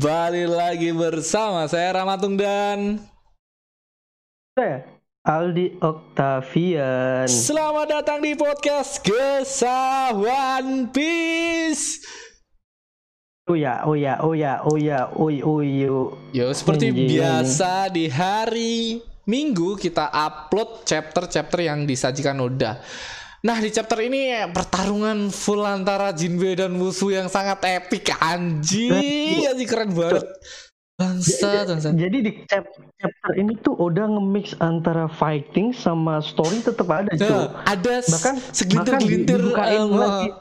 kembali 0.00 0.48
lagi 0.48 0.96
bersama 0.96 1.68
saya 1.68 2.00
Ramatung 2.00 2.32
dan 2.32 3.04
Saya 4.56 4.88
Aldi 5.20 5.76
Octavian. 5.76 7.28
selamat 7.28 8.00
datang 8.00 8.24
di 8.24 8.32
podcast 8.32 9.04
Gesah 9.04 10.16
One 10.16 10.88
Piece. 10.88 12.00
Oh 13.44 13.52
ya, 13.52 13.84
oh 13.84 13.92
ya, 13.92 14.24
oh 14.24 14.32
ya, 14.32 14.64
oh 14.64 14.80
ya, 14.80 15.12
oi, 15.20 15.44
oi, 15.44 15.68
yo. 15.84 16.16
Yo, 16.32 16.48
seperti 16.48 16.96
Anjing. 16.96 17.20
biasa 17.20 17.92
di 17.92 18.08
hari 18.08 19.04
Minggu 19.28 19.76
kita 19.76 20.08
upload 20.08 20.88
chapter-chapter 20.88 21.60
yang 21.60 21.84
disajikan 21.84 22.40
Oda. 22.40 22.80
Nah 23.40 23.56
di 23.56 23.72
chapter 23.72 23.96
ini 24.00 24.28
pertarungan 24.52 25.32
full 25.32 25.64
antara 25.64 26.12
Jinbe 26.12 26.52
dan 26.52 26.72
musuh 26.72 27.08
yang 27.10 27.24
sangat 27.26 27.56
epic 27.64 28.12
anjing, 28.14 28.92
anjing 29.46 29.64
keren 29.64 29.90
banget. 29.90 30.28
Bangsa, 30.94 31.64
bangsa. 31.64 31.88
Jadi 31.90 32.18
di 32.20 32.32
chap- 32.44 32.68
chapter 32.94 33.32
ini 33.34 33.56
tuh 33.56 33.72
udah 33.72 34.04
nge-mix 34.06 34.52
antara 34.60 35.08
fighting 35.08 35.72
sama 35.72 36.20
story 36.20 36.60
tetap 36.60 36.84
ada, 36.86 37.08
Nah, 37.08 37.16
cuy. 37.16 37.44
ada 37.64 37.92
s- 37.98 38.12
Bahkan 38.12 38.34
segelintir-gelintir 38.52 39.40
lagi. 39.40 40.28
eh, 40.28 40.36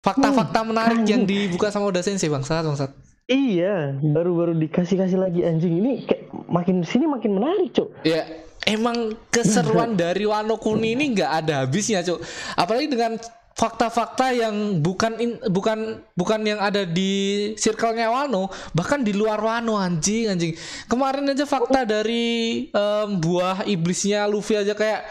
fakta-fakta 0.00 0.62
menarik 0.62 1.02
anjing. 1.02 1.10
yang 1.10 1.22
dibuka 1.26 1.74
sama 1.74 1.90
Oda 1.90 2.00
Sensei 2.00 2.30
bangsa, 2.30 2.62
bangsa. 2.62 2.94
Iya, 3.26 3.98
baru-baru 4.00 4.54
dikasih-kasih 4.60 5.18
lagi 5.18 5.42
anjing 5.42 5.74
ini 5.76 6.02
kayak 6.02 6.30
makin 6.46 6.82
sini 6.82 7.10
makin 7.10 7.34
menarik, 7.34 7.74
cuy. 7.74 7.90
Ya, 8.04 8.22
emang 8.66 9.16
keseruan 9.28 9.96
dari 9.96 10.24
Wano 10.24 10.56
Kuni 10.56 10.92
ini 10.92 11.14
nggak 11.16 11.30
ada 11.44 11.54
habisnya, 11.64 12.04
Cuk. 12.04 12.20
Apalagi 12.56 12.88
dengan 12.88 13.16
fakta-fakta 13.50 14.32
yang 14.32 14.80
bukan 14.80 15.20
in- 15.20 15.40
bukan 15.52 16.00
bukan 16.16 16.40
yang 16.48 16.56
ada 16.62 16.88
di 16.88 17.52
circle-nya 17.60 18.08
Wano, 18.08 18.48
bahkan 18.72 19.04
di 19.04 19.12
luar 19.12 19.36
Wano 19.36 19.76
anjing 19.76 20.32
anjing. 20.32 20.56
Kemarin 20.88 21.28
aja 21.28 21.44
fakta 21.44 21.84
dari 21.84 22.68
em, 22.72 23.08
buah 23.20 23.68
iblisnya 23.68 24.24
Luffy 24.24 24.56
aja 24.56 24.72
kayak 24.72 25.04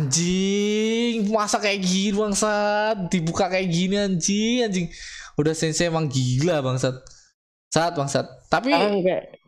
anjing, 0.00 1.26
masa 1.32 1.58
kayak 1.58 1.80
gini 1.82 2.14
bangsat, 2.14 3.10
dibuka 3.10 3.50
kayak 3.50 3.66
gini 3.66 3.96
anjing 3.98 4.58
anjing. 4.66 4.86
Udah 5.34 5.56
sensei 5.56 5.88
emang 5.88 6.06
gila 6.06 6.60
bangsat. 6.62 6.94
Saat 7.70 7.94
bangsat. 7.94 8.26
Tapi 8.50 8.70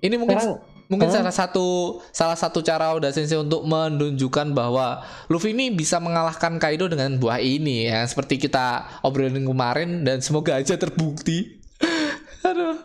ini 0.01 0.15
mungkin 0.17 0.39
sekarang- 0.39 0.63
mungkin 0.93 1.09
Hah? 1.09 1.25
salah 1.25 1.33
satu 1.33 1.67
salah 2.13 2.37
satu 2.37 2.61
cara 2.61 2.93
Oda 2.93 3.09
Sensei 3.09 3.41
untuk 3.41 3.65
menunjukkan 3.65 4.53
bahwa 4.53 5.01
Luffy 5.27 5.57
ini 5.57 5.73
bisa 5.73 5.97
mengalahkan 5.97 6.61
Kaido 6.61 6.85
dengan 6.87 7.17
buah 7.17 7.41
ini 7.41 7.89
ya 7.89 8.05
seperti 8.05 8.37
kita 8.37 8.85
obrolin 9.01 9.41
kemarin 9.41 10.05
dan 10.05 10.21
semoga 10.21 10.61
aja 10.61 10.77
terbukti. 10.77 11.65
Aduh. 12.45 12.77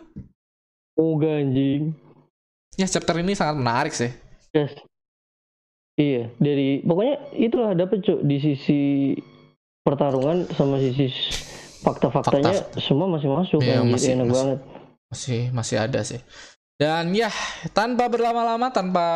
Moga 0.96 1.28
anjing. 1.36 1.92
Ya 2.74 2.88
chapter 2.88 3.20
ini 3.20 3.36
sangat 3.36 3.60
menarik 3.60 3.92
sih. 3.92 4.08
Yes. 4.50 4.72
Iya, 5.94 6.30
dari 6.38 6.80
pokoknya 6.80 7.14
itulah 7.34 7.74
dapet 7.74 8.00
cuk 8.00 8.22
di 8.22 8.38
sisi 8.38 8.80
pertarungan 9.82 10.46
sama 10.54 10.78
sisi 10.78 11.10
fakta-faktanya 11.78 12.78
semua 12.78 13.10
masih 13.10 13.28
masuk 13.28 13.60
Iya, 13.60 13.82
anjir, 13.82 13.92
masih- 13.92 14.12
enak 14.14 14.24
masih. 14.24 14.34
banget. 14.38 14.58
Masih 15.08 15.40
masih 15.50 15.76
ada 15.76 16.00
sih. 16.02 16.20
Dan 16.78 17.10
ya 17.10 17.26
tanpa 17.74 18.06
berlama-lama 18.06 18.70
tanpa 18.70 19.06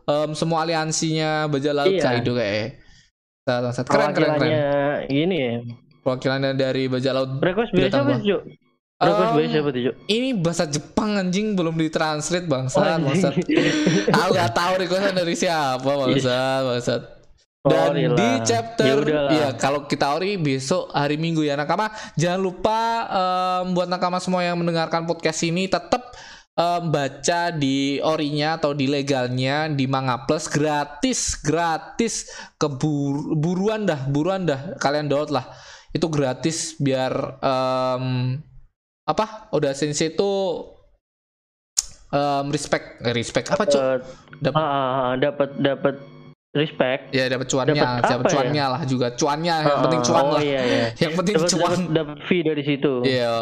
em, 0.04 0.36
semua 0.36 0.68
aliansinya 0.68 1.48
bajak 1.48 1.72
laut 1.72 1.88
Iya. 1.88 2.04
Kaido 2.04 2.36
kayak 2.36 2.81
Sat- 3.60 3.74
sat- 3.76 3.88
keren 3.88 4.12
keren 4.12 4.32
keren. 4.36 4.52
gini 5.06 5.36
ya. 5.38 5.54
Perwakilannya 6.02 6.52
dari 6.54 6.88
bajak 6.88 7.12
laut. 7.12 7.30
Request 7.38 7.72
base 7.72 7.92
apa 7.92 8.12
sih 8.16 8.34
Um, 9.02 9.34
cuk? 9.74 9.96
Ini 10.08 10.30
bahasa 10.38 10.66
Jepang 10.66 11.18
anjing. 11.18 11.54
Belum 11.54 11.74
ditranslate 11.74 12.46
Oh, 12.46 12.52
bangsa 12.52 13.02
bangsat. 13.02 13.34
Aku 14.14 14.30
nggak 14.30 14.52
tahu 14.52 14.74
requestan 14.78 15.14
dari 15.14 15.34
siapa 15.34 15.82
bangsat 15.82 16.62
bangsat. 16.64 17.02
Dan 17.62 17.94
Sorry 17.94 18.10
di 18.10 18.26
lah. 18.26 18.42
chapter 18.42 18.86
Ya 18.88 18.94
udahlah. 18.98 19.32
ya 19.32 19.48
kalau 19.54 19.86
kita 19.86 20.10
ori 20.12 20.34
besok 20.34 20.90
hari 20.90 21.18
Minggu 21.18 21.42
ya 21.42 21.54
nakama. 21.54 21.90
Jangan 22.14 22.42
lupa 22.42 22.78
em, 23.62 23.74
buat 23.74 23.86
nakama 23.86 24.18
semua 24.18 24.42
yang 24.42 24.58
mendengarkan 24.58 25.06
podcast 25.06 25.42
ini 25.42 25.66
tetap 25.66 26.10
em, 26.62 26.84
baca 26.94 27.50
di 27.50 27.98
orinya 27.98 28.62
atau 28.62 28.78
di 28.78 28.86
legalnya 28.86 29.66
di 29.66 29.90
Manga 29.90 30.30
Plus 30.30 30.46
gratis 30.46 31.34
gratis. 31.42 32.30
Kebur 32.62 33.34
buruan 33.34 33.90
dah 33.90 34.06
buruan 34.06 34.46
dah. 34.46 34.78
Kalian 34.78 35.10
download 35.10 35.34
lah. 35.34 35.50
Itu 35.90 36.06
gratis 36.08 36.78
biar 36.78 37.42
em, 37.42 38.38
apa? 39.10 39.50
Udah 39.50 39.74
sensei 39.74 40.14
itu 40.14 40.32
em, 42.14 42.46
respect 42.54 43.02
eh, 43.02 43.14
respect 43.16 43.48
apa 43.50 43.64
cok 43.66 43.82
Dapat- 43.82 44.04
Dap- 44.42 44.58
ah, 44.58 44.62
ah, 44.62 44.72
ah, 44.74 45.12
dapat 45.18 45.50
dapat 45.58 45.96
respect 46.52 47.16
ya 47.16 47.32
dapat 47.32 47.48
cuannya 47.48 47.72
Dapat 47.74 48.04
dapat 48.04 48.20
apa 48.20 48.28
cuannya 48.28 48.66
lah 48.68 48.82
juga 48.84 49.08
cuannya 49.16 49.56
yang 49.58 49.72
Ah, 49.72 49.82
penting 49.82 50.02
cuan 50.04 50.20
oh, 50.22 50.32
lah 50.36 50.42
iya, 50.44 50.62
iya. 50.62 50.86
yang 51.00 51.14
penting 51.16 51.36
dapat 51.40 51.48
cuan 51.48 51.72
dapat 51.72 51.80
dapat 51.96 52.18
fee 52.28 52.44
dari 52.44 52.62
situ 52.62 52.94
Iya, 53.02 53.36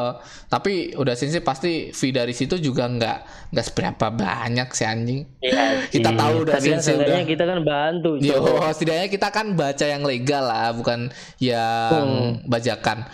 tapi 0.46 0.74
udah 0.94 1.14
sensei 1.14 1.42
pasti 1.42 1.72
fee 1.90 2.14
dari 2.14 2.32
situ 2.32 2.56
juga 2.56 2.86
nggak 2.86 3.18
nggak 3.50 3.66
seberapa 3.66 4.06
banyak 4.10 4.70
sih 4.70 4.86
anjing. 4.86 5.22
Iya 5.42 5.90
Kita 5.90 6.10
sih. 6.10 6.18
tahu 6.18 6.34
udah 6.40 6.54
kan 6.54 6.62
seenggaknya 6.80 7.18
udah. 7.18 7.26
kita 7.26 7.44
kan 7.44 7.60
bantu 7.60 8.12
Yo, 8.20 8.36
Cuk. 8.38 8.62
setidaknya 8.70 9.08
kita 9.10 9.28
kan 9.30 9.46
baca 9.54 9.86
yang 9.86 10.04
legal 10.04 10.44
lah, 10.46 10.70
bukan 10.70 11.00
yang 11.42 12.06
Hmm. 12.06 12.46
bajakan. 12.46 13.10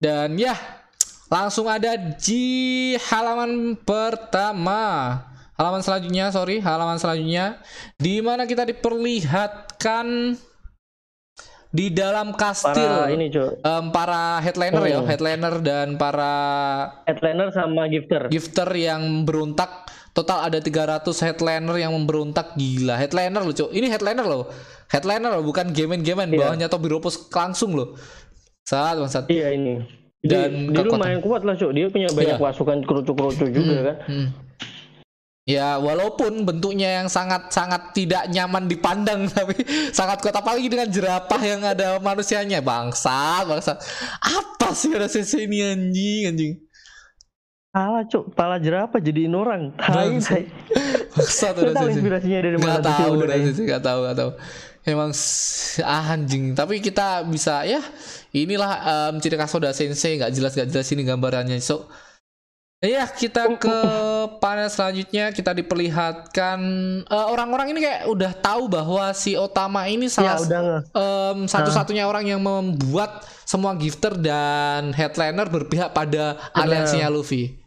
Dan 0.00 0.40
ya, 0.40 0.56
langsung 1.28 1.68
ada 1.68 1.92
di 2.16 2.44
halaman 2.96 3.76
pertama. 3.76 4.84
Halaman 5.58 5.82
selanjutnya, 5.82 6.30
sorry, 6.30 6.62
halaman 6.62 6.96
selanjutnya. 6.96 7.58
Di 7.98 8.22
mana 8.22 8.46
kita 8.46 8.62
diperlihatkan 8.62 10.38
di 11.68 11.90
dalam 11.90 12.32
kastil 12.32 12.78
para 12.80 13.12
ini 13.12 13.28
cuk. 13.28 13.60
em, 13.60 13.84
para 13.90 14.38
headliner 14.38 14.82
ya, 14.86 14.98
Hmm. 14.98 15.08
headliner 15.10 15.54
dan 15.60 15.88
para 15.98 16.32
headliner 17.04 17.50
sama 17.50 17.84
gifter. 17.86 18.30
gifter 18.30 18.64
yang 18.72 19.02
berontak 19.22 19.84
total 20.10 20.48
ada 20.48 20.56
300 20.56 21.20
headliner 21.20 21.76
yang 21.76 21.92
memberontak. 21.92 22.54
Gila 22.54 22.96
headliner 22.96 23.42
loh 23.42 23.52
cok 23.52 23.70
ini 23.70 23.86
headliner 23.86 24.24
loh. 24.24 24.48
Headliner 24.88 25.28
loh 25.28 25.44
bukan 25.44 25.68
game-game 25.68 26.24
Iya. 26.24 26.38
bawahnya 26.40 26.66
Tobiropos 26.66 27.28
langsung 27.28 27.76
loh. 27.76 27.98
Saat 28.62 28.96
bangsat. 28.96 29.28
Iya 29.28 29.52
ini. 29.52 29.82
Dan 30.18 30.72
Dan 30.72 30.72
dia 30.72 30.88
lumayan 30.88 31.20
kuat 31.20 31.42
lah 31.42 31.52
cuk. 31.52 31.74
Dia 31.74 31.90
punya 31.90 32.08
banyak 32.08 32.38
Iya. 32.38 32.40
pasukan 32.40 32.78
kerucu-kerucu 32.80 33.44
juga 33.50 33.76
kan. 33.84 33.96
Hmm. 34.06 34.28
Ya 35.48 35.80
walaupun 35.80 36.44
bentuknya 36.44 37.00
yang 37.00 37.08
sangat 37.08 37.48
sangat 37.48 37.96
tidak 37.96 38.28
nyaman 38.28 38.68
dipandang 38.68 39.24
tapi 39.32 39.64
sangat 39.96 40.20
kuat 40.20 40.36
apalagi 40.36 40.68
dengan 40.68 40.92
jerapah 40.92 41.40
yang 41.40 41.64
ada 41.64 41.96
manusianya 42.04 42.60
bangsa 42.60 43.48
bangsa 43.48 43.80
apa 44.20 44.76
sih 44.76 44.92
ada 44.92 45.08
sensei 45.08 45.48
ini 45.48 45.64
anjing 45.64 46.22
anjing 46.28 46.52
Salah 47.68 48.00
cuk, 48.08 48.32
pala 48.32 48.56
jerapah 48.56 48.96
jadiin 48.96 49.36
orang. 49.36 49.76
Tai, 49.76 50.16
tai. 50.24 50.48
Lu 51.62 51.72
tahu 51.76 51.88
inspirasinya 51.92 52.38
dari 52.40 52.56
mana 52.56 52.80
Gak 52.80 52.82
tuh 52.82 52.94
tahu, 52.96 53.12
sih, 53.52 53.64
gak 53.68 53.82
tahu, 53.84 53.98
gak 54.08 54.16
tahu. 54.16 54.30
Emang 54.88 55.10
ah, 55.84 56.04
anjing. 56.16 56.56
Tapi 56.56 56.80
kita 56.80 57.28
bisa 57.28 57.68
ya 57.68 57.84
inilah 58.32 58.72
em, 59.12 59.14
ciri 59.20 59.36
khas 59.36 59.52
Soda 59.52 59.70
Sensei 59.76 60.16
nggak 60.16 60.32
jelas 60.32 60.56
nggak 60.56 60.68
jelas 60.72 60.88
ini 60.96 61.02
gambarannya. 61.04 61.60
So 61.60 61.92
ya 62.78 63.10
kita 63.10 63.58
ke 63.58 63.76
panel 64.38 64.70
selanjutnya 64.70 65.34
kita 65.34 65.50
diperlihatkan 65.50 66.58
eh, 67.02 67.26
orang-orang 67.26 67.74
ini 67.74 67.82
kayak 67.82 68.06
udah 68.06 68.32
tahu 68.38 68.70
bahwa 68.70 69.10
si 69.10 69.34
Otama 69.34 69.90
ini 69.90 70.06
Ya 70.06 70.14
salah 70.14 70.38
udah 70.38 70.60
nggak. 70.62 70.82
em, 70.94 71.38
satu-satunya 71.50 72.06
orang 72.06 72.30
yang 72.30 72.38
membuat 72.38 73.26
semua 73.42 73.74
gifter 73.74 74.14
dan 74.14 74.94
headliner 74.94 75.50
berpihak 75.50 75.90
pada 75.90 76.38
aliansinya 76.54 77.10
Luffy. 77.10 77.58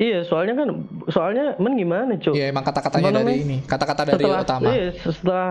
Iya, 0.00 0.24
soalnya 0.24 0.56
kan 0.56 0.68
soalnya 1.12 1.60
men 1.60 1.76
gimana, 1.76 2.16
Cuk? 2.16 2.32
Ya 2.32 2.48
emang 2.48 2.64
kata-katanya 2.64 3.20
dari 3.20 3.44
ini, 3.44 3.56
kata-kata 3.68 4.08
dari 4.08 4.16
setelah 4.16 4.40
Otama. 4.40 4.68
iya, 4.72 4.88
setelah 4.96 5.48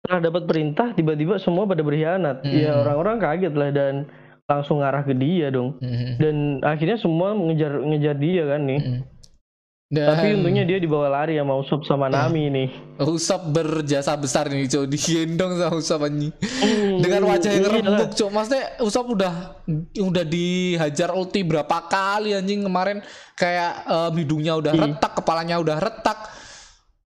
setelah 0.00 0.20
dapat 0.24 0.42
perintah 0.48 0.88
tiba-tiba 0.96 1.36
semua 1.36 1.68
pada 1.68 1.84
berkhianat. 1.84 2.40
Hmm. 2.40 2.48
Ya 2.48 2.80
orang-orang 2.80 3.20
kaget 3.20 3.52
lah 3.52 3.68
dan 3.68 4.08
langsung 4.48 4.80
ngarah 4.80 5.04
ke 5.04 5.12
dia 5.12 5.52
dong. 5.52 5.76
Mhm. 5.78 6.10
Dan 6.16 6.36
akhirnya 6.64 6.96
semua 6.96 7.36
ngejar 7.36 7.84
ngejar 7.84 8.16
dia 8.16 8.42
kan 8.48 8.64
nih. 8.64 8.80
Mhm. 8.80 9.00
Dan 9.88 10.04
Tapi 10.04 10.26
untungnya 10.36 10.64
dia 10.64 10.76
dibawa 10.76 11.08
lari 11.08 11.40
sama 11.40 11.56
Usopp 11.56 11.80
sama 11.84 12.08
Iya. 12.08 12.28
Nami 12.28 12.44
nih. 12.50 12.68
Usop 13.00 13.40
berjasa 13.48 14.12
besar 14.16 14.44
nih 14.48 14.68
cok 14.68 14.84
digendong 14.84 15.52
sama 15.54 15.72
Usop 15.74 16.00
anjing 16.04 16.28
Hmm, 16.60 17.00
dengan 17.00 17.24
wajah 17.24 17.50
yang 17.50 17.64
iya 17.64 17.72
remuk 17.80 18.10
cok 18.12 18.28
maksudnya 18.28 18.64
Usop 18.78 19.06
udah 19.08 19.32
udah 19.98 20.24
dihajar 20.26 21.08
ulti 21.12 21.40
berapa 21.40 21.88
kali 21.88 22.36
anjing 22.36 22.60
kemarin 22.60 23.00
kayak 23.32 23.72
em, 23.86 24.12
hidungnya 24.18 24.60
udah 24.60 24.72
Iya. 24.72 24.82
retak 24.92 25.12
kepalanya 25.14 25.56
udah 25.56 25.76
retak 25.78 26.18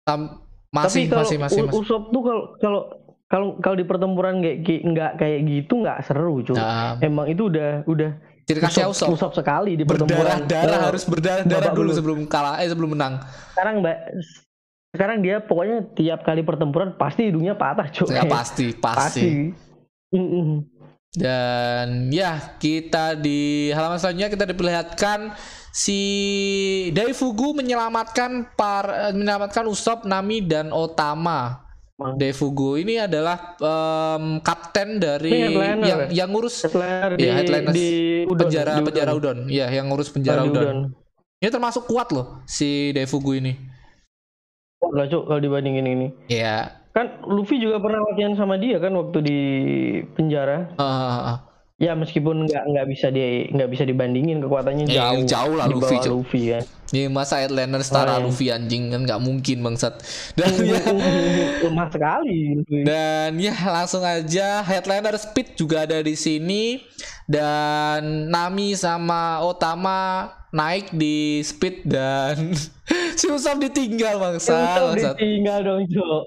Tapi 0.07 0.31
masih 0.71 1.03
kalau 1.07 1.27
masih 1.27 1.37
masih, 1.43 1.61
masih. 1.67 1.75
Usopp 1.75 2.03
tuh 2.11 2.23
kalau 2.23 2.43
kalau 2.57 2.81
kalau 3.31 3.55
kalau 3.63 3.79
di 3.79 3.87
pertempuran 3.87 4.43
kayak 4.43 4.83
nggak 4.83 5.13
kayak 5.23 5.39
gitu 5.47 5.87
nggak 5.87 6.03
seru, 6.03 6.43
Cuk. 6.43 6.59
Nah, 6.59 6.99
Emang 6.99 7.31
itu 7.31 7.47
udah 7.47 7.87
udah 7.87 8.11
khasnya 8.51 8.91
Usopp, 8.91 9.15
Usop 9.15 9.31
Usopp 9.31 9.39
sekali 9.39 9.79
di 9.79 9.87
pertempuran. 9.87 10.43
berdarah-darah 10.43 10.79
Eh, 10.83 10.87
harus 10.91 11.03
berdarah-darah 11.07 11.71
babak 11.71 11.79
dulu 11.79 11.87
belur. 11.87 11.99
sebelum 12.03 12.19
kalah 12.27 12.59
eh 12.59 12.67
sebelum 12.67 12.91
menang 12.99 13.23
sekarang 13.55 13.75
mbak 13.79 13.99
sekarang 14.91 15.17
dia 15.23 15.39
pokoknya 15.39 15.79
tiap 15.95 16.27
kali 16.27 16.43
pertempuran 16.43 16.99
pasti 16.99 17.31
hidungnya 17.31 17.55
patah 17.55 17.87
cuk 17.87 18.11
ya 18.11 18.27
pasti 18.35 18.75
pasti 18.75 19.55
Mm-mm. 20.11 20.67
Dan 21.11 22.07
ya 22.11 22.55
kita 22.59 23.19
di 23.19 23.71
halaman 23.75 23.99
selanjutnya 23.99 24.31
kita 24.31 24.47
diperlihatkan 24.47 25.35
si 25.71 25.99
Daifugu 26.95 27.51
menyelamatkan 27.51 28.55
par 28.55 29.11
menyelamatkan 29.11 29.67
Usop, 29.67 30.07
Nami 30.07 30.39
dan 30.43 30.71
Otama. 30.71 31.70
Daifugu 32.01 32.81
ini 32.81 32.97
adalah 32.97 33.55
em, 33.57 34.41
kapten 34.41 34.97
dari 34.97 35.33
headliner 35.53 35.79
yang 35.81 36.01
ya? 36.09 36.25
yang 36.25 36.29
ngurus 36.31 36.65
Headliner 36.65 37.11
Iya, 37.13 37.17
di, 37.17 37.27
headliner 37.31 37.73
di 37.73 37.89
udon, 38.25 38.39
penjara 38.39 38.73
di 38.73 38.83
penjara 38.83 39.11
udon. 39.13 39.37
udon. 39.37 39.39
Iya, 39.47 39.67
yang 39.69 39.87
ngurus 39.87 40.09
penjara 40.09 40.41
di 40.41 40.51
udon. 40.51 40.79
Ini 41.37 41.49
termasuk 41.49 41.85
kuat 41.85 42.09
loh 42.11 42.41
si 42.45 42.91
Daifugu 42.91 43.33
ini. 43.35 43.53
Kuat 44.77 44.93
lah 44.95 45.07
cuk 45.07 45.23
kalau 45.25 45.39
dibandingin 45.39 45.85
ini 45.85 46.07
Iya. 46.27 46.73
kan 46.91 47.23
Luffy 47.23 47.57
juga 47.57 47.79
pernah 47.79 48.03
latihan 48.03 48.35
sama 48.35 48.57
dia 48.57 48.77
kan 48.77 48.91
waktu 48.91 49.19
di 49.21 49.39
penjara 50.11 50.75
Eh, 50.75 51.35
ya 51.81 51.95
meskipun 51.95 52.45
nggak 52.45 52.65
nggak 52.67 52.87
bisa 52.89 53.09
di 53.09 53.47
nggak 53.47 53.71
bisa 53.71 53.85
dibandingin 53.85 54.41
kekuatannya 54.41 54.85
Eh, 54.85 54.91
jauh 54.91 55.23
jauh 55.23 55.55
lah 55.55 55.69
di 55.69 55.77
Luffy. 55.77 55.97
Luffy 56.03 56.43
kan 56.51 56.65
ini 56.91 57.07
masa 57.07 57.39
headliner 57.39 57.79
setara 57.81 58.19
Oh, 58.19 58.19
iya. 58.19 58.25
Luffy 58.27 58.47
anjing 58.51 58.91
kan 58.91 59.07
nggak 59.07 59.21
mungkin 59.23 59.63
bangsat. 59.63 60.03
Dan 60.39 60.51
ya 60.63 60.81
lemah 61.63 61.89
sekali. 61.89 62.39
Dan 62.83 63.39
ya 63.39 63.55
langsung 63.67 64.03
aja 64.03 64.61
headliner 64.63 65.15
Speed 65.15 65.55
juga 65.55 65.87
ada 65.87 66.03
di 66.03 66.15
sini 66.15 66.83
dan 67.25 68.27
Nami 68.27 68.75
sama 68.75 69.39
Otama 69.41 70.27
naik 70.51 70.91
di 70.91 71.39
Speed 71.41 71.87
dan 71.87 72.51
si 73.19 73.31
Usop 73.31 73.63
ditinggal 73.63 74.19
bangsa, 74.19 74.91
bangsat. 74.91 75.15
ditinggal 75.15 75.59
dong 75.63 75.87
cuk 75.87 76.27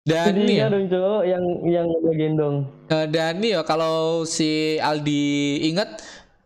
Dan 0.00 0.32
nih 0.48 0.64
ya, 0.64 0.66
dong 0.72 0.88
cuk 0.88 1.28
yang 1.28 1.44
yang 1.68 1.86
gendong 2.16 2.56
eh, 2.88 3.04
dan 3.04 3.36
nih 3.36 3.60
ya 3.60 3.62
kalau 3.62 4.24
si 4.24 4.80
Aldi 4.80 5.60
inget 5.68 6.00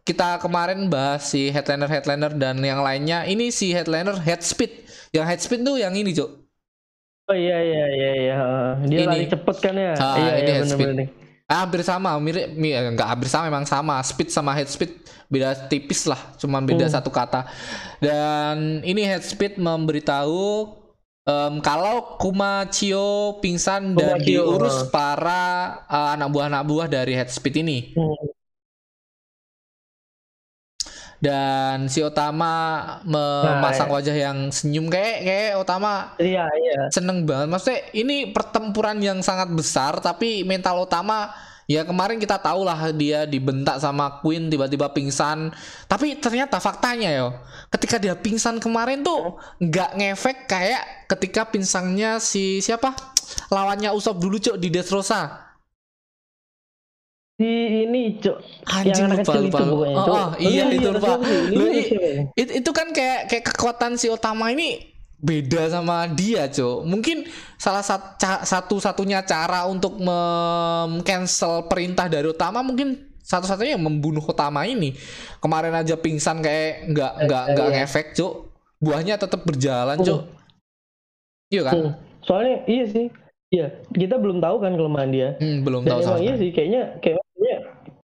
kita 0.04 0.36
kemarin 0.38 0.86
bahas 0.86 1.24
si 1.26 1.48
headliner 1.48 1.88
headliner 1.88 2.32
dan 2.32 2.60
yang 2.60 2.80
lainnya 2.80 3.24
ini 3.24 3.48
si 3.48 3.72
headliner 3.72 4.16
head 4.20 4.40
speed 4.40 4.72
yang 5.10 5.24
head 5.24 5.40
speed 5.40 5.64
tuh 5.64 5.76
yang 5.76 5.92
ini 5.92 6.12
cuk 6.12 6.30
Oh 7.24 7.32
iya 7.32 7.56
iya 7.56 7.84
iya 7.88 8.10
iya. 8.20 8.34
Dia 8.84 9.00
Ini. 9.00 9.08
lari 9.08 9.24
cepet 9.24 9.56
kan 9.56 9.72
ya. 9.72 9.96
Ah, 9.96 10.16
iya 10.20 10.32
ini 10.36 10.44
iya 10.44 10.54
head 10.60 10.68
speed. 10.68 10.88
Ah, 11.44 11.64
hampir 11.64 11.80
sama 11.80 12.12
mirip 12.20 12.52
mi- 12.52 12.72
eh, 12.72 12.92
nggak 12.92 13.08
hampir 13.08 13.28
sama 13.32 13.48
memang 13.48 13.64
sama 13.64 13.96
speed 14.04 14.28
sama 14.28 14.52
head 14.52 14.68
speed 14.68 14.92
beda 15.32 15.68
tipis 15.68 16.04
lah 16.04 16.20
cuman 16.36 16.68
beda 16.68 16.84
Hmm. 16.84 16.94
satu 17.00 17.08
kata 17.08 17.48
dan 17.96 18.84
ini 18.84 19.08
head 19.08 19.24
speed 19.24 19.56
memberitahu 19.56 20.68
em, 21.24 21.54
kalau 21.60 22.20
Kumachio 22.20 23.40
pingsan 23.40 23.96
dan 23.96 24.20
Kumachio, 24.20 24.44
diurus 24.44 24.84
ah. 24.84 24.88
para 24.92 25.44
eh, 25.88 26.08
anak 26.16 26.28
buah 26.28 26.46
anak 26.48 26.62
buah 26.64 26.86
dari 26.88 27.16
head 27.16 27.32
speed 27.32 27.56
ini 27.60 27.96
Hmm. 27.96 28.33
Dan 31.24 31.88
si 31.88 32.04
Otama 32.04 32.84
memasang 33.08 33.88
Nah, 33.88 33.96
wajah 33.96 34.12
yang 34.12 34.52
senyum 34.52 34.92
kayak 34.92 35.24
kayak 35.24 35.52
Otama 35.56 36.12
Iya 36.20 36.44
iya. 36.60 36.92
seneng 36.92 37.24
banget. 37.24 37.48
Maksudnya 37.48 37.80
ini 37.96 38.28
pertempuran 38.28 39.00
yang 39.00 39.24
sangat 39.24 39.48
besar 39.48 40.04
tapi 40.04 40.44
mental 40.44 40.84
utama 40.84 41.32
ya 41.64 41.80
kemarin 41.88 42.20
kita 42.20 42.36
tahu 42.36 42.68
lah 42.68 42.92
dia 42.92 43.24
dibentak 43.24 43.80
sama 43.80 44.20
Queen 44.20 44.52
tiba-tiba 44.52 44.92
pingsan. 44.92 45.48
Tapi 45.88 46.20
ternyata 46.20 46.60
faktanya 46.60 47.08
yo 47.16 47.28
ketika 47.72 47.96
dia 47.96 48.12
pingsan 48.12 48.60
kemarin 48.60 49.00
tuh 49.00 49.40
nggak 49.64 49.96
ngefek 49.96 50.44
kayak 50.44 51.08
ketika 51.08 51.48
pingsannya 51.48 52.20
si 52.20 52.60
siapa? 52.60 52.92
Lawannya 53.48 53.88
Usop 53.96 54.20
dulu 54.20 54.36
cok 54.36 54.60
di 54.60 54.68
Dressrosa 54.68 55.53
Si 57.34 57.50
ini 57.82 58.22
cuk. 58.22 58.38
anjing 58.62 58.94
yang 58.94 59.10
anak 59.10 59.26
lupa 59.26 59.32
kecil 59.34 59.42
itu 59.50 59.64
pokoknya 59.66 59.96
oh, 59.98 60.04
cuk. 60.06 60.14
oh, 60.14 60.28
iya 60.38 60.64
itu 60.70 60.88
lupa. 60.88 61.12
Ini 61.18 61.50
Lu, 61.50 61.64
anak 61.66 61.74
i- 61.74 61.82
kecil 61.82 62.00
ya? 62.00 62.22
it- 62.38 62.54
itu 62.62 62.70
kan 62.70 62.88
kayak 62.94 63.20
kayak 63.26 63.44
kekuatan 63.50 63.92
si 63.98 64.06
Otama 64.06 64.54
ini 64.54 64.68
beda 65.18 65.66
sama 65.66 66.06
dia, 66.06 66.46
Cok. 66.46 66.84
Mungkin 66.84 67.26
salah 67.56 67.82
sat- 67.82 68.20
ca- 68.20 68.44
satu-satunya 68.44 69.24
cara 69.24 69.66
untuk 69.66 69.98
mem-cancel 69.98 71.66
perintah 71.66 72.06
dari 72.06 72.28
Otama 72.28 72.60
mungkin 72.60 73.02
satu-satunya 73.18 73.74
yang 73.74 73.82
membunuh 73.82 74.22
Otama 74.22 74.62
ini. 74.62 74.94
Kemarin 75.40 75.74
aja 75.74 75.96
pingsan 75.96 76.38
kayak 76.38 76.92
nggak 76.92 77.12
nggak 77.24 77.44
nggak 77.50 77.66
iya. 77.66 77.76
ngefek, 77.82 78.06
Cok. 78.14 78.32
Buahnya 78.78 79.14
tetap 79.16 79.42
berjalan, 79.42 79.98
Cok. 79.98 80.22
Iya 81.50 81.62
kan? 81.66 81.74
Hmm. 81.74 81.92
Soalnya 82.22 82.56
iya 82.70 82.84
sih. 82.86 83.06
Iya, 83.48 83.66
kita 83.90 84.18
belum 84.18 84.38
tahu 84.38 84.56
kan 84.60 84.74
kelemahan 84.74 85.10
dia. 85.10 85.28
Hmm, 85.38 85.62
belum 85.62 85.82
Dan 85.82 85.90
tahu 85.94 86.00
emang 86.02 86.10
sama 86.14 86.24
iya 86.26 86.34
sih 86.34 86.50
kayaknya 86.50 86.82
kayaknya 86.98 87.23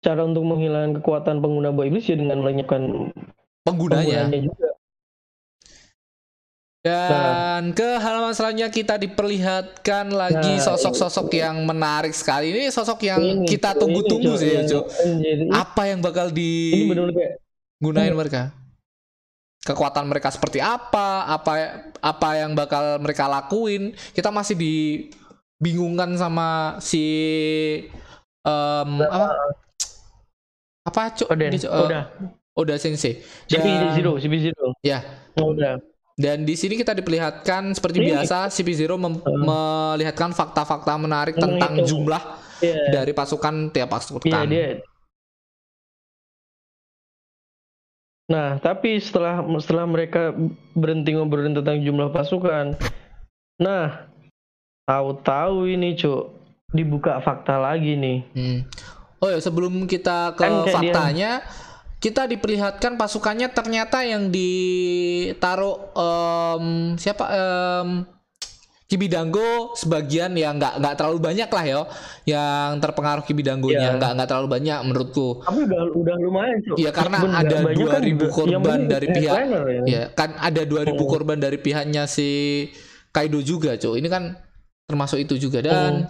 cara 0.07 0.23
untuk 0.23 0.47
menghilangkan 0.47 1.03
kekuatan 1.03 1.43
pengguna 1.43 1.75
buah 1.75 1.91
iblis 1.91 2.07
ya 2.07 2.15
dengan 2.15 2.39
melenyapkan 2.39 3.11
Penggunanya. 3.67 4.31
penggunanya 4.31 4.39
juga. 4.47 4.67
Dan 6.87 7.75
ke 7.75 7.99
halaman 7.99 8.31
selanjutnya 8.31 8.71
kita 8.71 8.95
diperlihatkan 8.95 10.07
lagi 10.07 10.55
Nah, 10.55 10.63
sosok-sosok 10.71 11.27
yang 11.35 11.67
menarik 11.67 12.15
sekali. 12.15 12.55
Ini 12.55 12.71
sosok 12.71 13.03
yang 13.03 13.19
Ini, 13.19 13.43
kita 13.43 13.75
tunggu-tunggu 13.75 14.39
sih, 14.39 14.55
Cuk, 14.63 14.87
Cuk. 14.87 15.51
Apa 15.51 15.91
yang 15.91 15.99
bakal 15.99 16.31
ini 16.31 16.95
kayak 17.11 17.43
digunain 17.75 18.15
mereka? 18.15 18.55
Kekuatan 19.67 20.07
mereka 20.07 20.31
seperti 20.31 20.63
apa? 20.63 21.27
Apa 21.27 21.51
apa 21.99 22.29
yang 22.39 22.55
bakal 22.55 23.03
mereka 23.03 23.27
lakuin? 23.27 23.91
Kita 24.15 24.31
masih 24.31 24.55
dibingungkan 24.55 26.15
sama 26.15 26.79
si 26.79 27.03
em, 28.47 28.91
apa? 29.03 29.35
Apa, 30.88 31.12
Cuk? 31.13 31.27
Oden. 31.27 31.51
Ini, 31.51 31.60
Cuk, 31.60 31.70
eh, 31.70 31.84
Udah. 31.84 32.03
Oda 32.56 32.75
Sensei. 32.79 33.20
Dan- 33.46 33.94
Zero, 33.94 34.15
CP 34.17 34.34
Zero. 34.41 34.72
Ya, 34.82 35.03
Oh, 35.38 35.51
udah. 35.51 35.77
Dan 36.17 36.50
di 36.50 36.58
sini 36.58 36.74
kita 36.74 36.98
diperlihatkan 36.98 37.77
seperti 37.77 38.01
Ini- 38.01 38.10
biasa 38.10 38.50
CP0 38.50 38.98
mem- 38.98 39.22
Uh. 39.22 39.38
melihatkan 39.38 40.34
fakta-fakta 40.34 40.98
menarik 40.98 41.38
Menghitung. 41.38 41.62
tentang 41.62 41.74
jumlah 41.86 42.24
Iya. 42.58 42.89
dari 42.89 43.13
pasukan 43.13 43.70
tiap 43.70 43.94
pasukan. 43.94 44.25
Iya 44.25 44.41
dia. 44.50 44.67
Nah, 48.27 48.58
tapi 48.58 48.98
setelah 48.98 49.39
setelah 49.62 49.86
mereka 49.86 50.36
berhenti 50.74 51.13
ngobrolin 51.13 51.56
tentang 51.56 51.79
jumlah 51.79 52.12
pasukan, 52.12 52.75
nah 53.56 54.10
tahu-tahu 54.84 55.70
ini 55.70 55.96
cuk 55.96 56.34
dibuka 56.74 57.22
fakta 57.22 57.56
lagi 57.56 57.96
nih. 57.96 58.20
Hmm. 58.34 58.60
Oh 59.17 59.27
ya 59.27 59.39
sebelum 59.39 59.86
kita 59.86 60.33
ke 60.33 60.39
Kan 60.39 60.51
kayak 60.51 60.63
dia- 60.63 60.74
faktanya, 60.74 61.31
kita 61.97 62.25
diperlihatkan 62.25 62.95
pasukannya 62.95 63.50
ternyata 63.50 64.01
yang 64.01 64.29
ditaruh 64.29 65.75
em, 65.91 66.65
siapa 66.95 67.25
em, 67.27 67.89
Kibidango 68.88 69.75
sebagian 69.75 70.31
ya 70.31 70.47
nggak 70.50 70.79
nggak 70.79 70.95
terlalu 70.95 71.19
banyak 71.19 71.50
lah 71.50 71.65
ya 71.65 71.81
yang 72.24 72.79
terpengaruh 72.79 73.19
Kibidangonya 73.21 73.83
Iya. 73.83 73.97
nggak 73.97 74.12
nggak 74.15 74.27
terlalu 74.27 74.47
banyak 74.50 74.79
menurutku 74.81 75.43
Tapi 75.43 75.59
udah 75.62 75.81
udah 75.91 76.15
lumayan, 76.17 76.57
Cuk. 76.63 76.75
Iya, 76.77 76.91
karena 76.91 77.17
Meskipun 77.17 77.33
ada 77.36 77.51
kan 77.51 77.63
2000 77.67 77.75
juga- 77.75 78.00
yang 78.00 78.31
korban 78.31 78.79
dari 78.88 79.07
pihak- 79.09 79.43
ya. 79.43 79.59
ya 79.83 80.01
kan 80.09 80.29
ada 80.39 80.62
2000 80.63 80.95
Oh. 80.95 81.09
korban 81.09 81.36
dari 81.38 81.57
pihaknya 81.57 82.07
si 82.07 82.29
Kaido 83.09 83.41
juga 83.41 83.75
cuy 83.75 84.00
ini 84.00 84.07
kan 84.07 84.39
termasuk 84.86 85.19
itu 85.19 85.36
juga 85.38 85.59
dan 85.59 86.07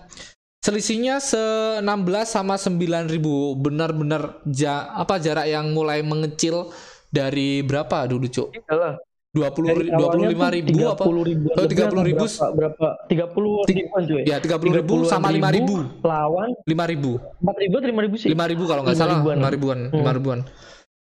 selisihnya 0.61 1.21
se 1.21 1.39
16 1.79 1.85
sama 2.27 2.55
9000 2.55 3.07
benar-benar 3.55 4.41
ja, 4.45 4.91
apa 4.93 5.17
jarak 5.17 5.47
yang 5.47 5.71
mulai 5.71 6.03
mengecil 6.03 6.69
dari 7.07 7.63
berapa 7.63 8.03
dulu 8.05 8.27
cuk? 8.27 8.51
Iyalah. 8.53 8.97
20 9.37 9.69
Dari 9.69 9.89
awalnya 9.93 10.27
25 10.33 10.33
tuh 10.33 10.49
ribu 10.49 10.77
apa? 10.89 11.03
30 11.05 11.29
ribuan 11.29 11.53
Oh, 11.53 11.61
lebih 11.61 11.77
30 11.77 11.85
atau 11.85 12.01
ribu. 12.01 12.25
berapa, 12.25 12.47
berapa 12.57 12.87
30 13.05 13.69
ribuan 13.69 14.01
cuy. 14.07 14.21
Ya 14.25 14.37
30 14.41 14.77
ribu 14.81 14.93
30 15.05 15.13
sama 15.13 15.27
5 15.29 15.51
ribu 15.53 15.75
lawan 16.01 16.49
5 16.65 16.91
ribu. 16.91 17.11
4 17.37 17.61
ribu 17.61 17.73
atau 17.77 17.89
5 17.93 18.05
ribu 18.07 18.15
sih. 18.17 18.27
5 18.33 18.49
ribu 18.49 18.63
kalau 18.65 18.81
nggak 18.81 18.95
Lima 18.97 19.03
salah 19.05 19.15
ribuan. 19.21 19.35
5 19.37 19.53
ribuan 19.53 19.79
Hmm. 19.93 20.01
5 20.01 20.17
ribuan. 20.17 20.39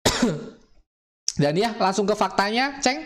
Dan 1.43 1.53
ya 1.53 1.69
langsung 1.77 2.09
ke 2.09 2.15
faktanya 2.17 2.81
ceng. 2.81 2.97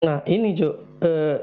Nah 0.00 0.22
ini 0.24 0.56
cuy 0.56 0.72
eh, 1.02 1.36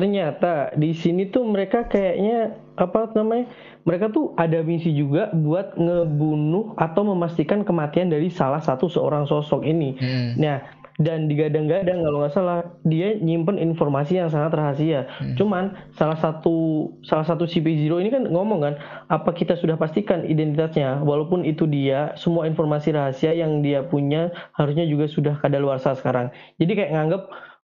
ternyata 0.00 0.72
di 0.80 0.96
sini 0.96 1.28
tuh 1.28 1.44
mereka 1.44 1.84
kayaknya 1.84 2.56
apa 2.80 3.12
namanya 3.12 3.52
mereka 3.84 4.08
tuh 4.08 4.32
ada 4.40 4.64
misi 4.64 4.88
juga 4.96 5.28
buat 5.36 5.76
ngebunuh 5.76 6.72
atau 6.80 7.04
memastikan 7.04 7.60
kematian 7.60 8.08
dari 8.08 8.32
salah 8.32 8.64
satu 8.64 8.88
seorang 8.88 9.28
sosok 9.28 9.68
ini 9.68 9.92
Hmm. 10.00 10.38
Nah, 10.38 10.62
dan 11.00 11.28
digadang-gadang 11.32 12.04
kalau 12.04 12.20
nggak 12.24 12.34
salah 12.36 12.60
dia 12.84 13.16
nyimpen 13.16 13.56
informasi 13.56 14.20
yang 14.20 14.28
sangat 14.28 14.52
rahasia. 14.52 15.08
Hmm. 15.16 15.34
Cuman 15.36 15.64
salah 15.96 16.16
satu 16.20 16.88
salah 17.00 17.24
satu 17.24 17.48
CP0 17.48 18.04
ini 18.04 18.10
kan 18.12 18.28
ngomong 18.28 18.60
kan, 18.60 18.74
apa 19.08 19.32
kita 19.32 19.56
sudah 19.56 19.80
pastikan 19.80 20.24
identitasnya? 20.28 21.00
Walaupun 21.00 21.48
itu 21.48 21.64
dia, 21.64 22.12
semua 22.20 22.44
informasi 22.44 22.92
rahasia 22.92 23.32
yang 23.32 23.64
dia 23.64 23.80
punya 23.84 24.32
harusnya 24.56 24.84
juga 24.84 25.08
sudah 25.08 25.40
kadaluarsa 25.40 25.96
sekarang. 25.96 26.32
Jadi 26.60 26.72
kayak 26.76 26.92
nganggep, 26.92 27.22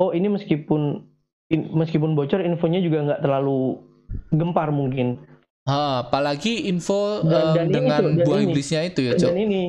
oh 0.03 0.11
ini 0.11 0.27
meskipun 0.27 1.10
in- 1.50 1.71
meskipun 1.71 2.14
bocor, 2.14 2.40
infonya 2.40 2.78
juga 2.78 2.99
nggak 3.04 3.21
terlalu 3.21 3.78
gempar 4.30 4.71
mungkin. 4.71 5.19
Ah, 5.66 6.02
apalagi 6.02 6.66
info 6.66 7.21
Dan- 7.21 7.30
em, 7.30 7.54
dan 7.54 7.66
ini, 7.66 7.75
dengan 7.75 7.99
Cuk, 8.00 8.11
dan 8.16 8.26
buah 8.26 8.38
ini. 8.40 8.47
iblisnya 8.50 8.80
itu 8.83 9.00
ya, 9.04 9.12
Dan 9.14 9.21
Cok. 9.21 9.33
ini 9.37 9.62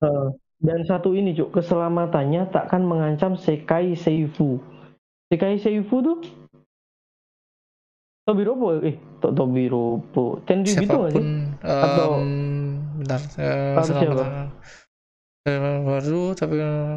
eh, 0.00 0.26
dan 0.60 0.80
satu 0.84 1.12
ini 1.12 1.32
cuk 1.32 1.54
keselamatannya 1.54 2.50
takkan 2.50 2.82
mengancam 2.82 3.36
Sekai 3.36 3.94
Seifu. 3.94 4.60
Sekai 5.28 5.56
Seifu 5.56 5.96
tuh 6.00 6.18
Tobiropo 8.20 8.78
eh 8.80 8.94
to, 9.18 9.32
Tobiropo 9.32 10.44
Tenryubito 10.44 10.96
nggak 10.98 11.10
Siapa 11.10 11.16
pun 11.16 11.24
sih? 11.24 11.24
em, 11.24 11.84
Atau- 11.84 12.20
bentar 13.00 13.20
eh, 13.40 13.74
sebentar, 13.80 13.84
siapa? 13.96 14.24
Eh, 15.40 15.78
baru 15.80 16.22
tapi 16.36 16.56
eh, 16.60 16.96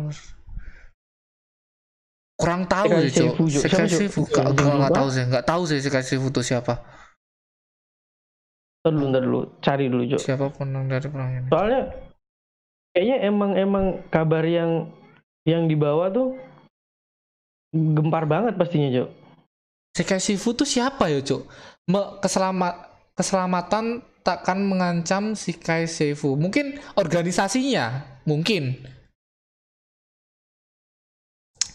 kurang 2.33 2.65
tahu 2.65 2.89
Sekai 2.89 3.03
sih, 3.05 3.11
Cok. 3.13 3.23
Seifu, 3.23 3.43
Cuk. 3.47 3.61
Sekai 3.63 3.85
Siapa? 3.87 3.97
Seifu, 3.97 4.21
Siapa, 4.27 4.49
Lupa? 4.51 4.89
tahu 4.89 5.07
sih, 5.13 5.23
nggak 5.29 5.45
tahu 5.45 5.61
sih 5.69 5.79
Sekai 5.79 6.03
Seifu 6.03 6.27
itu 6.33 6.41
siapa. 6.41 6.73
Ntar 8.83 8.91
dulu, 8.91 9.05
ntar 9.15 9.23
dulu, 9.23 9.41
cari 9.63 9.85
dulu 9.87 10.03
cuk. 10.11 10.19
Siapa 10.19 10.45
pun 10.51 10.67
yang 10.75 10.85
dari 10.91 11.07
perang 11.07 11.29
ini. 11.31 11.47
Soalnya 11.47 11.81
kayaknya 12.91 13.17
emang 13.23 13.51
emang 13.55 13.85
kabar 14.11 14.43
yang 14.43 14.91
yang 15.47 15.71
dibawa 15.71 16.11
tuh 16.11 16.35
gempar 17.71 18.27
banget 18.27 18.59
pastinya 18.59 18.91
cuk. 18.91 19.09
Sekai 19.95 20.19
Seifu 20.19 20.51
itu 20.57 20.65
siapa 20.65 21.07
ya, 21.07 21.21
Cok? 21.23 21.41
Me- 21.87 22.17
keselamat 22.19 22.75
keselamatan 23.13 24.01
takkan 24.25 24.59
mengancam 24.65 25.37
Sekai 25.37 25.85
Seifu. 25.87 26.33
Mungkin 26.35 26.81
organisasinya, 26.99 28.03
mungkin. 28.25 28.83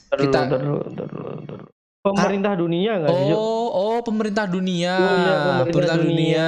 Ntar 0.09 0.19
Kita- 0.19 0.45
dulu, 0.49 0.57
ntar 0.57 0.65
dulu, 0.65 0.79
ntar 0.89 1.07
dulu, 1.07 1.29
ntar 1.39 1.57
dulu. 1.61 1.67
Pemerintah 1.99 2.53
dunia 2.55 2.93
nggak 2.97 3.11
sih 3.11 3.25
cuk? 3.29 3.37
Oh, 3.37 3.69
oh 3.69 3.99
pemerintah 4.01 4.45
dunia. 4.49 4.95
Oh, 4.97 5.17
iya, 5.19 5.35
pemerintah, 5.61 5.97
dunia. 5.99 6.47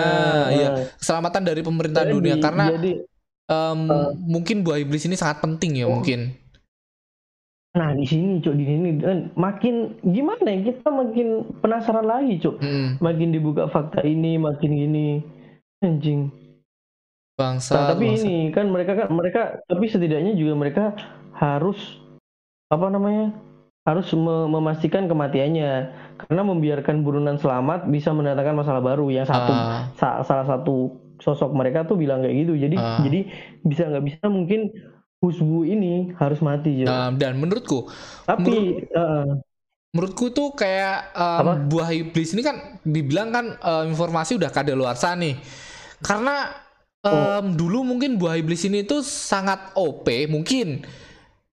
Ya, 0.48 0.68
Nah, 0.72 0.86
keselamatan 0.96 1.42
dari 1.44 1.60
pemerintah 1.60 2.02
jadi- 2.02 2.14
dunia 2.14 2.34
karena 2.38 2.64
jadi 2.72 2.92
em, 3.44 3.80
uh, 3.84 4.10
mungkin 4.16 4.62
buah 4.62 4.78
iblis 4.78 5.04
ini 5.04 5.14
sangat 5.14 5.42
penting 5.42 5.76
ya, 5.76 5.84
Oh. 5.84 5.98
mungkin. 5.98 6.32
Nah 7.70 7.92
di 7.92 8.02
sini 8.02 8.40
cuk 8.40 8.54
di 8.54 8.64
sini 8.64 8.98
dan 8.98 9.30
makin 9.36 9.94
gimana 10.02 10.42
ya 10.48 10.72
kita 10.72 10.90
makin 10.90 11.28
penasaran 11.60 12.02
lagi 12.02 12.34
cuk 12.38 12.58
Mm, 12.58 12.98
makin 12.98 13.28
dibuka 13.30 13.66
fakta 13.66 14.02
ini 14.02 14.38
makin 14.38 14.70
gini 14.74 15.08
anjing 15.78 16.34
bangsa. 17.36 17.72
nah, 17.74 17.86
tapi 17.94 18.10
bangsa. 18.10 18.26
ini 18.26 18.50
kan 18.50 18.66
mereka 18.66 18.92
kan 18.98 19.08
mereka 19.08 19.42
tapi 19.64 19.86
setidaknya 19.86 20.34
juga 20.34 20.58
mereka 20.58 20.84
harus 21.32 21.78
apa 22.68 22.90
namanya 22.90 23.38
harus 23.82 24.12
me- 24.12 24.48
memastikan 24.48 25.06
kematiannya. 25.06 25.72
Karena 26.20 26.42
membiarkan 26.44 27.00
buronan 27.00 27.36
selamat 27.36 27.88
bisa 27.88 28.12
mendatangkan 28.12 28.56
masalah 28.56 28.80
baru. 28.80 29.08
Yang 29.08 29.32
satu 29.32 29.52
Ah, 29.52 29.88
sa- 29.96 30.20
salah 30.22 30.46
satu 30.46 30.94
sosok 31.16 31.52
mereka 31.52 31.84
tuh 31.84 31.96
bilang 31.96 32.20
kayak 32.20 32.36
gitu. 32.38 32.52
Jadi 32.56 32.76
Ah. 32.76 33.00
jadi 33.00 33.20
bisa 33.60 33.88
nggak 33.88 34.04
bisa 34.04 34.24
mungkin 34.26 34.72
Husbu 35.20 35.68
ini 35.68 36.16
harus 36.16 36.40
mati 36.40 36.80
Cuk. 36.80 36.88
nah, 36.88 37.12
dan 37.12 37.36
menurutku 37.36 37.84
tapi 38.24 38.80
eh, 38.88 39.28
menurutku 39.92 40.32
tuh 40.32 40.56
kayak 40.56 41.12
Apa? 41.12 41.60
buah 41.60 41.92
iblis 41.92 42.32
ini 42.32 42.40
kan 42.40 42.56
dibilang 42.80 43.28
kan 43.28 43.52
em, 43.52 43.92
informasi 43.92 44.40
udah 44.40 44.48
kadaluarsa 44.48 45.12
nih. 45.20 45.36
Karena 46.00 46.48
em, 47.04 47.52
dulu 47.52 47.84
mungkin 47.84 48.16
buah 48.16 48.40
iblis 48.40 48.64
ini 48.64 48.80
tuh 48.80 49.04
sangat 49.04 49.76
OP 49.76 50.08
mungkin 50.24 50.88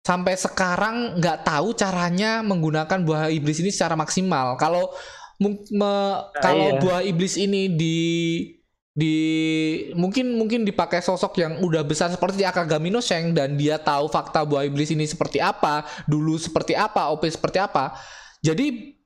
sampai 0.01 0.33
sekarang 0.33 1.21
nggak 1.21 1.45
tahu 1.45 1.77
caranya 1.77 2.41
menggunakan 2.41 3.05
buah 3.05 3.29
iblis 3.29 3.61
ini 3.61 3.69
secara 3.69 3.93
maksimal 3.93 4.57
kalau 4.57 4.89
me- 5.41 6.21
kalau 6.41 6.77
iya. 6.77 6.79
buah 6.81 7.01
iblis 7.05 7.37
ini 7.37 7.69
di 7.69 7.97
di 8.91 9.15
mungkin 9.95 10.35
mungkin 10.35 10.67
dipakai 10.67 10.99
sosok 10.99 11.39
yang 11.39 11.63
udah 11.63 11.81
besar 11.87 12.11
seperti 12.11 12.43
Akagami 12.43 12.91
no 12.91 12.99
Sheng 12.99 13.31
dan 13.31 13.55
dia 13.55 13.79
tahu 13.79 14.11
fakta 14.11 14.43
buah 14.43 14.67
iblis 14.67 14.91
ini 14.91 15.07
seperti 15.07 15.39
apa, 15.39 15.87
dulu 16.11 16.35
seperti 16.35 16.75
apa, 16.75 17.07
OP 17.15 17.23
seperti 17.31 17.63
apa. 17.63 17.95
Jadi 18.43 18.99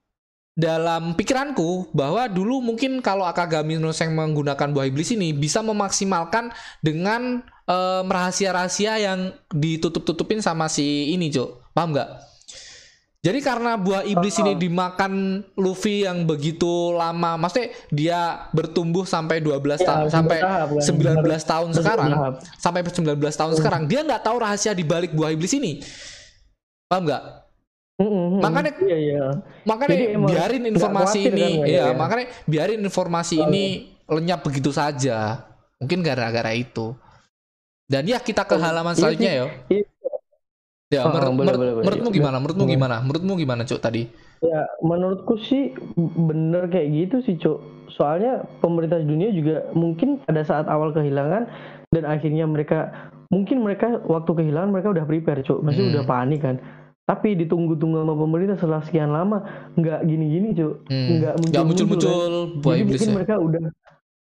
dalam 0.57 1.13
pikiranku 1.13 1.93
bahwa 1.93 2.25
dulu 2.25 2.65
mungkin 2.65 2.97
kalau 3.05 3.29
Akagami 3.29 3.77
no 3.77 3.93
Sheng 3.93 4.17
menggunakan 4.17 4.73
buah 4.73 4.89
iblis 4.89 5.13
ini 5.13 5.37
bisa 5.37 5.61
memaksimalkan 5.61 6.49
dengan 6.81 7.45
em, 7.65 8.05
rahasia-rahasia 8.05 8.97
yang 8.97 9.19
ditutup-tutupin 9.49 10.39
sama 10.39 10.65
si 10.65 11.11
ini, 11.11 11.29
Cok. 11.29 11.73
Paham 11.73 11.91
nggak? 11.91 12.09
Jadi 13.25 13.41
karena 13.41 13.73
buah 13.73 14.05
iblis 14.05 14.37
ini 14.37 14.53
dimakan 14.53 15.41
Luffy 15.57 16.05
yang 16.05 16.29
begitu 16.29 16.93
lama, 16.93 17.41
maksudnya 17.41 17.73
dia 17.89 18.19
bertumbuh 18.53 19.01
sampai 19.01 19.41
12 19.41 19.81
Ya, 19.81 19.87
tahun 19.89 20.07
sampai 20.13 20.37
kan. 20.45 20.69
19 20.77 21.41
tahun 21.41 21.67
Harus 21.73 21.77
sekarang, 21.81 22.11
bertahap. 22.13 22.33
sampai 22.61 22.81
19 22.85 23.33
tahun 23.33 23.53
sekarang, 23.57 23.81
dia 23.89 24.05
nggak 24.05 24.21
tahu 24.21 24.37
rahasia 24.37 24.77
di 24.77 24.85
balik 24.85 25.17
buah 25.17 25.33
iblis 25.33 25.57
ini. 25.57 25.81
Paham 26.85 27.09
nggak? 27.09 27.23
Mm, 27.97 28.05
mm, 28.05 28.13
mm. 28.13 28.41
Makanya- 28.45 28.75
iya 28.85 28.97
iya 28.99 29.25
Makanya 29.65 29.89
Jadi 29.89 30.05
emang 30.13 30.29
biarin 30.29 30.61
nggak 30.61 30.73
informasi 30.77 31.19
khawatir 31.25 31.33
ini, 31.33 31.41
kan 31.41 31.65
ya, 31.65 31.81
ya? 31.81 31.93
makanya 31.97 32.25
biarin 32.45 32.81
informasi 32.83 33.35
ini 33.41 33.63
lenyap 34.05 34.39
begitu 34.45 34.69
saja. 34.69 35.49
Mungkin 35.81 36.05
gara-gara 36.05 36.53
itu. 36.53 36.93
Dan 37.85 38.03
ya 38.03 38.17
kita 38.17 38.43
ke 38.43 38.55
Oh, 38.55 38.59
halaman 38.59 38.91
iya 38.91 38.97
selanjutnya 38.97 39.29
sih. 39.29 39.37
ya. 39.37 39.45
Iya. 39.71 39.85
Ya, 40.87 41.01
Oh, 41.01 41.09
menur- 41.11 41.33
boleh, 41.33 41.33
menur- 41.35 41.55
boleh, 41.55 41.73
boleh. 41.73 41.83
menurutmu 41.83 42.09
Iya. 42.09 42.15
gimana? 42.15 42.35
Menurutmu 42.37 42.65
gimana? 42.67 42.95
Menurutmu 42.99 43.33
gimana, 43.35 43.61
Cuk 43.63 43.79
tadi? 43.79 44.03
ya 44.37 44.61
menurutku 44.79 45.39
sih 45.39 45.73
bener 45.97 46.67
kayak 46.67 46.87
gitu 46.91 47.15
sih 47.23 47.35
cok 47.35 47.57
soalnya 47.89 48.43
pemerintah 48.59 48.99
dunia 48.99 49.31
juga 49.31 49.65
mungkin 49.71 50.21
pada 50.21 50.43
saat 50.43 50.67
awal 50.67 50.91
kehilangan 50.91 51.49
dan 51.89 52.03
akhirnya 52.05 52.45
mereka 52.45 52.91
mungkin 53.25 53.63
mereka 53.63 54.03
waktu 54.03 54.31
kehilangan 54.35 54.69
mereka 54.69 54.91
udah 54.91 55.01
prepare 55.03 55.41
cok 55.41 55.63
masih 55.63 55.81
Hmm. 55.81 55.91
udah 55.95 56.03
panik 56.05 56.43
kan 56.43 56.55
tapi 57.01 57.33
ditunggu-tunggu 57.33 57.95
sama 57.97 58.13
pemerintah 58.13 58.55
setelah 58.55 58.81
sekian 58.83 59.09
lama 59.09 59.41
nggak 59.73 60.03
gini-gini 60.03 60.49
cok 60.53 60.73
Hmm. 60.83 61.07
nggak 61.47 61.63
muncul-muncul 61.63 62.11
buah 62.59 62.75
jadi 62.75 62.85
mungkin 62.85 63.07
ya. 63.07 63.15
mereka 63.15 63.35
udah 63.39 63.61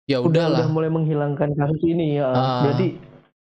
Ya 0.08 0.18
udah, 0.18 0.26
udahlah, 0.26 0.58
udah 0.58 0.68
mulai 0.72 0.90
menghilangkan 0.90 1.48
kasus 1.54 1.82
ini 1.84 2.18
ya 2.18 2.26
Ah. 2.26 2.66
berarti 2.66 2.98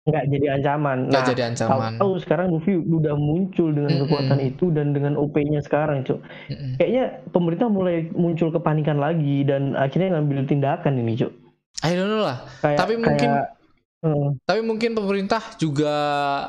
nggak 0.08 0.24
jadi 0.30 0.46
ancaman 0.54 0.98
nggak 1.06 1.20
nah 1.20 1.28
jadi 1.28 1.42
ancaman. 1.46 1.92
tahu 1.98 2.14
sekarang 2.18 2.48
Luffy 2.50 2.74
udah 2.76 3.14
muncul 3.14 3.70
dengan 3.70 3.92
Mm-mm. 3.92 4.08
kekuatan 4.08 4.40
itu 4.40 4.66
dan 4.72 4.92
dengan 4.92 5.14
OP-nya 5.14 5.60
sekarang 5.60 6.02
cok 6.02 6.20
Mm-mm. 6.48 6.72
kayaknya 6.76 7.04
pemerintah 7.30 7.68
mulai 7.68 8.08
muncul 8.12 8.48
kepanikan 8.50 8.98
lagi 8.98 9.44
dan 9.44 9.76
akhirnya 9.76 10.16
ngambil 10.16 10.48
tindakan 10.48 10.96
ini 10.98 11.14
cuk 11.18 11.34
I 11.78 11.94
don't 11.94 12.08
know 12.08 12.24
lah. 12.24 12.42
kayak 12.58 12.80
Tapi 12.80 12.96
mungkin- 12.96 13.36
kayak, 13.36 13.54
Hmm. 13.98 14.38
Tapi 14.40 14.62
mungkin 14.62 14.94
pemerintah 14.94 15.42
juga 15.58 15.90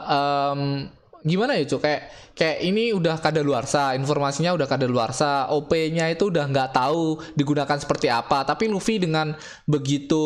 um, 0.05 0.85
gimana 1.29 1.55
ya 1.55 1.69
cuk? 1.69 1.85
Kayak 1.85 2.03
kayak 2.33 2.59
ini 2.65 2.97
udah 2.97 3.21
kadaluarsa 3.21 3.93
informasinya 3.95 4.57
udah 4.57 4.65
kadaluarsa 4.65 5.53
OP-nya 5.53 6.09
itu 6.09 6.33
udah 6.33 6.49
nggak 6.49 6.73
tahu 6.73 7.21
digunakan 7.37 7.77
seperti 7.77 8.09
apa. 8.09 8.49
Tapi 8.49 8.67
Luffy 8.67 8.97
dengan 8.99 9.37
begitu 9.69 10.25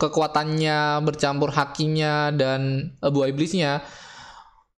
kekuatannya 0.00 1.04
bercampur 1.04 1.52
hakinya 1.52 2.32
dan 2.32 2.92
uh, 3.04 3.10
buah 3.12 3.28
iblisnya 3.28 3.84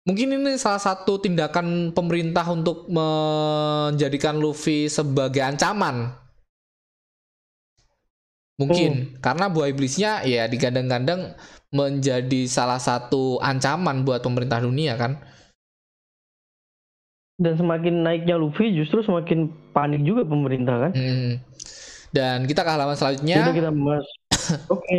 mungkin 0.03 0.35
ini 0.35 0.59
salah 0.59 0.83
satu 0.83 1.19
tindakan 1.23 1.95
pemerintah 1.95 2.43
untuk 2.51 2.91
menjadikan 2.91 4.35
Luffy 4.41 4.91
sebagai 4.91 5.39
ancaman. 5.39 6.11
Mungkin. 8.59 9.17
Karena 9.23 9.49
buah 9.49 9.71
iblisnya 9.71 10.27
ya 10.27 10.45
digandeng-gandeng 10.45 11.33
menjadi 11.73 12.45
salah 12.45 12.77
satu 12.77 13.41
ancaman 13.41 14.05
buat 14.05 14.21
pemerintah 14.21 14.61
dunia 14.61 14.93
kan 14.93 15.17
dan 17.41 17.53
semakin 17.57 18.05
naiknya 18.05 18.37
Luffy 18.37 18.73
justru 18.73 19.01
semakin 19.01 19.49
panik 19.73 20.01
juga 20.05 20.21
pemerintah 20.25 20.89
kan 20.89 20.91
Hmm. 20.93 21.31
Dan 22.13 22.45
kita 22.45 22.61
ke 22.61 22.69
halaman 22.69 22.93
selanjutnya. 22.93 23.41
Jadi 23.41 23.57
kita 23.57 23.71
bahas 23.73 24.05
oke 24.73 24.97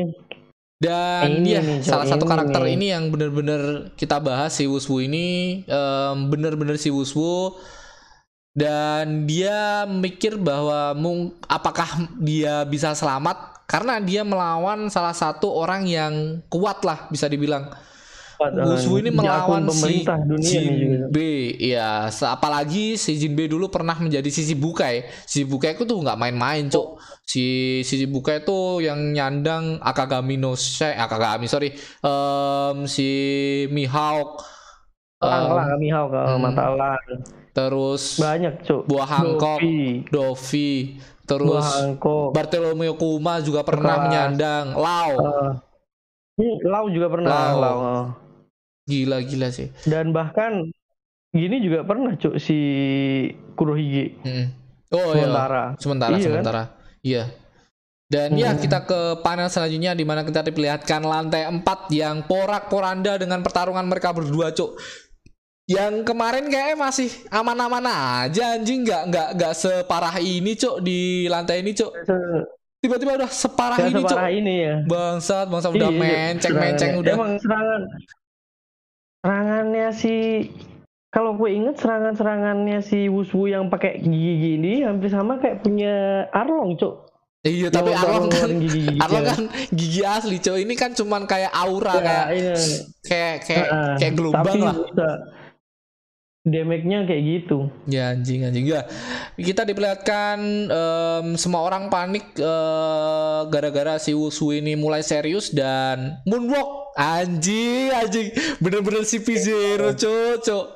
Dan 0.83 1.41
Ini 1.41 1.49
ya 1.49 1.61
nih, 1.63 1.79
salah 1.87 2.05
satu 2.05 2.27
ini 2.27 2.31
karakter 2.35 2.61
nih. 2.67 2.75
ini 2.75 2.87
yang 2.91 3.05
benar-benar 3.09 3.95
kita 3.95 4.19
bahas 4.19 4.51
si 4.53 4.67
Wuswu 4.67 5.01
ini 5.01 5.63
em, 5.65 6.17
benar-benar 6.29 6.75
si 6.77 6.91
Wuswu 6.91 7.55
dan 8.55 9.27
dia 9.27 9.83
mikir 9.87 10.39
bahwa 10.39 10.95
mung, 10.95 11.35
apakah 11.51 12.07
dia 12.23 12.63
bisa 12.63 12.95
selamat 12.95 13.67
karena 13.67 13.99
dia 13.99 14.23
melawan 14.23 14.87
salah 14.95 15.11
satu 15.15 15.51
orang 15.51 15.91
yang 15.91 16.39
kuat 16.47 16.83
lah 16.87 17.11
bisa 17.11 17.27
dibilang. 17.27 17.71
Wuswu 18.41 18.99
ini 18.99 19.11
melawan 19.15 19.69
si 19.71 20.05
pemerintah 20.05 20.19
dunia 20.23 20.59
nih 20.61 20.77
juga 20.79 20.97
Jinbe, 21.07 21.35
ya 21.61 22.11
apalagi 22.11 22.99
si 22.99 23.15
Jinbe 23.19 23.47
dulu 23.47 23.71
pernah 23.71 23.95
menjadi 23.99 24.27
sisi 24.31 24.59
bukai. 24.59 25.07
Sisi 25.25 25.47
bukai 25.47 25.79
itu 25.79 25.87
tuh 25.87 26.03
nggak 26.03 26.19
main-main, 26.19 26.67
cuk. 26.67 26.99
Si 27.25 27.81
sisi 27.87 28.05
bukai 28.05 28.45
itu 28.45 28.85
yang 28.85 29.15
nyandang 29.15 29.81
Akagami 29.81 30.37
no 30.37 30.59
Se, 30.59 30.93
Akagami 30.93 31.47
sorry, 31.49 31.73
Em, 32.05 32.85
si 32.85 33.09
Mihawk, 33.73 34.45
lah 35.25 35.65
kami 35.75 35.89
hau 35.93 36.07
ke 36.11 36.21
hmm. 36.21 36.41
mata 36.41 36.65
terus 37.55 38.19
banyak 38.19 38.67
cuk 38.67 38.83
Buah 38.91 39.07
Hancock, 39.07 39.63
Dovi, 39.63 40.03
Dovi, 40.11 40.99
terus 41.23 41.65
buah 41.65 42.35
Bartolomeo 42.35 42.99
Kuma 42.99 43.39
juga 43.39 43.63
pernah 43.63 43.95
Keras. 43.95 44.05
menyandang 44.11 44.67
Lau. 44.75 45.13
Eh, 45.23 45.51
ini 46.43 46.51
Lau 46.67 46.87
juga 46.91 47.07
pernah 47.15 47.31
Lau. 47.31 47.59
Lau, 47.63 47.79
eh. 47.79 48.05
Gila-gila 48.85 49.49
sih. 49.49 49.73
dan 49.85 50.11
bahkan 50.11 50.69
gini 51.31 51.57
juga 51.59 51.83
pernah 51.83 52.15
cuk 52.15 52.37
si 52.37 52.59
Kurohige 53.53 54.21
Mm. 54.21 54.47
Oh 54.91 55.11
iya. 55.11 55.25
sementara 55.25 55.63
sementara 55.77 56.11
Iya 56.11 56.19
kan? 56.19 56.27
sementara 56.31 56.63
iya 57.01 57.25
dan 58.05 58.31
ya 58.33 58.53
Hmm. 58.53 58.61
kita 58.61 58.79
ke 58.83 59.01
panel 59.19 59.49
selanjutnya 59.49 59.93
di 59.93 60.05
mana 60.05 60.23
kita 60.23 60.45
diperlihatkan 60.45 61.03
lantai 61.03 61.43
4 61.45 61.65
yang 61.91 62.23
porak-poranda 62.23 63.17
dengan 63.17 63.41
pertarungan 63.41 63.83
mereka 63.83 64.13
berdua 64.13 64.53
cuk 64.53 64.77
yang 65.65 66.05
kemarin 66.05 66.45
kayaknya 66.45 66.77
masih 66.79 67.09
aman-aman 67.29 67.83
aja 68.23 68.55
anjing 68.55 68.85
nggak 68.85 69.03
nggak 69.09 69.29
nggak 69.35 69.55
separah 69.57 70.15
ini 70.17 70.53
cuk 70.53 70.77
di 70.79 71.01
lantai 71.27 71.65
ini 71.65 71.73
cuk 71.73 71.91
tiba-tiba 72.79 73.17
udah 73.17 73.31
separah 73.33 73.81
Gak 73.81 73.89
ini 73.89 73.97
cuk 73.97 74.07
separah 74.07 74.31
ini 74.31 74.55
ya 74.61 74.75
bangsat 74.85 75.47
bangsat 75.49 75.71
udah 75.73 75.89
Iya, 75.89 75.99
menceng-menceng 75.99 76.91
serangannya. 76.93 77.03
udah 77.03 77.15
Emang 77.17 77.33
serangan 77.41 77.81
serangannya 79.25 79.89
si 79.97 80.15
kalau 81.09 81.33
gue 81.41 81.49
inget 81.49 81.81
serangan-serangannya 81.81 82.85
si 82.85 83.09
Wuswu 83.09 83.49
yang 83.49 83.73
pakai 83.73 84.05
gigi 84.05 84.35
gini 84.37 84.85
hampir 84.85 85.09
sama 85.09 85.41
kayak 85.41 85.65
punya 85.65 86.29
Arlong, 86.29 86.77
Cuk. 86.77 87.09
iya 87.41 87.73
tapi 87.73 87.97
Arlong 87.97 88.29
kan 88.29 88.53
ngeluarin 88.53 88.59
gigi-gigi 88.61 89.01
Arlong 89.01 89.25
kan 89.25 89.43
gigi 89.73 90.03
asli 90.05 90.37
cuk 90.45 90.61
ini 90.61 90.75
kan 90.77 90.93
cuman 90.93 91.25
kayak 91.25 91.53
aura 91.57 91.97
kayak 92.05 92.27
iya. 92.37 92.55
kayak 93.01 93.37
kayak 93.49 93.69
kayak 93.97 94.13
gelombang 94.13 94.45
Tapi 94.45 94.59
lah 94.61 94.77
bisa 94.77 95.09
damage-nya 96.45 97.09
kayak 97.09 97.23
gitu. 97.25 97.73
Ya 97.87 98.13
anjing 98.13 98.45
anjing 98.45 98.69
ya. 98.69 98.85
Kita 99.35 99.65
diperlihatkan 99.65 100.37
em, 100.69 101.27
semua 101.35 101.65
orang 101.65 101.89
panik 101.89 102.37
eh, 102.37 103.41
gara-gara 103.49 103.97
si 103.97 104.13
Wusu 104.13 104.53
ini 104.53 104.77
mulai 104.77 105.01
serius 105.01 105.49
dan 105.49 106.21
moonwalk 106.25 106.93
anjing 106.95 107.91
anjing 107.91 108.29
bener-bener 108.61 109.03
si 109.03 109.19
P0 109.19 109.97
cocok 109.97 110.67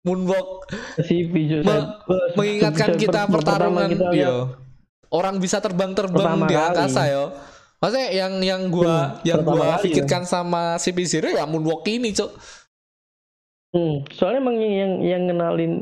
moonwalk 0.00 0.70
Si 1.02 1.26
Pijo 1.26 1.60
Me- 1.60 1.90
mengingatkan 2.32 2.94
kita 2.94 3.26
pertarungan 3.26 3.90
kita 3.90 4.08
yo. 4.14 4.54
Orang 5.06 5.38
bisa 5.38 5.58
terbang-terbang 5.58 6.46
di 6.46 6.54
kali. 6.54 6.64
angkasa 6.64 7.02
yo. 7.08 7.34
Maksudnya 7.76 8.08
yang 8.10 8.32
yang 8.40 8.62
gua 8.70 8.86
Hmm, 9.12 9.26
yang 9.26 9.42
gua 9.42 9.76
kali, 9.76 9.90
pikirkan 9.90 10.22
sama 10.22 10.78
si 10.78 10.90
P0 10.90 11.28
ya 11.28 11.44
moonwalk 11.44 11.82
ini, 11.84 12.10
Cok. 12.10 12.30
Hmm, 13.70 14.06
soalnya 14.08 14.38
emang 14.40 14.56
yang 14.58 14.92
yang 15.00 15.22
kenalin 15.26 15.72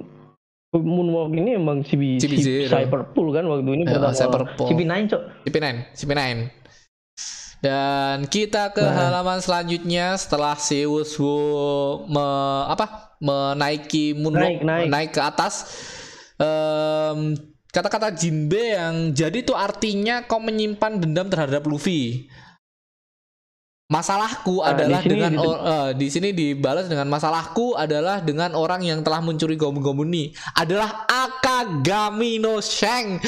Moonwalk 0.75 1.31
ini 1.31 1.55
emang 1.55 1.87
si, 1.87 1.94
si, 2.18 2.27
CP0. 2.27 2.66
Cyberpool 2.66 3.31
kan 3.31 3.47
waktu 3.47 3.70
ini 3.73 3.83
Ya, 3.87 3.94
pertama. 3.94 4.11
Cyberpool. 4.11 4.66
CP9 4.66 4.94
cok. 5.07 5.23
CP9, 5.47 5.66
CP9. 5.94 6.23
Dan 7.62 8.27
kita 8.27 8.75
ke 8.75 8.83
Nah. 8.83 8.92
halaman 9.09 9.38
selanjutnya 9.38 10.18
setelah 10.18 10.59
si 10.59 10.83
Wuswu 10.83 11.38
me, 12.05 12.27
apa 12.66 13.14
menaiki 13.23 14.12
moonwalk 14.12 14.61
Naik, 14.61 14.88
naik. 14.90 15.09
ke 15.14 15.20
atas 15.23 15.55
em, 16.37 17.38
kata-kata 17.70 18.11
Jinbe 18.11 18.75
yang 18.75 18.94
jadi 19.11 19.40
tuh 19.40 19.55
artinya 19.55 20.27
kau 20.27 20.38
menyimpan 20.38 20.99
dendam 20.99 21.31
terhadap 21.31 21.64
Luffy. 21.64 22.27
Masalahku 23.85 24.64
Nah, 24.64 24.73
adalah 24.73 25.05
di 25.05 25.12
dengan 25.12 25.33
di- 25.37 25.44
eh, 25.44 25.90
di 25.92 26.07
sini 26.09 26.33
dibalas 26.33 26.88
dengan 26.88 27.05
masalahku 27.05 27.77
adalah 27.77 28.25
dengan 28.25 28.57
orang 28.57 28.81
yang 28.81 29.05
telah 29.05 29.20
mencuri 29.20 29.61
gomu-gomu 29.61 30.09
ini 30.09 30.33
adalah 30.57 31.05
Akagami 31.05 32.40
no 32.40 32.64
Sheng 32.64 33.20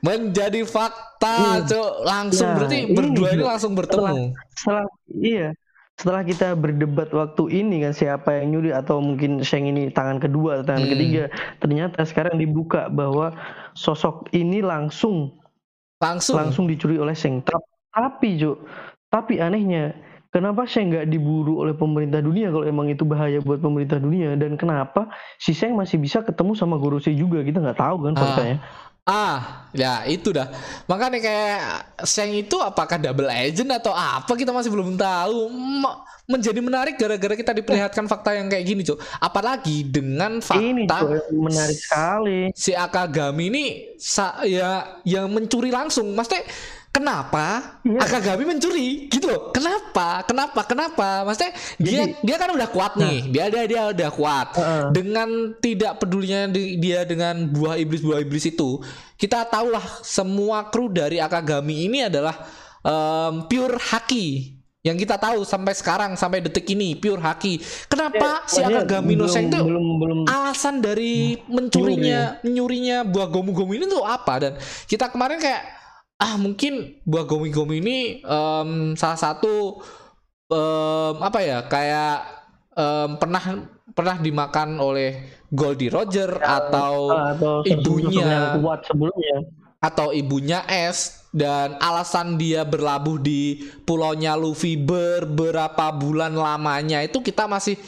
menjadi 0.00 0.64
fakta, 0.64 1.60
Hmm. 1.60 1.68
Cuk. 1.68 1.92
Langsung 2.08 2.48
Nah, 2.48 2.56
berarti 2.56 2.78
ini 2.82 2.96
berdua 2.96 3.28
ini 3.30 3.44
langsung 3.44 3.76
bertemu. 3.76 4.32
Setelah 4.56 4.84
iya, 5.12 5.52
setelah 5.94 6.24
kita 6.24 6.56
berdebat 6.56 7.12
waktu 7.12 7.42
ini 7.52 7.84
kan 7.84 7.92
siapa 7.92 8.40
yang 8.40 8.56
nyuri 8.56 8.72
atau 8.72 9.04
mungkin 9.04 9.44
Sheng 9.44 9.68
ini 9.68 9.92
tangan 9.92 10.16
kedua 10.18 10.56
atau 10.56 10.72
tangan 10.72 10.88
Hmm. 10.88 10.92
ketiga, 10.96 11.24
ternyata 11.60 12.00
sekarang 12.02 12.40
dibuka 12.40 12.88
bahwa 12.88 13.36
sosok 13.76 14.32
ini 14.32 14.64
langsung 14.64 15.36
Langsung. 16.00 16.40
langsung 16.40 16.64
dicuri 16.64 16.96
oleh 16.96 17.12
Sheng. 17.12 17.44
Tap- 17.44 17.60
Tapi 17.88 18.38
Jo, 18.38 18.62
tapi 19.08 19.40
anehnya 19.40 19.96
kenapa 20.28 20.64
Sheng 20.64 20.92
nggak 20.92 21.08
diburu 21.08 21.64
oleh 21.64 21.72
pemerintah 21.72 22.20
dunia 22.20 22.52
kalau 22.52 22.64
emang 22.64 22.86
itu 22.86 23.02
bahaya 23.02 23.40
buat 23.40 23.58
pemerintah 23.58 23.96
dunia 23.96 24.36
dan 24.36 24.54
kenapa 24.54 25.08
si 25.36 25.50
Sheng 25.50 25.72
masih 25.72 25.96
bisa 25.96 26.20
ketemu 26.20 26.52
sama 26.52 26.76
Gorosei 26.76 27.16
juga 27.16 27.40
kita 27.40 27.58
nggak 27.58 27.78
tahu 27.78 27.96
kan 28.04 28.12
Ah. 28.12 28.20
faktanya. 28.20 28.58
Ah, 29.08 29.64
ya 29.72 30.04
itu 30.04 30.36
dah. 30.36 30.52
Makanya 30.84 31.16
kayak 31.16 31.60
Sheng 32.04 32.28
itu 32.36 32.60
apakah 32.60 33.00
double 33.00 33.32
agent 33.32 33.72
atau 33.72 33.96
apa 33.96 34.28
kita 34.36 34.52
masih 34.52 34.68
belum 34.68 35.00
tahu. 35.00 35.48
Menjadi 36.28 36.60
menarik 36.60 37.00
gara-gara 37.00 37.32
kita 37.32 37.56
diperlihatkan 37.56 38.04
fakta 38.04 38.36
yang 38.36 38.52
kayak 38.52 38.68
gini, 38.68 38.84
Cuk. 38.84 39.00
Apalagi 39.16 39.80
dengan 39.80 40.44
Ini 40.44 40.84
fakta 40.84 41.24
Jo, 41.24 41.40
menarik 41.40 41.78
sekali. 41.80 42.52
si 42.52 42.76
Akagami 42.76 43.48
ini 43.48 43.64
ya 44.44 45.00
yang 45.08 45.32
mencuri 45.32 45.72
langsung. 45.72 46.12
Maksudnya 46.12 46.44
kenapa 46.98 47.78
Iya. 47.86 48.04
Akagami 48.04 48.44
mencuri 48.44 49.08
gitu 49.08 49.30
loh. 49.30 49.48
Kenapa? 49.54 50.20
Kenapa? 50.26 50.60
Kenapa? 50.66 51.24
Maksudnya 51.24 51.52
dia 51.80 52.04
Jadi- 52.04 52.14
dia 52.20 52.36
kan 52.36 52.50
udah 52.52 52.68
kuat 52.68 52.92
nih. 52.98 53.18
Dia 53.32 53.44
dia 53.48 53.64
dia 53.64 53.82
udah 53.88 54.10
kuat. 54.12 54.48
Heeh. 54.58 54.84
Dengan 54.92 55.28
tidak 55.56 55.96
pedulinya 55.96 56.50
di- 56.50 56.76
dia 56.76 57.08
dengan 57.08 57.48
buah 57.48 57.80
iblis 57.80 58.04
buah 58.04 58.20
iblis 58.20 58.44
itu, 58.44 58.82
kita 59.16 59.48
tahulah 59.48 59.80
semua 60.02 60.68
kru 60.68 60.92
dari 60.92 61.16
Akagami 61.16 61.88
ini 61.88 62.04
adalah 62.04 62.36
em, 62.82 63.46
pure 63.46 63.78
haki. 63.80 64.58
Yang 64.78 65.04
kita 65.04 65.16
tahu 65.18 65.42
sampai 65.42 65.74
sekarang 65.74 66.14
sampai 66.14 66.38
detik 66.38 66.64
ini 66.68 66.94
pure 66.94 67.18
haki. 67.18 67.58
Kenapa 67.88 68.44
si 68.44 68.60
Makanya 68.60 68.84
Akagami 68.84 69.12
no 69.16 69.26
Seng 69.26 69.48
tuh 69.48 69.64
belum 69.64 69.86
belum 69.96 70.18
alasan 70.24 70.78
dari 70.78 71.34
mencurinya 71.44 72.38
nyurinya 72.42 73.02
buah 73.02 73.26
gomu-gomu 73.26 73.74
ini 73.74 73.84
tuh 73.84 74.04
apa 74.04 74.34
dan 74.38 74.52
kita 74.86 75.08
kemarin 75.08 75.40
kayak 75.40 75.77
ah 76.18 76.34
mungkin 76.34 76.98
buah 77.02 77.24
gomu-gomu 77.24 77.74
ini 77.74 78.20
em, 78.20 78.70
salah 78.94 79.14
satu 79.16 79.78
em, 80.50 81.14
apa 81.18 81.38
ya 81.40 81.58
kayak 81.64 82.16
em, 82.74 83.10
pernah 83.16 83.42
pernah 83.88 84.16
dimakan 84.18 84.78
oleh 84.78 85.10
Goldie 85.48 85.88
Roger 85.88 86.28
atau 86.38 87.08
Ah, 87.08 87.32
atau 87.32 87.64
sosok-sosok 87.64 87.72
ibunya. 87.72 88.58
kuat 88.58 88.80
sebelumnya. 88.84 89.36
atau 89.78 90.10
ibunya 90.10 90.60
S 90.66 91.22
dan 91.30 91.78
alasan 91.78 92.34
dia 92.34 92.66
berlabuh 92.66 93.16
di 93.16 93.62
pulaunya 93.86 94.34
Luffy 94.34 94.74
beberapa 94.74 95.94
bulan 95.94 96.34
lamanya 96.34 96.98
itu 96.98 97.22
kita 97.22 97.46
masih 97.46 97.78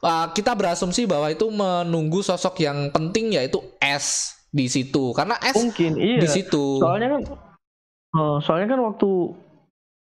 uh, 0.00 0.32
kita 0.32 0.56
berasumsi 0.56 1.04
bahwa 1.04 1.28
itu 1.28 1.44
menunggu 1.52 2.24
sosok 2.24 2.56
yang 2.64 2.88
penting 2.88 3.36
yaitu 3.36 3.60
S 3.78 4.32
di 4.48 4.64
situ 4.64 5.12
karena 5.12 5.36
S 5.44 5.60
Mungkin 5.60 6.00
iya. 6.00 6.24
di 6.24 6.28
situ. 6.30 6.80
Soalnya 6.80 7.20
kan 7.20 7.22
oh, 8.14 8.38
soalnya 8.38 8.76
kan 8.76 8.80
waktu 8.84 9.10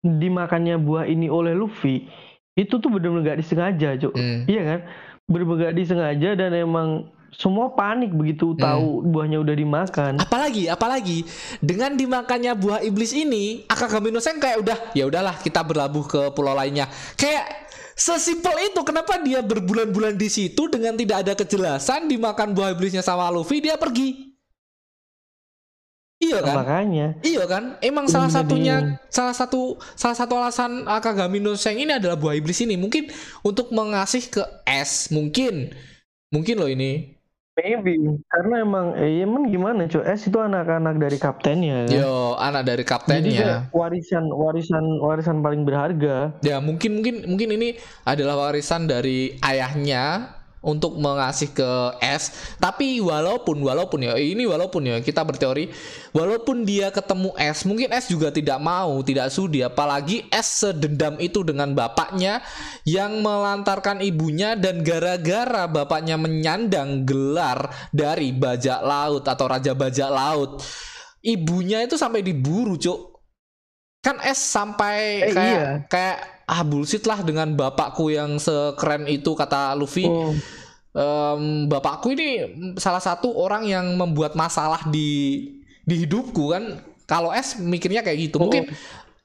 dimakannya 0.03 0.75
buah 0.83 1.07
ini 1.07 1.31
oleh 1.31 1.55
Luffy 1.55 2.11
itu 2.53 2.77
tuh 2.77 2.89
benar-benar 2.91 3.33
gak 3.33 3.39
disengaja, 3.41 3.97
Cuk. 3.97 4.13
Hmm. 4.13 4.45
Iya 4.45 4.61
kan? 4.61 4.79
Benar-benar 5.25 5.71
gak 5.71 5.75
disengaja 5.79 6.29
dan 6.37 6.51
emang 6.53 7.09
semua 7.33 7.73
panik 7.73 8.13
begitu 8.13 8.53
tahu 8.53 9.01
buahnya 9.09 9.41
udah 9.41 9.55
dimakan. 9.57 10.21
Apalagi, 10.21 10.69
apalagi 10.69 11.25
dengan 11.65 11.97
dimakannya 11.97 12.53
buah 12.53 12.85
iblis 12.85 13.09
ini, 13.09 13.65
Akagami 13.65 14.13
no 14.13 14.21
Sen 14.21 14.37
kayak 14.37 14.61
udah, 14.61 14.77
ya 14.93 15.09
udahlah 15.09 15.41
kita 15.41 15.65
berlabuh 15.65 16.05
ke 16.05 16.21
pulau 16.37 16.53
lainnya. 16.53 16.85
Kayak 17.17 17.73
sesimpel 17.97 18.69
itu, 18.69 18.85
kenapa 18.85 19.17
dia 19.25 19.41
berbulan-bulan 19.41 20.13
di 20.13 20.29
situ 20.29 20.69
dengan 20.69 20.93
tidak 20.93 21.25
ada 21.25 21.33
kejelasan 21.33 22.05
dimakan 22.05 22.53
buah 22.53 22.77
iblisnya 22.77 23.01
sama 23.01 23.33
Luffy 23.33 23.65
dia 23.65 23.81
pergi. 23.81 24.32
Iya 26.23 26.39
kan? 26.39 26.55
Makanya. 26.63 27.07
Iya 27.19 27.43
kan? 27.43 27.63
Emang 27.79 28.05
salah 28.07 28.31
Bener 28.31 28.37
satunya 28.39 28.75
bingung. 28.79 29.11
salah 29.11 29.35
satu 29.35 29.61
salah 29.93 30.15
satu 30.15 30.33
alasan 30.39 30.71
Akagami 30.87 31.43
no 31.43 31.53
Sen 31.53 31.75
ini 31.75 31.91
adalah 31.91 32.15
buah 32.15 32.33
iblis 32.33 32.63
ini. 32.63 32.79
Mungkin 32.79 33.11
untuk 33.43 33.75
mengasih 33.75 34.23
ke 34.31 34.43
S, 34.63 35.11
mungkin. 35.11 35.75
Mungkin 36.31 36.55
loh 36.57 36.71
ini. 36.71 37.13
Maybe 37.53 38.01
karena 38.33 38.65
emang 38.65 38.97
eh, 38.97 39.21
emang 39.21 39.45
gimana 39.45 39.85
cuy 39.85 40.01
S 40.09 40.25
itu 40.25 40.41
anak-anak 40.41 40.97
dari 40.97 41.21
kaptennya 41.21 41.85
kan? 41.85 41.93
Yo, 41.93 42.33
anak 42.33 42.65
dari 42.65 42.81
Jadi 42.81 42.89
kaptennya. 42.89 43.29
kayak 43.37 43.59
warisan 43.69 44.25
warisan 44.33 44.85
warisan 44.97 45.37
paling 45.45 45.61
berharga. 45.61 46.33
Ya 46.41 46.57
mungkin 46.57 46.97
mungkin 46.97 47.29
mungkin 47.29 47.53
ini 47.53 47.77
adalah 48.09 48.49
warisan 48.49 48.89
dari 48.89 49.37
ayahnya 49.45 50.33
untuk 50.63 50.95
mengasih 50.95 51.51
ke 51.51 51.71
S. 51.99 52.55
Tapi 52.57 53.03
walaupun 53.03 53.59
walaupun 53.59 54.07
ya 54.07 54.15
ini 54.15 54.47
walaupun 54.47 54.87
ya 54.87 54.97
kita 55.03 55.21
berteori 55.27 55.67
walaupun 56.15 56.63
dia 56.63 56.89
ketemu 56.89 57.35
S, 57.35 57.67
mungkin 57.67 57.91
S 57.91 58.07
juga 58.07 58.31
tidak 58.31 58.57
mau, 58.63 59.03
tidak 59.03 59.27
sudi 59.29 59.59
apalagi 59.61 60.23
S 60.31 60.63
sedendam 60.63 61.19
itu 61.19 61.43
dengan 61.43 61.75
bapaknya 61.75 62.39
yang 62.87 63.19
melantarkan 63.19 63.99
ibunya 63.99 64.55
dan 64.55 64.81
gara-gara 64.81 65.67
bapaknya 65.67 66.15
menyandang 66.15 67.03
gelar 67.03 67.67
dari 67.91 68.31
bajak 68.31 68.79
laut 68.81 69.27
atau 69.27 69.45
raja 69.45 69.75
bajak 69.75 70.09
laut. 70.09 70.63
Ibunya 71.23 71.83
itu 71.83 71.95
sampai 71.95 72.19
diburu, 72.19 72.75
Cuk 72.75 73.13
kan 74.03 74.19
S 74.19 74.51
sampai 74.51 75.23
Eh, 75.23 75.31
kayak 75.31 75.55
iya. 75.55 75.67
kayak 75.87 76.17
ah 76.49 76.61
bullshit 76.61 77.03
lah 77.07 77.23
dengan 77.23 77.55
bapakku 77.55 78.11
yang 78.11 78.39
sekeren 78.39 79.07
itu 79.07 79.31
kata 79.35 79.75
Luffy. 79.75 80.07
Oh, 80.07 80.35
Em, 80.93 81.65
bapakku 81.65 82.13
ini 82.13 82.45
salah 82.77 83.01
satu 83.01 83.33
orang 83.33 83.65
yang 83.65 83.97
membuat 83.97 84.37
masalah 84.37 84.85
di 84.93 85.41
di 85.89 86.05
hidupku 86.05 86.53
kan. 86.53 86.85
Kalau 87.09 87.33
S 87.33 87.57
mikirnya 87.57 88.05
kayak 88.05 88.29
gitu. 88.29 88.37
Mungkin 88.37 88.69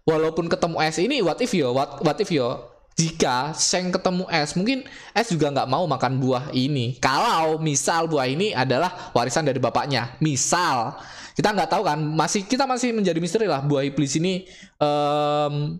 walaupun 0.08 0.48
ketemu 0.48 0.76
S 0.80 0.96
ini 0.96 1.20
what 1.20 1.36
if 1.44 1.52
yo, 1.52 1.76
what, 1.76 2.00
what 2.00 2.16
if 2.16 2.32
yo 2.32 2.72
jika 2.96 3.52
Seng 3.54 3.92
ketemu 3.92 4.26
S, 4.32 4.56
mungkin 4.56 4.82
S 5.12 5.28
juga 5.30 5.52
nggak 5.52 5.68
mau 5.68 5.84
makan 5.84 6.18
buah 6.18 6.50
ini. 6.56 6.96
Kalau 6.98 7.60
misal 7.60 8.08
buah 8.08 8.26
ini 8.26 8.56
adalah 8.56 9.12
warisan 9.12 9.44
dari 9.44 9.60
bapaknya, 9.60 10.16
misal 10.24 10.96
kita 11.36 11.52
nggak 11.54 11.70
tahu 11.70 11.84
kan, 11.84 12.00
masih 12.00 12.48
kita 12.48 12.66
masih 12.66 12.90
menjadi 12.90 13.20
misteri 13.22 13.46
lah 13.46 13.62
buah 13.62 13.86
iblis 13.86 14.18
ini 14.18 14.48
em, 14.80 15.78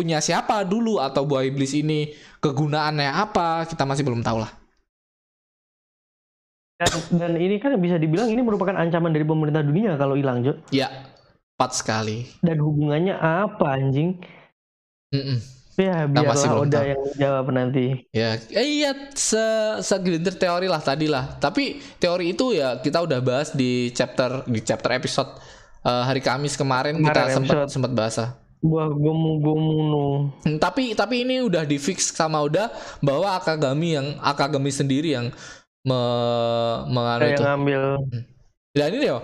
punya 0.00 0.24
siapa 0.24 0.64
dulu 0.64 0.96
atau 0.96 1.28
buah 1.28 1.44
iblis 1.44 1.76
ini 1.76 2.16
kegunaannya 2.40 3.12
apa, 3.12 3.68
kita 3.68 3.84
masih 3.84 4.00
belum 4.08 4.24
tahu 4.24 4.40
lah. 4.40 4.52
dan, 6.80 6.88
dan 7.20 7.32
ini 7.36 7.60
kan 7.60 7.76
bisa 7.76 8.00
dibilang 8.00 8.32
ini 8.32 8.40
merupakan 8.40 8.72
ancaman 8.72 9.12
dari 9.12 9.28
pemerintah 9.28 9.60
dunia 9.60 10.00
kalau 10.00 10.16
hilang 10.16 10.40
Cuk. 10.40 10.56
Ya, 10.72 10.88
tepat 11.52 11.76
sekali. 11.76 12.24
Dan 12.40 12.56
hubungannya 12.56 13.12
apa 13.20 13.76
anjing? 13.76 14.16
Mm-mm. 15.12 15.38
Ya 15.76 16.04
Kita 16.04 16.20
masih 16.24 16.48
biarlah 16.48 16.48
belum 16.48 16.64
Oda 16.64 16.80
tahu. 16.80 16.90
yang 16.92 17.02
jawab 17.16 17.46
nanti. 17.52 17.84
Ya, 18.12 18.36
eh, 18.52 18.66
iya 18.80 18.90
se 19.12 19.44
segelintir 19.80 20.36
teori 20.36 20.68
lah 20.68 20.80
tadi 20.80 21.08
lah. 21.08 21.36
Tapi 21.36 21.80
teori 21.96 22.32
itu 22.32 22.56
ya 22.56 22.80
kita 22.80 23.00
udah 23.04 23.20
bahas 23.20 23.52
di 23.52 23.92
chapter 23.92 24.44
di 24.44 24.60
chapter 24.60 24.90
episode 24.92 25.36
eh, 25.84 26.04
hari 26.04 26.20
Kamis 26.20 26.56
kemarin, 26.56 26.96
kita 27.00 27.28
Kemarin 27.28 27.32
sempat 27.32 27.56
episode. 27.60 27.72
sempat 27.72 27.92
bahas. 27.92 28.16
Buah 28.60 28.92
gomu 28.92 29.40
gomu 29.40 29.72
no. 29.88 30.04
Hmm, 30.44 30.60
tapi 30.60 30.92
tapi 30.92 31.24
ini 31.24 31.40
udah 31.40 31.64
di 31.64 31.80
fix 31.80 32.12
sama 32.12 32.44
udah 32.44 32.68
bahwa 33.00 33.32
Akagami 33.32 33.96
yang 33.96 34.20
Akagami 34.20 34.68
sendiri 34.68 35.16
yang 35.16 35.32
me, 35.80 36.00
menganu 36.86 37.24
itu. 37.32 37.40
ngambil 37.40 37.82
Dan 38.76 38.90
ini 38.94 39.06
yo. 39.08 39.18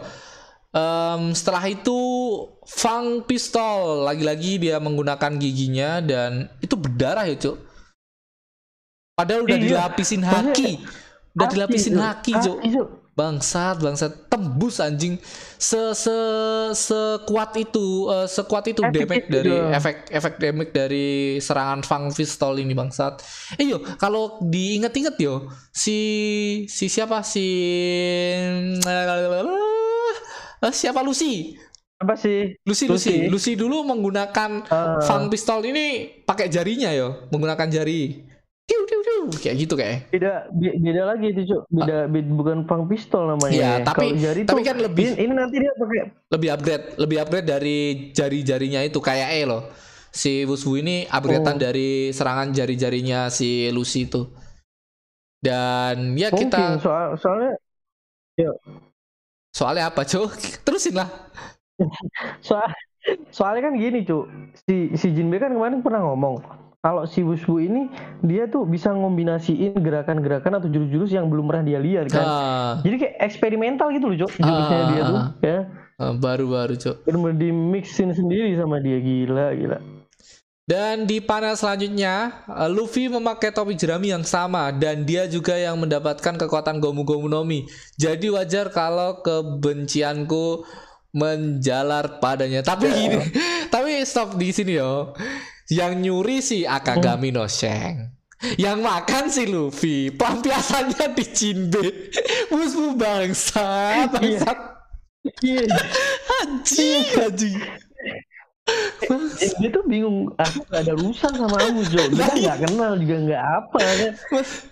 em, 0.72 1.32
setelah 1.32 1.64
itu 1.68 1.96
Fang 2.66 3.22
pistol 3.24 4.04
lagi-lagi 4.04 4.56
dia 4.58 4.80
menggunakan 4.80 5.36
giginya 5.36 6.00
dan 6.00 6.48
itu 6.58 6.74
berdarah 6.74 7.24
ya 7.24 7.36
cuk. 7.36 7.56
Padahal 9.14 9.44
udah 9.44 9.56
Iya. 9.56 9.64
dilapisin 9.64 10.20
haki, 10.20 10.70
udah 11.32 11.46
Haki, 11.46 11.54
dilapisin 11.56 11.96
haki 11.96 12.32
cuk. 12.36 12.56
Bangsat, 13.16 13.80
bangsat, 13.80 14.28
tembus 14.28 14.76
anjing. 14.76 15.16
Se 15.56 15.96
se 15.96 16.12
sekuat 16.76 17.56
itu, 17.56 18.12
eh, 18.12 18.28
sekuat 18.28 18.68
itu 18.68 18.84
Efek 18.84 18.92
damage 18.92 19.24
itu, 19.24 19.32
dari 19.32 19.52
efek 19.72 19.96
efek 20.12 20.34
damage 20.36 20.72
dari 20.76 21.06
serangan 21.40 21.80
Fang 21.80 22.12
pistol 22.12 22.60
ini 22.60 22.76
bangsat. 22.76 23.24
Eh 23.56 23.72
yo, 23.72 23.80
kalau 23.96 24.36
diinget-inget 24.44 25.16
yo, 25.16 25.48
si 25.72 25.96
si 26.68 26.92
siapa 26.92 27.24
si 27.24 27.48
Eh, 30.56 30.72
siapa 30.72 31.00
Lucy? 31.00 31.56
Apa 31.96 32.12
sih? 32.20 32.52
Lucy, 32.68 32.84
Lucy, 32.84 33.16
Lucy. 33.24 33.32
Lucy 33.32 33.52
dulu 33.56 33.80
menggunakan 33.80 34.68
Ah. 34.68 35.00
Fang 35.00 35.32
pistol 35.32 35.64
ini 35.64 36.20
pakai 36.28 36.52
jarinya 36.52 36.92
yo, 36.92 37.24
menggunakan 37.32 37.68
jari. 37.72 38.28
Tiu. 39.16 39.32
Kayak 39.32 39.56
gitu 39.58 39.74
kayak. 39.74 39.96
Beda 40.12 40.32
be- 40.52 40.76
beda 40.76 41.02
lagi 41.08 41.26
itu, 41.32 41.40
Cuk. 41.48 41.62
Beda, 41.66 41.96
beda 42.04 42.28
bukan 42.30 42.58
pang 42.64 42.84
pistol 42.84 43.32
namanya. 43.32 43.50
Iya, 43.50 43.70
ya. 43.72 43.76
tapi- 43.82 44.12
jari 44.14 44.40
tapi 44.44 44.60
tuh, 44.60 44.66
kan 44.66 44.76
lebih- 44.78 45.08
ini, 45.08 45.24
ini 45.24 45.32
nanti 45.32 45.56
dia 45.56 45.72
pakai 45.72 46.00
lebih 46.28 46.48
upgrade 46.52 46.84
lebih 46.96 47.16
upgrade 47.18 47.48
dari 47.48 47.78
jari-jarinya 48.12 48.80
itu 48.82 48.98
kayak 49.00 49.28
E 49.32 49.42
loh 49.42 49.64
si 50.08 50.44
Wushu 50.44 50.76
ini 50.76 51.04
upgradean 51.06 51.56
Oh. 51.56 51.60
dari 51.60 52.08
serangan 52.08 52.48
jari-jarinya 52.50 53.28
si 53.28 53.68
Lucy 53.68 54.04
itu 54.04 54.24
dan 55.38 56.16
ya 56.16 56.28
mungkin 56.28 56.48
kita 56.48 56.80
soal 56.80 57.16
soalnya 57.16 57.52
soalnya 59.52 59.88
apa 59.88 60.02
cok 60.02 60.30
terusin 60.64 60.96
lah 60.96 61.08
soal 62.46 62.68
soalnya 63.30 63.70
kan 63.70 63.74
gini, 63.78 64.02
Cuk. 64.02 64.26
Si 64.66 64.96
si 64.98 65.14
Jinbe 65.14 65.38
kan 65.38 65.52
kemarin 65.52 65.78
pernah 65.78 66.02
ngomong 66.02 66.42
kalau 66.86 67.02
si 67.02 67.18
Wushu 67.20 67.58
ini 67.58 67.90
dia 68.22 68.46
tuh 68.46 68.62
bisa 68.62 68.94
ngombinasiin 68.94 69.74
gerakan-gerakan 69.74 70.62
atau 70.62 70.70
jurus-jurus 70.70 71.10
yang 71.10 71.26
belum 71.26 71.50
pernah 71.50 71.66
dia 71.66 71.82
lihat 71.82 72.06
kan. 72.06 72.22
Ah, 72.22 72.72
Jadi 72.86 72.94
kayak 72.96 73.14
eksperimental 73.18 73.90
gitu 73.90 74.06
loh, 74.06 74.18
Cuk. 74.22 74.30
Jurusnya 74.38 74.78
Ah, 74.78 74.86
dia 74.86 75.00
tuh, 75.02 75.18
ya. 75.42 75.58
ah, 75.98 76.14
baru-baru 76.14 76.78
cok 76.78 77.02
Bener-bener 77.02 77.38
di 77.40 77.50
mixin 77.50 78.14
sendiri 78.14 78.54
sama 78.54 78.78
dia 78.78 79.02
gila, 79.02 79.50
gila. 79.52 79.78
dan 80.62 81.06
di 81.06 81.18
panel 81.18 81.54
selanjutnya 81.54 82.14
eh, 82.46 82.70
Luffy 82.70 83.06
memakai 83.06 83.50
topi 83.50 83.74
jerami 83.74 84.10
yang 84.10 84.22
sama 84.22 84.70
dan 84.70 85.02
dia 85.02 85.26
juga 85.26 85.54
yang 85.54 85.74
mendapatkan 85.74 86.34
kekuatan 86.36 86.78
Gomu 86.78 87.02
Gomu 87.02 87.26
no 87.26 87.42
Mi 87.42 87.66
jadi 87.94 88.30
wajar 88.30 88.70
kalau 88.70 89.22
kebencianku 89.22 90.62
menjalar 91.10 92.18
padanya 92.18 92.60
tapi 92.60 92.90
gini 92.90 93.18
tapi 93.74 94.02
stop 94.02 94.34
di 94.34 94.50
sini 94.50 94.76
yo 94.76 95.14
yang 95.70 95.98
nyuri 95.98 96.38
si 96.42 96.62
Akagami 96.62 97.34
no 97.34 97.46
Sheng 97.50 98.16
yang 98.60 98.84
makan 98.84 99.32
si 99.32 99.48
Luffy. 99.48 100.12
Pelampiasannya 100.12 101.16
di 101.16 101.24
Jinbe. 101.32 102.12
Musuh 102.52 102.92
bangsa 102.92 104.06
bangsa. 104.12 104.52
Iya. 105.42 105.66
anjing. 106.44 107.56
Eh, 108.66 109.50
dia 109.62 109.70
tuh 109.70 109.86
bingung 109.86 110.34
aku 110.42 110.58
gak 110.66 110.82
ada 110.86 110.92
urusan 110.98 111.32
sama 111.38 111.54
kamu 111.54 111.86
Jo. 111.86 112.02
Dia 112.10 112.26
nggak 112.34 112.58
kenal 112.66 112.92
juga 112.98 113.16
nggak 113.22 113.42
apa 113.62 113.78
kan 113.78 114.12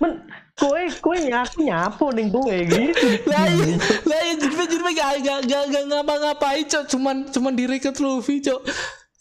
men 0.03 0.13
kowe 0.59 0.83
kowe 0.99 1.15
nyapu 1.15 1.63
nyapu 1.63 2.05
nih 2.11 2.27
kowe 2.27 2.57
gitu. 2.59 3.07
Lah 3.31 3.47
iya 3.47 3.75
lah 4.03 4.21
iya 4.27 4.35
Jinbe 4.35 4.65
Jinbe 4.67 4.91
gak 4.99 5.23
gak 5.23 5.41
gak 5.47 5.65
gak 5.71 5.85
ngapa-ngapain 5.91 6.67
cok. 6.67 6.85
Cuman 6.91 7.17
cuman 7.31 7.55
direket 7.55 7.95
Luffy 8.03 8.43
cok 8.43 8.67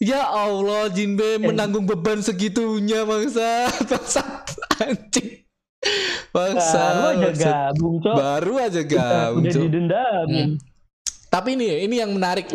ya 0.04 0.28
Allah 0.28 0.92
Jinbe 0.92 1.40
menanggung 1.40 1.88
beban 1.88 2.20
segitunya 2.20 3.08
bangsa. 3.08 3.72
Bangsa 3.90 4.22
anjing. 4.84 5.48
Bangsa. 6.32 6.82
Baru 6.84 7.08
aja 7.08 7.30
gabung 7.32 7.96
cok. 8.04 8.14
Baru 8.16 8.52
aja 8.60 8.80
udah, 8.80 8.88
gabung 8.92 9.44
udah 9.44 9.52
didendam 9.64 10.26
Hmm. 10.28 10.52
Tapi 11.34 11.58
ini 11.58 11.82
ini 11.82 11.98
yang 11.98 12.14
menarik. 12.14 12.46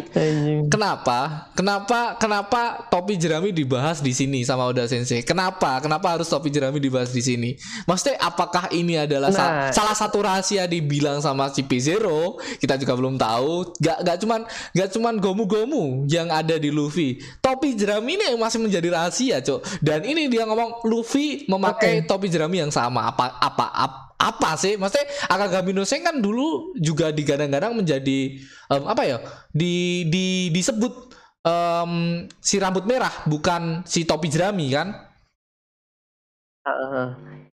Kenapa? 0.71 1.51
Kenapa? 1.51 2.15
Kenapa 2.15 2.87
topi 2.87 3.19
jerami 3.19 3.51
dibahas 3.51 3.99
di 3.99 4.15
sini 4.15 4.47
sama 4.47 4.63
Oda 4.63 4.87
Sensei? 4.87 5.19
Kenapa? 5.19 5.83
Kenapa 5.83 6.15
harus 6.15 6.31
topi 6.31 6.47
jerami 6.47 6.79
dibahas 6.79 7.11
di 7.11 7.19
sini? 7.19 7.59
Maksudnya 7.83 8.15
apakah 8.23 8.71
ini 8.71 8.95
adalah 8.95 9.35
sa- 9.35 9.47
Nah. 9.49 9.71
salah 9.75 9.91
satu 9.91 10.23
rahasia 10.23 10.63
dibilang 10.63 11.19
sama 11.19 11.51
si 11.51 11.59
P0? 11.59 12.07
Kita 12.55 12.79
juga 12.79 12.95
belum 12.95 13.19
tahu. 13.19 13.75
Gak 13.83 13.99
gak 14.07 14.17
cuman 14.23 14.47
gak 14.71 14.89
cuman 14.95 15.13
gomu-gomu 15.19 16.07
yang 16.07 16.31
ada 16.31 16.55
di 16.55 16.71
Luffy. 16.71 17.19
Topi 17.43 17.75
jerami 17.75 18.15
ini 18.15 18.31
yang 18.31 18.39
masih 18.39 18.63
menjadi 18.63 18.87
rahasia, 18.95 19.43
Cok. 19.43 19.83
Dan 19.83 20.07
ini 20.07 20.31
dia 20.31 20.47
ngomong 20.47 20.87
Luffy 20.87 21.43
memakai 21.51 22.07
topi 22.07 22.31
jerami 22.31 22.63
yang 22.63 22.71
sama. 22.71 23.11
Apa 23.11 23.35
apa 23.35 23.65
apa, 23.69 23.99
apa 24.19 24.59
sih? 24.59 24.75
Maksudnya 24.75 25.07
Akagami 25.31 25.71
no 25.71 25.87
Sen 25.87 26.03
kan 26.03 26.19
dulu 26.19 26.75
juga 26.75 27.15
digadang-gadang 27.15 27.71
menjadi 27.71 28.35
em, 28.67 28.83
apa 28.83 29.03
ya? 29.07 29.17
Di 29.55 30.03
di 30.11 30.51
disebut 30.51 31.15
em, 31.47 31.91
si 32.43 32.59
rambut 32.59 32.83
merah 32.83 33.23
bukan 33.25 33.87
si 33.87 34.03
topi 34.03 34.27
jerami 34.27 34.75
kan? 34.75 34.91
Heeh. 36.67 37.07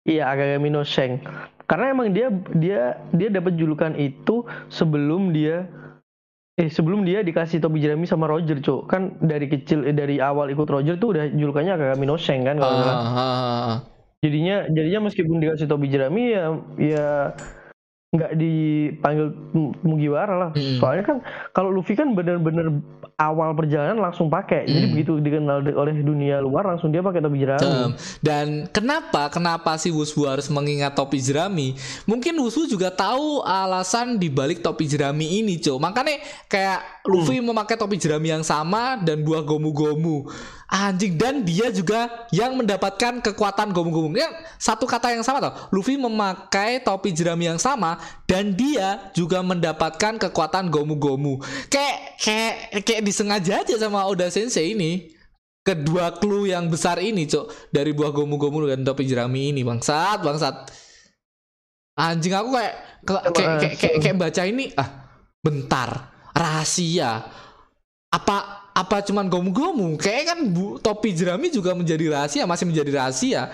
Iya, 0.06 0.30
Akagami 0.30 0.68
no 0.74 0.82
Sheng. 0.82 1.22
Karena 1.66 1.90
emang 1.90 2.14
dia 2.14 2.30
dia 2.54 2.98
dia 3.10 3.28
dapat 3.30 3.58
julukan 3.58 3.94
itu 3.98 4.46
sebelum 4.70 5.34
dia 5.34 5.66
eh 6.56 6.70
sebelum 6.72 7.04
dia 7.04 7.20
dikasih 7.26 7.58
topi 7.58 7.82
jerami 7.82 8.06
sama 8.06 8.26
Roger, 8.30 8.58
Cuk. 8.58 8.90
Kan 8.90 9.18
dari 9.22 9.46
kecil 9.50 9.86
eh, 9.86 9.94
dari 9.94 10.18
awal 10.22 10.50
ikut 10.50 10.66
Roger 10.66 10.98
tuh 10.98 11.14
udah 11.14 11.30
julukannya 11.30 11.74
Akagami 11.74 12.06
no 12.06 12.18
Sheng 12.18 12.42
kan 12.42 12.58
kalau. 12.58 12.86
Ah, 12.86 12.90
ah, 12.90 13.18
ah. 13.18 13.78
Jadinya 14.24 14.64
jadinya 14.72 15.00
meskipun 15.06 15.36
dikasih 15.42 15.68
topi 15.68 15.92
jerami 15.92 16.32
ya 16.32 16.44
ya 16.80 17.08
nggak 18.16 18.32
dipanggil 18.38 19.26
Mugiwara 19.84 20.34
lah. 20.38 20.50
Mm. 20.56 20.78
Soalnya 20.80 21.04
kan 21.04 21.16
kalau 21.52 21.68
Luffy 21.68 21.92
kan 21.92 22.16
bener-bener 22.16 22.80
awal 23.20 23.52
perjalanan 23.52 24.00
langsung 24.00 24.32
pakai. 24.32 24.64
Jadi 24.64 24.86
Mm. 24.88 24.92
begitu 24.96 25.12
dikenal 25.20 25.58
oleh 25.76 25.94
dunia 26.00 26.40
luar 26.40 26.64
langsung 26.64 26.94
dia 26.94 27.04
pakai 27.04 27.20
topi 27.20 27.44
jerami. 27.44 27.66
Em, 27.66 27.90
dan 28.24 28.46
kenapa 28.72 29.28
kenapa 29.28 29.76
si 29.76 29.92
Wushu 29.92 30.24
harus 30.24 30.48
mengingat 30.48 30.96
topi 30.96 31.20
jerami? 31.20 31.76
Mungkin 32.08 32.40
Wushu 32.40 32.64
juga 32.64 32.88
tahu 32.88 33.44
alasan 33.44 34.16
dibalik 34.16 34.64
topi 34.64 34.88
jerami 34.88 35.44
ini, 35.44 35.60
Cok. 35.60 35.76
Makanya 35.76 36.16
kayak 36.48 37.04
Luffy 37.04 37.42
memakai 37.42 37.76
topi 37.76 38.00
jerami 38.00 38.32
yang 38.32 38.46
sama 38.46 38.96
dan 39.02 39.20
buah 39.26 39.44
gomu-gomu. 39.44 40.30
Anjing. 40.66 41.14
Dan 41.14 41.46
dia 41.46 41.70
juga 41.70 42.26
yang 42.34 42.58
mendapatkan 42.58 43.22
kekuatan 43.22 43.70
gomu-gomu. 43.70 44.14
Yang 44.18 44.34
satu 44.58 44.84
kata 44.84 45.14
yang 45.14 45.22
sama 45.22 45.38
tau. 45.38 45.54
Luffy 45.70 45.94
memakai 45.94 46.82
topi 46.82 47.14
jerami 47.14 47.46
yang 47.46 47.58
sama 47.58 47.98
dan 48.26 48.54
dia 48.54 49.10
juga 49.14 49.42
mendapatkan 49.42 50.18
kekuatan 50.18 50.70
gomu-gomu. 50.70 51.38
Kayak 51.70 52.18
kayak 52.18 52.54
kayak 52.82 53.02
disengaja 53.06 53.62
aja 53.62 53.74
sama 53.78 54.02
Oda 54.06 54.26
Sensei 54.30 54.74
ini. 54.74 55.14
Kedua 55.66 56.14
clue 56.14 56.54
yang 56.54 56.70
besar 56.70 57.02
ini 57.02 57.26
cok 57.26 57.74
dari 57.74 57.90
buah 57.90 58.14
gomu-gomu 58.14 58.70
dan 58.70 58.86
topi 58.86 59.02
jerami 59.02 59.50
ini. 59.50 59.66
Bangsat 59.66 60.22
bangsat. 60.22 60.70
Anjing 61.96 62.34
aku 62.38 62.54
kayak 62.54 62.74
kayak 63.02 63.24
kayak, 63.34 63.50
kayak, 63.58 63.74
kayak, 63.78 63.96
kayak 63.98 64.16
baca 64.18 64.42
ini. 64.46 64.70
Ah 64.78 65.06
bentar. 65.46 65.90
Rahasia. 66.34 67.22
Apa 68.10 68.55
apa 68.76 69.00
cuman 69.00 69.32
gomu-gomu? 69.32 69.96
Kayak 69.96 70.36
kan 70.36 70.38
bu, 70.52 70.76
topi 70.76 71.16
jerami 71.16 71.48
juga 71.48 71.72
menjadi 71.72 72.12
rahasia 72.12 72.44
masih 72.44 72.68
menjadi 72.68 72.90
rahasia. 72.92 73.48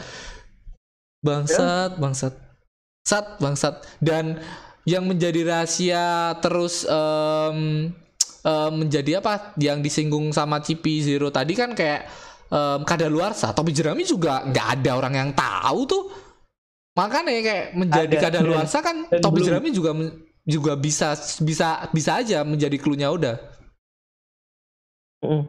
Bangsat 1.23 2.03
bangsat. 2.03 2.35
Sat 3.07 3.39
bangsat. 3.39 3.87
Dan 4.03 4.43
yang 4.83 5.07
menjadi 5.07 5.47
rahasia 5.47 6.35
terus 6.43 6.83
em, 6.83 7.91
em, 8.43 8.73
menjadi 8.75 9.23
apa? 9.23 9.55
Yang 9.55 9.79
disinggung 9.87 10.35
sama 10.35 10.59
Cipi 10.59 10.99
Zero 11.07 11.31
tadi 11.31 11.55
kan 11.55 11.71
kayak 11.79 12.11
em, 12.51 12.83
kadaluarsa. 12.83 13.55
Topi 13.55 13.71
jerami 13.71 14.03
juga 14.03 14.43
nggak 14.43 14.67
ada 14.83 14.91
orang 14.99 15.15
yang 15.15 15.31
tahu 15.31 15.87
tuh. 15.87 16.05
Makanya 16.99 17.31
kayak 17.31 17.67
menjadi 17.79 18.17
Ada, 18.19 18.25
kadaluarsa 18.27 18.79
kan 18.83 19.07
dan 19.07 19.23
topi 19.23 19.39
belum. 19.41 19.47
jerami 19.47 19.69
juga 19.71 19.91
juga 20.43 20.73
bisa 20.75 21.15
bisa 21.41 21.87
bisa 21.95 22.19
aja 22.19 22.43
menjadi 22.43 22.75
clue-nya 22.75 23.15
udah 23.15 23.52
Mm. 25.23 25.45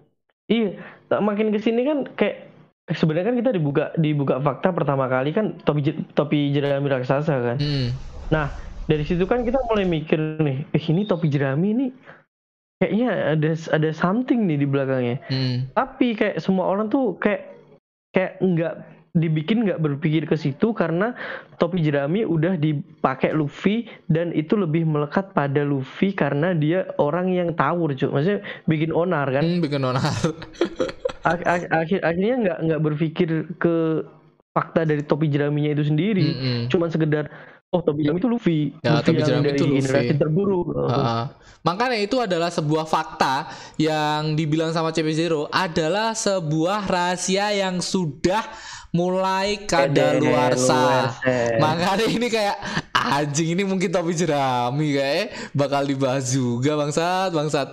Iya, 0.47 0.69
tak 1.09 1.21
makin 1.23 1.49
ke 1.49 1.59
sini 1.59 1.81
kan 1.87 2.05
kayak 2.13 2.51
sebenarnya 2.91 3.31
kan 3.31 3.37
kita 3.39 3.51
dibuka 3.55 3.85
dibuka 3.95 4.35
fakta 4.43 4.75
pertama 4.75 5.07
kali 5.07 5.31
kan 5.31 5.55
topi 5.63 5.81
je- 5.81 6.03
topi 6.13 6.51
jerami 6.51 6.91
raksasa 6.91 7.35
kan. 7.39 7.57
Hmm. 7.57 7.95
Nah 8.27 8.51
dari 8.83 9.07
situ 9.07 9.23
kan 9.23 9.47
kita 9.47 9.57
mulai 9.71 9.87
mikir 9.87 10.19
nih, 10.43 10.67
eh 10.75 10.83
ini 10.91 11.07
topi 11.07 11.31
jerami 11.31 11.67
ini 11.71 11.87
kayaknya 12.83 13.39
ada 13.39 13.51
ada 13.71 13.89
something 13.95 14.43
nih 14.43 14.59
di 14.59 14.67
belakangnya. 14.67 15.17
Hmm. 15.31 15.71
Tapi 15.71 16.19
kayak 16.19 16.43
semua 16.43 16.67
orang 16.67 16.91
tuh 16.91 17.15
kayak 17.23 17.55
kayak 18.11 18.43
nggak 18.43 18.75
dibikin 19.13 19.61
nggak 19.61 19.77
berpikir 19.77 20.25
ke 20.25 20.33
situ 20.33 20.73
karena 20.73 21.13
topi 21.55 21.79
jerami 21.79 22.25
udah 22.25 22.57
dipakai 22.57 23.29
Luffy 23.31 23.85
dan 24.07 24.33
itu 24.33 24.57
lebih 24.57 24.83
melekat 24.83 25.29
pada 25.31 25.61
Luffy 25.61 26.11
karena 26.11 26.51
dia 26.51 26.89
orang 26.97 27.29
yang 27.29 27.53
tawur 27.53 27.93
cuy 27.93 28.09
maksudnya 28.09 28.41
bikin 28.65 28.89
onar 28.89 29.29
kan 29.29 29.45
Hmm, 29.45 29.61
bikin 29.61 29.81
onar. 29.81 30.01
Ak- 31.23 31.45
ak- 31.45 31.69
akhir 31.71 31.99
akhirnya 32.01 32.35
nggak 32.37 32.57
nggak 32.63 32.81
berpikir 32.83 33.29
ke 33.55 34.01
fakta 34.49 34.83
dari 34.83 35.01
topi 35.01 35.25
jeraminya 35.27 35.71
itu 35.71 35.85
sendiri 35.85 36.27
Mm-mm. 36.27 36.59
cuman 36.67 36.89
sekedar 36.89 37.29
oh 37.69 37.79
topi 37.79 38.03
jerami 38.03 38.17
itu 38.17 38.27
Luffy 38.27 38.59
Ya, 38.81 38.97
Luffy 38.97 39.05
topi 39.07 39.15
yang 39.15 39.27
jerami 39.29 39.45
dari 39.45 39.55
itu 39.55 39.63
Luffy. 39.63 39.77
generasi 39.79 40.13
terburuk 40.15 40.67
Heeh. 40.73 41.23
Makanya 41.63 41.95
itu 41.95 42.19
adalah 42.19 42.51
sebuah 42.51 42.83
fakta 42.83 43.47
yang 43.77 44.33
dibilang 44.33 44.69
sama 44.69 44.91
CP0 44.91 45.47
adalah 45.47 46.11
sebuah 46.11 46.83
rahasia 46.83 47.55
yang 47.55 47.79
sudah 47.79 48.43
mulai 48.93 49.65
kadaluarsa. 49.65 51.09
Kadaluarsa. 51.17 51.57
Makanya 51.57 52.05
ini 52.05 52.27
kayak 52.29 52.55
anjing 52.93 53.57
ini 53.57 53.65
mungkin 53.65 53.89
topi 53.89 54.13
jerami 54.13 54.93
kayak 54.93 55.33
bakal 55.57 55.81
dibahas 55.81 56.29
juga 56.29 56.77
bangsat 56.77 57.33
bangsat. 57.33 57.67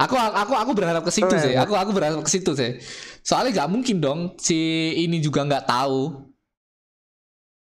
Aku 0.00 0.16
aku 0.16 0.52
aku 0.56 0.72
berharap 0.72 1.04
ke 1.04 1.12
situ 1.12 1.34
sih. 1.36 1.52
Aku 1.60 1.76
aku 1.76 1.92
berharap 1.92 2.24
ke 2.24 2.30
situ 2.32 2.56
sih. 2.56 2.80
Soalnya 3.20 3.62
nggak 3.62 3.70
mungkin 3.70 3.96
dong 4.00 4.20
si 4.40 4.56
ini 4.96 5.20
juga 5.20 5.44
nggak 5.44 5.68
tahu. 5.68 6.32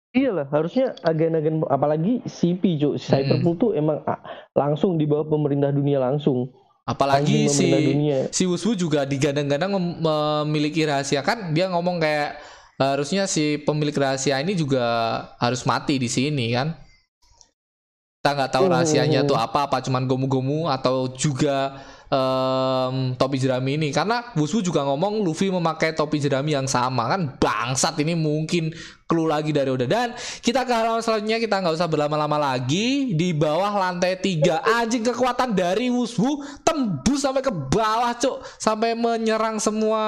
Iyalah, 0.08 0.48
harusnya 0.50 0.96
agen-agen 1.04 1.60
apalagi 1.68 2.24
CP, 2.24 2.80
Cuk. 2.80 2.96
Si 2.96 3.12
Cyberpool 3.12 3.54
tuh 3.60 3.70
emang 3.76 4.00
ah, 4.08 4.18
langsung 4.56 4.96
di 4.96 5.04
bawah 5.04 5.28
pemerintah 5.28 5.68
dunia 5.70 6.00
langsung. 6.00 6.48
Apalagi 6.88 7.44
Langsung 7.44 7.68
si 7.68 7.84
dunia. 7.92 8.18
si 8.32 8.42
Wuswu 8.48 8.72
juga 8.72 9.04
digadang-gadang 9.04 9.76
mem- 9.76 10.00
memiliki 10.00 10.88
rahasia 10.88 11.20
kan 11.20 11.52
dia 11.52 11.68
ngomong 11.68 12.00
kayak 12.00 12.40
harusnya 12.78 13.26
si 13.26 13.58
pemilik 13.58 13.94
rahasia 13.94 14.38
ini 14.38 14.54
juga 14.54 14.86
harus 15.42 15.66
mati 15.66 15.98
di 15.98 16.06
sini 16.06 16.54
kan. 16.54 16.78
Kita 18.18 18.34
nggak 18.34 18.52
tahu 18.54 18.66
rahasianya 18.70 19.26
tuh 19.26 19.38
apa 19.38 19.70
apa 19.70 19.78
cuman 19.82 20.06
gomu-gomu 20.06 20.66
atau 20.66 21.10
juga 21.14 21.78
em, 22.10 23.14
topi 23.14 23.38
jerami 23.38 23.78
ini. 23.78 23.88
Karena 23.94 24.34
Wuswu 24.34 24.62
juga 24.62 24.82
ngomong 24.82 25.22
Luffy 25.22 25.50
memakai 25.50 25.94
topi 25.94 26.18
jerami 26.18 26.54
yang 26.54 26.66
sama 26.66 27.06
kan? 27.14 27.38
Bangsat 27.38 27.94
ini 28.02 28.18
mungkin 28.18 28.74
clue 29.06 29.30
lagi 29.30 29.54
dari 29.54 29.70
Oda. 29.70 29.86
Dan 29.86 30.18
kita 30.42 30.66
ke 30.66 30.72
halaman 30.74 31.02
selanjutnya 31.02 31.38
kita 31.38 31.62
nggak 31.62 31.78
usah 31.78 31.86
berlama-lama 31.90 32.38
lagi. 32.42 33.14
Di 33.14 33.30
bawah 33.34 33.70
lantai 33.70 34.18
tiga 34.18 34.62
anjing 34.66 35.06
kekuatan 35.06 35.54
dari 35.54 35.86
Wuswu 35.90 36.42
tembus 36.66 37.22
sampai 37.22 37.42
ke 37.42 37.54
bawah 37.54 38.18
cuk. 38.18 38.42
Sampai 38.58 38.98
menyerang 38.98 39.62
semua 39.62 40.02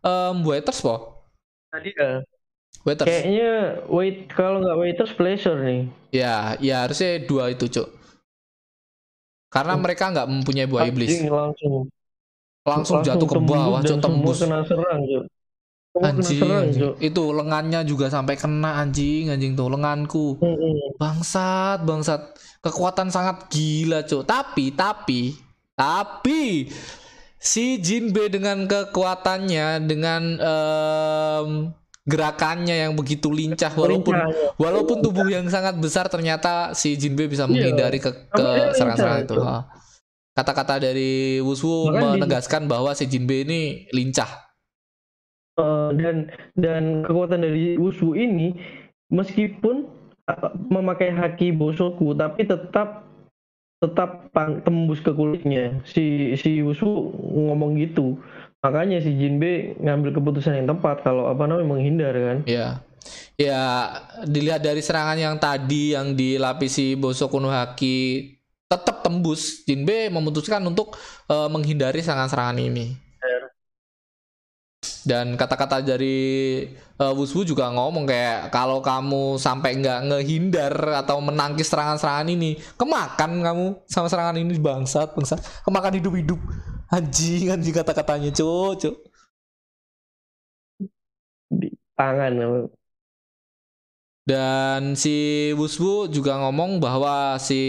em, 0.00 0.40
waiters 0.44 0.80
po 0.80 1.15
Tadi 1.76 1.90
ya. 1.92 2.10
waiters 2.86 3.06
Kayaknya 3.08 3.50
wait 3.90 4.16
kalau 4.32 4.58
nggak 4.64 4.78
waiters 4.80 5.12
pleasure 5.12 5.58
nih. 5.60 5.80
ya 6.14 6.56
ya 6.58 6.86
harusnya 6.86 7.20
dua 7.22 7.52
itu 7.52 7.66
cuk 7.68 7.88
karena 9.50 9.74
Oh. 9.76 9.80
mereka 9.80 10.04
nggak 10.12 10.28
mempunyai 10.28 10.68
buah 10.68 10.84
iblis 10.86 11.10
Anjing, 11.16 11.30
langsung 11.30 11.74
langsung, 12.66 12.98
jatuh 13.04 13.28
ke 13.28 13.40
bawah 13.40 13.80
cuk 13.80 13.98
tembus 14.02 14.38
kena 14.42 14.60
serang, 14.66 15.00
Cuk. 15.06 15.24
Semua 15.94 16.10
kena 16.12 16.12
anjing, 16.12 16.40
serang, 16.40 16.64
anjing. 16.68 16.82
Cuk. 16.82 16.94
itu 17.00 17.22
lengannya 17.32 17.80
juga 17.84 18.06
sampai 18.08 18.34
kena 18.36 18.70
anjing 18.82 19.24
anjing 19.32 19.52
tuh 19.56 19.68
lenganku 19.72 20.36
Mm-mm. 20.40 20.96
bangsat 21.00 21.78
bangsat 21.82 22.20
kekuatan 22.60 23.08
sangat 23.08 23.48
gila 23.48 24.04
cuk 24.04 24.22
tapi 24.24 24.72
tapi 24.72 25.20
tapi 25.76 26.68
si 27.46 27.78
Jinbe 27.78 28.26
dengan 28.26 28.66
kekuatannya 28.66 29.66
dengan 29.80 30.22
em, 30.34 31.48
gerakannya 32.02 32.82
yang 32.82 32.94
begitu 32.94 33.30
lincah 33.30 33.70
walaupun 33.72 34.14
Lincahnya. 34.14 34.58
walaupun 34.58 34.98
tubuh 35.00 35.26
yang 35.26 35.46
sangat 35.46 35.74
besar 35.76 36.06
ternyata 36.06 36.70
si 36.72 36.94
Jinbe 36.94 37.26
bisa 37.26 37.46
Iya. 37.46 37.50
menghindari 37.52 37.98
ke, 37.98 38.10
ke 38.28 38.46
serangan-serangan 38.74 39.22
itu 39.24 39.34
kata-kata 40.32 40.74
dari 40.80 41.38
di- 41.38 41.94
menegaskan 41.94 42.66
bahwa 42.66 42.90
si 42.92 43.06
Jinbe 43.06 43.42
ini 43.42 43.86
lincah 43.90 44.42
Eh, 45.56 45.90
dan 45.96 46.28
dan 46.52 47.00
kekuatan 47.00 47.40
dari 47.40 47.80
Wushu 47.80 48.12
ini 48.12 48.52
meskipun 49.08 49.88
eh, 50.28 50.50
memakai 50.68 51.08
haki 51.08 51.48
Bosoku 51.50 52.12
tapi 52.12 52.44
tetap 52.44 53.05
tetap 53.80 54.32
tembus 54.64 55.04
ke 55.04 55.12
kulitnya. 55.12 55.84
Si 55.84 56.34
si 56.40 56.64
Wushu 56.64 56.88
ngomong 57.16 57.76
gitu. 57.76 58.16
Makanya 58.64 58.98
si 59.04 59.14
Jinbe 59.14 59.76
ngambil 59.78 60.16
keputusan 60.16 60.58
yang 60.58 60.68
tepat 60.72 61.04
kalau 61.04 61.28
apa 61.28 61.44
namanya 61.44 61.68
menghindar 61.68 62.14
kan. 62.16 62.38
Ya. 62.48 62.82
Ya, 63.38 63.92
dilihat 64.26 64.64
dari 64.64 64.82
serangan 64.82 65.14
yang 65.14 65.36
tadi 65.38 65.94
yang 65.94 66.18
dilapisi 66.18 66.98
Boso 66.98 67.30
Kunohaki 67.30 68.34
tetap 68.66 69.06
tembus. 69.06 69.62
Jinbe 69.62 70.10
memutuskan 70.10 70.64
untuk 70.66 70.98
eh, 71.30 71.48
menghindari 71.52 72.02
serangan-serangan 72.02 72.58
ini. 72.58 73.05
Dan 75.06 75.38
kata-kata 75.38 75.84
dari 75.84 76.62
uh, 76.98 77.12
Wuswu 77.14 77.46
juga 77.46 77.70
ngomong 77.70 78.06
kayak 78.08 78.50
kalau 78.50 78.82
kamu 78.82 79.38
sampai 79.38 79.78
nggak 79.78 80.00
ngehindar 80.10 80.74
atau 81.04 81.22
menangkis 81.22 81.70
serangan-serangan 81.70 82.28
ini, 82.32 82.58
kemakan 82.74 83.44
kamu 83.44 83.64
sama 83.86 84.08
serangan 84.10 84.36
ini 84.40 84.58
bangsat, 84.58 85.14
bangsat. 85.14 85.38
Kemakan 85.62 85.98
hidup-hidup. 86.02 86.40
Anjing, 86.86 87.50
anjing 87.50 87.74
kata-katanya, 87.74 88.30
cuk. 88.30 88.94
Di 91.50 91.68
tangan. 91.98 92.70
Dan 94.26 94.98
si 94.98 95.50
Wuswu 95.54 96.10
juga 96.10 96.34
ngomong 96.42 96.82
bahwa 96.82 97.38
si 97.38 97.62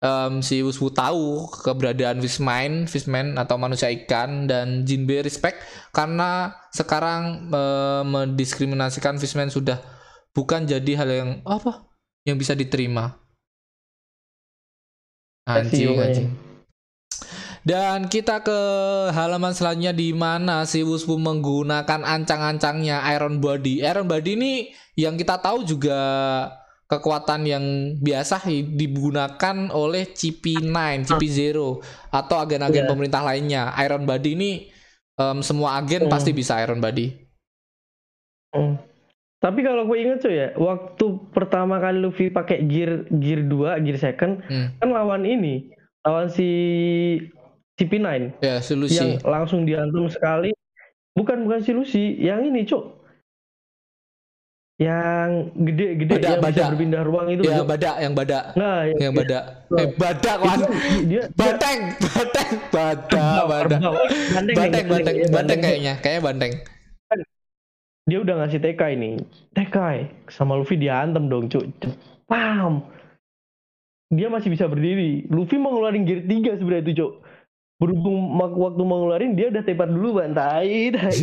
um, 0.00 0.40
si 0.40 0.64
Wuswu 0.64 0.90
tahu 0.90 1.46
keberadaan 1.48 2.20
Fishman, 2.20 2.88
Fishman 2.88 3.36
atau 3.36 3.56
manusia 3.60 3.92
ikan 3.92 4.48
dan 4.48 4.84
Jinbe 4.84 5.20
respect 5.22 5.62
karena 5.92 6.56
sekarang 6.72 7.52
uh, 7.52 8.02
mendiskriminasikan 8.04 9.20
Fishman 9.20 9.52
sudah 9.52 9.80
bukan 10.32 10.64
jadi 10.64 10.92
hal 10.96 11.08
yang 11.08 11.30
apa 11.44 11.86
yang 12.24 12.36
bisa 12.36 12.56
diterima. 12.56 13.16
Anjing, 15.48 15.96
Kasihan. 15.96 16.06
anjing. 16.06 16.28
Dan 17.60 18.08
kita 18.08 18.40
ke 18.40 18.60
halaman 19.12 19.52
selanjutnya 19.52 19.92
di 19.92 20.16
mana 20.16 20.64
si 20.64 20.80
Wuswu 20.80 21.20
menggunakan 21.20 22.08
ancang-ancangnya 22.08 23.04
Iron 23.12 23.36
Body. 23.36 23.84
Iron 23.84 24.08
Body 24.08 24.32
ini 24.32 24.52
yang 24.96 25.20
kita 25.20 25.36
tahu 25.36 25.68
juga 25.68 26.00
kekuatan 26.90 27.46
yang 27.46 27.64
biasa 27.96 28.42
digunakan 28.50 29.56
oleh 29.70 30.10
CP9, 30.10 31.06
CP0 31.06 31.78
atau 32.10 32.36
agen-agen 32.36 32.84
Iya. 32.84 32.90
pemerintah 32.90 33.22
lainnya. 33.22 33.70
Iron 33.78 34.02
Body 34.02 34.34
ini 34.34 34.52
em, 35.14 35.38
semua 35.40 35.78
agen 35.78 36.08
Hmm. 36.08 36.12
pasti 36.12 36.34
bisa 36.34 36.58
Iron 36.58 36.82
Body. 36.82 37.14
Hmm. 38.50 38.74
Tapi 39.38 39.60
kalau 39.62 39.86
gue 39.86 39.96
inget 39.96 40.20
cuy 40.20 40.34
ya, 40.34 40.48
waktu 40.52 41.04
pertama 41.30 41.78
kali 41.78 41.96
Luffy 41.96 42.28
pakai 42.28 42.60
gear 42.66 43.08
gear 43.08 43.40
2, 43.40 43.80
gear 43.80 43.96
second, 43.96 44.42
Hmm. 44.44 44.74
kan 44.76 44.88
lawan 44.90 45.24
ini, 45.24 45.70
lawan 46.02 46.28
si 46.28 46.48
CP9 47.78 48.36
Ya, 48.42 48.60
si 48.60 48.76
Lucy. 48.76 48.98
yang 48.98 49.16
langsung 49.24 49.64
dihantam 49.64 50.10
sekali. 50.10 50.52
Bukan 51.16 51.48
bukan 51.48 51.60
si 51.62 51.72
Lucy, 51.72 52.04
yang 52.18 52.44
ini 52.44 52.68
cuk. 52.68 52.99
Yang 54.80 55.52
gede-gede 55.60 56.16
Badak, 56.16 56.24
yang 56.24 56.40
bisa 56.40 56.48
badak. 56.48 56.68
berpindah 56.72 57.04
ruang 57.04 57.28
itu. 57.28 57.44
Ya, 57.44 57.60
badak 57.60 58.00
yang 58.00 58.16
badak. 58.16 58.56
Nah, 58.56 58.88
yang, 58.88 58.96
Yang 58.96 59.12
badak. 59.12 59.42
Eh, 59.76 59.88
badak 59.92 60.40
kan. 60.40 60.60
dia 61.04 61.22
Banteng, 61.36 61.80
banteng, 62.00 62.50
badak, 62.72 63.44
badak. 63.44 63.76
Banteng, 63.76 64.56
Banteng, 64.56 64.86
banteng, 64.88 65.16
ya, 65.20 65.28
banteng 65.28 65.60
kayaknya, 65.60 66.00
kayaknya 66.00 66.22
banteng. 66.24 66.52
Dia 68.08 68.18
udah 68.24 68.34
ngasih 68.40 68.56
TK 68.64 68.80
ini. 68.96 69.20
TK 69.52 69.76
sama 70.32 70.56
Luffy 70.56 70.80
dihantam 70.80 71.28
dong, 71.28 71.52
cuk. 71.52 71.68
Pam. 72.24 72.80
Dia 74.08 74.32
masih 74.32 74.48
bisa 74.48 74.64
berdiri. 74.64 75.28
Luffy 75.28 75.60
mau 75.60 75.76
ngeluarin 75.76 76.08
gear 76.08 76.24
3 76.24 76.56
sebenarnya 76.56 76.88
itu, 76.88 77.04
cuk. 77.04 77.20
Berhubung 77.76 78.32
waktu 78.40 78.80
mau 78.80 79.04
ngeluarin 79.04 79.36
dia 79.36 79.52
udah 79.52 79.60
tepar 79.60 79.92
dulu, 79.92 80.24
Ban. 80.24 80.32
Tai, 80.32 80.72
tai. 80.96 81.16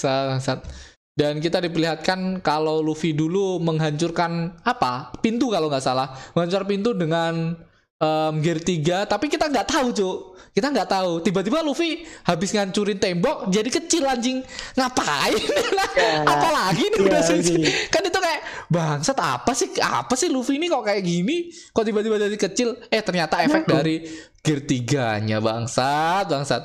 Dan 1.10 1.36
kita 1.36 1.60
diperlihatkan 1.60 2.40
kalau 2.40 2.80
Luffy 2.80 3.12
dulu 3.12 3.60
menghancurkan 3.60 4.56
apa? 4.62 5.12
Pintu 5.20 5.50
kalau 5.50 5.68
nggak 5.68 5.82
salah. 5.82 6.08
Menghancurkan 6.32 6.68
pintu 6.68 6.90
dengan 6.94 7.52
em, 7.96 8.32
gear 8.40 8.56
3, 8.56 9.04
tapi 9.04 9.28
kita 9.28 9.50
nggak 9.50 9.68
tahu, 9.68 9.92
Cuk. 9.92 10.16
Kita 10.50 10.66
nggak 10.66 10.88
tahu. 10.88 11.22
Tiba-tiba 11.22 11.62
Luffy 11.62 12.02
habis 12.24 12.50
ngancurin 12.50 12.98
tembok 12.98 13.46
jadi 13.48 13.70
kecil 13.70 14.02
anjing. 14.02 14.40
Ngapain? 14.74 15.36
Ya. 15.90 16.22
Apalagi 16.22 16.86
nih 16.86 17.02
Ya, 17.02 17.06
udah 17.10 17.22
sih. 17.26 17.66
Kan 17.90 18.06
itu 18.06 18.14
kayak 18.14 18.40
bangsat 18.70 19.18
apa 19.18 19.52
sih? 19.52 19.68
Apa 19.76 20.14
sih 20.14 20.30
Luffy 20.30 20.54
ini 20.56 20.70
kok 20.70 20.86
kayak 20.86 21.02
gini? 21.02 21.50
Kok 21.74 21.82
tiba-tiba 21.82 22.14
jadi 22.16 22.36
kecil? 22.38 22.78
Eh 22.88 23.02
ternyata 23.02 23.42
efek 23.42 23.66
Nah. 23.66 23.82
dari 23.82 24.06
gear 24.40 24.62
3-nya 24.62 25.42
bangsat, 25.42 26.30
bangsat. 26.30 26.62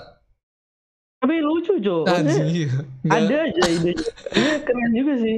Tapi 1.26 1.42
lucu. 1.42 1.74
Nggak- 3.02 3.18
ada 3.18 3.36
aja 3.44 3.62
ide. 3.68 3.94
Iya, 4.32 4.54
keren 4.62 4.92
juga 4.94 5.16
sih. 5.18 5.38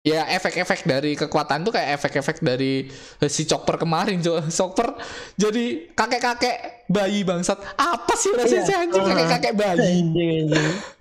ya 0.00 0.24
efek-efek 0.32 0.88
dari 0.88 1.12
kekuatan 1.12 1.60
tuh 1.60 1.76
kayak 1.76 2.00
efek-efek 2.00 2.40
dari 2.40 2.88
si 3.22 3.44
Chopper 3.44 3.76
kemarin 3.76 4.16
Cok. 4.16 4.48
Chopper 4.48 4.96
jadi 5.36 5.92
kakek-kakek 5.92 6.56
bayi 6.88 7.20
bangsat 7.20 7.60
apa 7.76 8.14
sih 8.16 8.32
rasanya 8.32 8.64
Iya. 8.64 8.76
anjing 8.80 9.04
kakek-kakek 9.04 9.52
bayi 9.54 9.92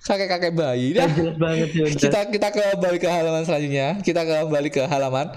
kakek-kakek 0.04 0.52
bayi 0.52 0.88
Ya, 0.92 1.08
jelas 1.08 1.36
banget 1.40 1.68
kita 1.96 2.28
kita 2.28 2.48
kembali 2.52 2.98
ke 3.00 3.08
halaman 3.08 3.48
selanjutnya 3.48 4.04
kita 4.04 4.20
kembali 4.20 4.68
ke 4.68 4.84
halaman 4.84 5.32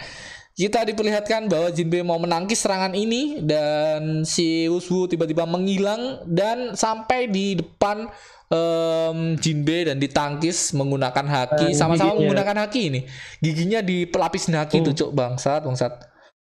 kita 0.52 0.84
diperlihatkan 0.84 1.48
bahwa 1.48 1.68
Jinbe 1.68 2.00
mau 2.00 2.16
menangkis 2.16 2.60
serangan 2.60 2.92
ini 2.92 3.40
dan 3.40 4.22
si 4.22 4.68
Wushu 4.68 5.08
tiba-tiba 5.08 5.42
menghilang 5.42 6.20
dan 6.24 6.76
sampai 6.76 7.24
di 7.26 7.56
depan 7.56 8.04
em, 8.46 9.18
Jinbe 9.36 9.88
dan 9.88 9.96
ditangkis 9.96 10.72
menggunakan 10.72 11.24
haki 11.24 11.72
Dan 11.72 11.78
sama-sama 11.78 12.14
menggunakan 12.14 12.68
haki 12.68 12.80
ini 12.92 13.00
giginya 13.40 13.80
dipelapisin 13.80 14.52
haki 14.54 14.80
tuh 14.80 14.92
Hmm. 14.92 15.00
cuk 15.00 15.10
bangsat 15.12 15.60
bangsat 15.64 15.92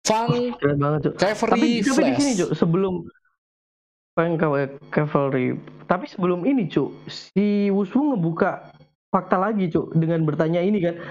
Fang 0.06 0.30
Keren 0.62 0.78
banget, 0.78 1.00
cuk. 1.02 1.14
Tapi, 1.18 1.26
Cavalry 1.26 1.50
tapi 1.50 1.66
di 1.66 1.82
Flash 1.82 2.18
sini, 2.22 2.32
Cuk, 2.38 2.52
sebelum 2.54 2.94
Fang 4.14 4.38
Cav- 4.38 4.78
Cavalry. 4.94 5.58
Tapi 5.90 6.06
sebelum 6.06 6.46
ini, 6.46 6.70
Cuk, 6.70 6.94
si 7.10 7.74
Wushu 7.74 8.14
ngebuka 8.14 8.70
fakta 9.10 9.42
lagi, 9.42 9.66
Cuk, 9.66 9.98
dengan 9.98 10.22
bertanya 10.22 10.62
ini 10.62 10.78
kan. 10.78 11.02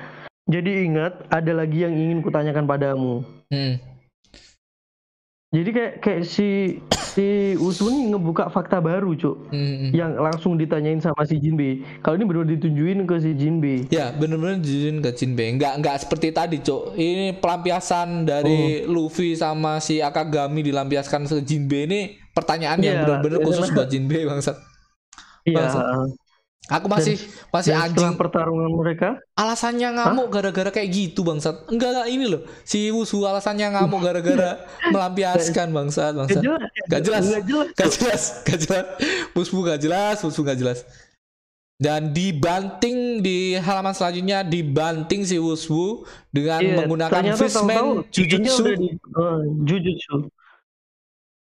Jadi 0.45 0.85
ingat, 0.85 1.25
ada 1.29 1.53
lagi 1.55 1.81
yang 1.81 1.93
ingin 1.93 2.21
kutanyakan 2.21 2.65
padamu. 2.65 3.25
Hmm. 3.49 3.81
Jadi 5.49 5.71
kayak 5.71 5.93
kayak 6.03 6.23
si 6.27 6.83
si 6.91 7.55
Wushu 7.55 7.87
nih 7.87 8.11
ngebuka 8.11 8.51
fakta 8.51 8.83
baru, 8.83 9.15
Cuk. 9.15 9.55
Hmm. 9.55 9.95
Yang 9.95 10.11
langsung 10.19 10.59
ditanyain 10.59 10.99
sama 10.99 11.23
si 11.23 11.39
Jinbe. 11.39 11.79
Kalau 12.03 12.19
ini 12.19 12.27
baru 12.27 12.43
ditunjukin 12.43 13.07
ke 13.07 13.17
si 13.23 13.33
Jinbe. 13.33 13.87
Ya 13.89 14.11
bener-bener 14.11 14.59
jujur 14.59 14.99
ke 14.99 15.15
Jinbe 15.15 15.47
Nggak, 15.55 15.73
nggak 15.79 15.97
seperti 16.03 16.29
tadi 16.29 16.59
cok 16.59 16.93
Ini 16.93 17.39
pelampiasan 17.39 18.27
dari 18.27 18.83
Oh. 18.83 19.07
Luffy 19.07 19.33
sama 19.33 19.79
si 19.79 20.03
Akagami 20.03 20.61
dilampiaskan 20.61 21.25
ke 21.25 21.39
Jinbe 21.41 21.87
ini 21.87 22.01
Pertanyaan 22.31 22.83
yang 22.83 22.99
Iya, 22.99 23.03
bener-bener 23.07 23.39
iya, 23.39 23.47
khusus 23.47 23.63
karena- 23.65 23.77
buat 23.79 23.89
Jinbe 23.89 24.19
bangsat 24.27 24.57
Iya. 25.47 25.71
Aku 26.73 26.89
masih 26.89 27.21
masih 27.53 27.77
Dan 27.77 27.93
anjing 27.93 28.17
pertarungan 28.17 28.73
mereka, 28.73 29.21
Alasannya 29.37 30.01
ngamuk 30.01 30.33
gara-gara 30.33 30.73
kayak 30.73 30.89
gitu 30.89 31.21
bangsat 31.21 31.69
Enggak, 31.69 31.93
enggak 31.93 32.09
ini 32.09 32.25
loh 32.25 32.43
Si 32.65 32.89
Wusu 32.89 33.21
alasannya 33.21 33.69
ngamuk 33.69 34.01
gara-gara 34.07 34.65
melampiaskan 34.89 35.69
bangsat 35.71 36.17
bangsat. 36.17 36.41
Gak 36.89 37.03
jelas. 37.05 37.25
Gak 37.29 37.45
jelas. 37.45 37.73
Gak 37.77 37.91
jelas, 37.93 38.23
gak 38.49 38.59
jelas. 38.59 38.85
Musbu 39.37 39.61
gak 39.61 39.77
jelas, 39.77 40.17
musbu 40.25 40.41
gak 40.41 40.57
jelas. 40.57 40.89
Dan 41.75 42.15
dibanting 42.15 43.19
di 43.19 43.59
halaman 43.59 43.93
selanjutnya 43.93 44.41
dibanting 44.41 45.27
si 45.27 45.37
Wuswu 45.37 46.07
dengan 46.31 46.63
Iya, 46.63 46.75
menggunakan 46.81 47.35
Fishman 47.35 48.07
Jujutsu. 48.09 48.63
di- 48.73 48.95
eh, 48.95 49.41
Jujutsu. 49.67 50.31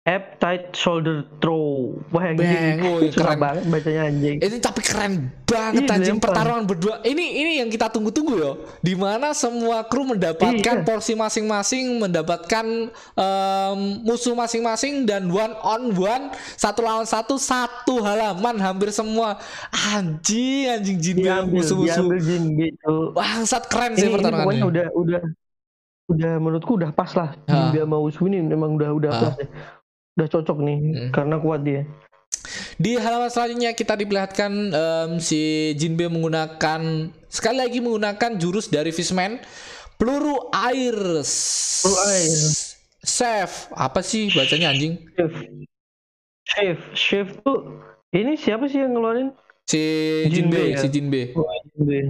Tight 0.04 0.76
shoulder 0.76 1.24
throw. 1.40 1.96
Wah, 2.12 2.28
anjing. 2.28 2.44
Bang, 2.76 3.08
keren. 3.08 3.38
banget 3.40 3.62
bacanya 3.72 4.02
anjing. 4.04 4.36
Ini 4.36 4.56
tapi 4.60 4.84
keren 4.84 5.32
banget 5.48 5.88
Iya, 5.88 5.96
anjing 5.96 6.20
pertarungan 6.20 6.68
berdua. 6.68 7.00
Ini 7.00 7.24
ini 7.24 7.52
yang 7.64 7.72
kita 7.72 7.88
tunggu-tunggu 7.88 8.36
yo. 8.36 8.52
Di 8.84 8.92
mana 8.92 9.32
semua 9.32 9.80
kru 9.88 10.04
mendapatkan 10.04 10.60
Iya. 10.60 10.84
porsi 10.84 11.16
masing-masing, 11.16 11.96
mendapatkan 11.96 12.92
em, 13.16 13.78
musuh 14.04 14.36
masing-masing 14.36 15.08
dan 15.08 15.24
one 15.24 15.56
on 15.64 15.96
one 15.96 16.24
satu 16.52 16.84
lawan 16.84 17.08
satu 17.08 17.40
satu 17.40 18.04
halaman 18.04 18.60
hampir 18.60 18.92
semua. 18.92 19.40
Anjing 19.72 20.68
anjing 20.68 21.00
Diambil, 21.00 21.64
musuh-musuh. 21.64 22.12
tuh. 22.84 23.16
Bangsat 23.16 23.72
keren 23.72 23.96
Ini, 23.96 23.96
sih 23.96 24.04
ini 24.04 24.12
pokoknya 24.12 24.28
pertarungannya. 24.36 24.64
udah 24.68 24.86
udah 24.92 25.22
udah 26.04 26.32
menurutku 26.36 26.76
udah 26.76 26.92
pas 26.92 27.08
lah. 27.16 27.32
Jinbe 27.48 27.80
sama 27.80 27.96
Usu 27.96 28.28
ini 28.28 28.44
memang 28.44 28.76
udah 28.76 28.92
udah 28.92 29.08
Ha. 29.10 29.20
pas 29.24 29.34
ya. 29.40 29.48
Udah 30.14 30.28
cocok 30.28 30.58
nih 30.60 30.78
Hmm. 30.78 31.10
karena 31.10 31.36
kuat 31.36 31.60
dia. 31.62 31.82
Di 32.74 32.94
halaman 32.94 33.30
selanjutnya 33.30 33.70
kita 33.72 33.94
diperlihatkan 33.94 34.52
em, 34.70 35.10
si 35.18 35.40
Jinbe 35.74 36.06
menggunakan 36.06 36.80
sekali 37.26 37.56
lagi 37.58 37.78
menggunakan 37.78 38.36
jurus 38.36 38.66
dari 38.66 38.90
Fishman 38.90 39.38
peluru 39.96 40.50
air. 40.50 40.94
Peluru 41.22 41.98
air. 42.04 42.30
chef 43.00 43.68
apa 43.70 44.00
sih 44.00 44.32
bacanya 44.32 44.70
anjing 44.70 44.96
Chef. 45.12 45.32
Chef, 46.44 46.78
chef 46.94 47.28
tuh 47.40 47.80
ini 48.10 48.32
siapa 48.34 48.64
sih 48.64 48.80
yang 48.80 48.92
ngeluarin? 48.92 49.28
si 49.64 49.80
Jinbe 50.28 50.56
Jinbe 50.56 50.60
ya? 50.72 50.78
si 50.78 50.88
Jinbe 50.88 51.22
Oh, 51.32 51.44
Jinbe. 51.74 52.00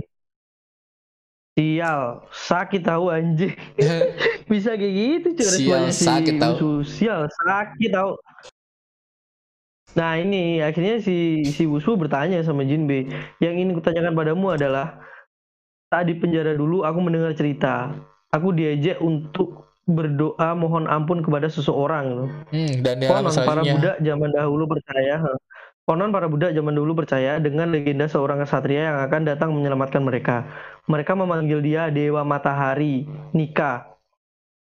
Sial, 1.54 2.26
sakit 2.34 2.82
tahu 2.82 3.14
anjing. 3.14 3.54
Bisa 4.50 4.74
kayak 4.74 4.94
gitu 4.98 5.28
cuy 5.38 5.46
Sial, 5.46 5.84
si 5.94 6.02
sakit 6.02 6.34
tahu. 6.42 6.82
Sial, 6.82 7.30
sakit 7.30 7.90
tahu. 7.94 8.18
Nah 9.94 10.18
ini 10.18 10.58
akhirnya 10.58 10.98
si 10.98 11.46
si 11.46 11.62
Wusu 11.70 11.94
bertanya 11.94 12.42
sama 12.42 12.66
Jinbe, 12.66 13.06
yang 13.38 13.54
ingin 13.54 13.78
kutanyakan 13.78 14.18
padamu 14.18 14.58
adalah 14.58 14.98
saat 15.94 16.10
di 16.10 16.18
penjara 16.18 16.58
dulu 16.58 16.82
aku 16.82 16.98
mendengar 16.98 17.30
cerita, 17.38 17.94
aku 18.34 18.50
diajak 18.50 18.98
untuk 18.98 19.70
berdoa 19.86 20.58
mohon 20.58 20.90
ampun 20.90 21.22
kepada 21.22 21.46
seseorang. 21.46 22.26
hmm, 22.50 22.82
dan 22.82 22.98
dia 22.98 23.06
Konon 23.06 23.30
para 23.46 23.62
budak 23.62 24.02
zaman 24.02 24.30
dahulu 24.34 24.66
percaya. 24.66 25.22
Konon 25.84 26.10
para 26.10 26.26
budak 26.26 26.56
zaman 26.56 26.72
dulu 26.72 26.96
percaya 26.96 27.36
dengan 27.36 27.68
legenda 27.68 28.08
seorang 28.08 28.40
kesatria 28.40 28.92
yang 28.92 28.98
akan 29.04 29.22
datang 29.28 29.52
menyelamatkan 29.52 30.00
mereka. 30.00 30.48
Mereka 30.88 31.12
memanggil 31.16 31.60
dia 31.60 31.88
Dewa 31.92 32.24
Matahari, 32.24 33.04
Nika. 33.32 33.92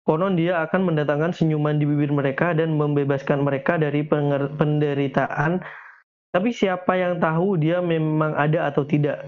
Konon 0.06 0.34
dia 0.34 0.62
akan 0.64 0.90
mendatangkan 0.90 1.30
senyuman 1.30 1.78
di 1.78 1.86
bibir 1.86 2.10
mereka 2.10 2.50
dan 2.56 2.74
membebaskan 2.74 3.46
mereka 3.46 3.78
dari 3.78 4.02
penderitaan. 4.56 5.62
Tapi 6.30 6.50
siapa 6.54 6.94
yang 6.94 7.18
tahu 7.18 7.58
dia 7.58 7.82
memang 7.82 8.34
ada 8.34 8.70
atau 8.70 8.86
tidak? 8.86 9.26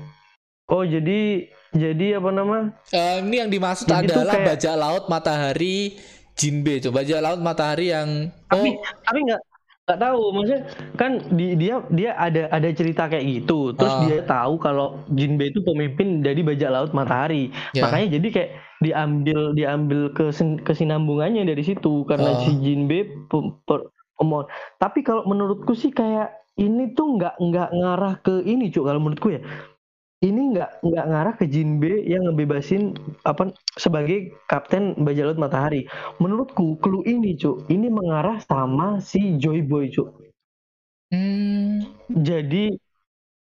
Oh 0.71 0.87
jadi 0.87 1.51
jadi 1.75 2.23
apa 2.23 2.31
nama? 2.31 2.71
Eh, 2.95 3.21
ini 3.21 3.43
yang 3.43 3.51
dimaksud 3.51 3.91
Jadi 3.91 4.11
adalah 4.11 4.35
kayak- 4.39 4.49
bajak 4.55 4.75
laut 4.79 5.05
matahari 5.11 5.99
Jinbe 6.33 6.81
coba 6.81 7.05
bajak 7.05 7.21
laut 7.21 7.41
matahari 7.45 7.93
yang 7.93 8.33
Tapi 8.49 8.73
oh 8.73 8.81
tapi 9.05 9.19
nggak 9.29 9.43
nggak 9.83 9.99
tahu 9.99 10.23
maksudnya 10.31 10.63
kan 10.95 11.11
di, 11.35 11.59
dia 11.59 11.83
dia 11.91 12.15
ada 12.15 12.47
ada 12.49 12.71
cerita 12.71 13.11
kayak 13.11 13.43
gitu 13.43 13.75
terus 13.75 13.91
Ah. 13.91 14.07
dia 14.07 14.23
tahu 14.23 14.55
kalau 14.57 15.03
Jinbe 15.11 15.51
itu 15.51 15.59
pemimpin 15.61 16.23
dari 16.23 16.39
bajak 16.41 16.71
laut 16.71 16.91
matahari 16.95 17.51
Ya. 17.75 17.83
makanya 17.83 18.15
jadi 18.15 18.29
kayak 18.31 18.51
diambil 18.79 19.41
diambil 19.53 20.01
kesin- 20.15 20.63
kesinambungannya 20.63 21.43
dari 21.43 21.67
situ 21.67 22.07
karena 22.07 22.31
Ah. 22.31 22.39
si 22.47 22.55
Jinbe 22.63 23.11
pemohon 23.27 24.47
tapi 24.79 25.03
kalau 25.03 25.27
menurutku 25.27 25.75
sih 25.75 25.91
kayak 25.91 26.31
ini 26.55 26.95
tuh 26.95 27.19
nggak 27.19 27.43
nggak 27.43 27.69
ngarah 27.75 28.15
ke 28.23 28.39
ini 28.45 28.71
cuk 28.71 28.87
kalau 28.87 29.03
menurutku 29.03 29.35
ya 29.35 29.43
ini 30.23 30.55
nggak 30.55 30.87
nggak 30.87 31.07
ngarah 31.11 31.35
ke 31.35 31.45
Jinbe 31.51 31.93
yang 32.07 32.23
ngebebasin 32.31 32.95
apa 33.27 33.51
sebagai 33.75 34.33
kapten 34.47 34.95
bajak 35.03 35.35
laut 35.35 35.41
matahari. 35.43 35.83
Menurutku 36.23 36.79
clue 36.79 37.03
ini 37.05 37.35
cuk 37.35 37.67
ini 37.69 37.91
mengarah 37.91 38.39
sama 38.47 39.03
si 39.03 39.37
Joy 39.43 39.67
Boy 39.67 39.91
cuk. 39.91 40.09
Hmm, 41.13 41.85
jadi 42.09 42.73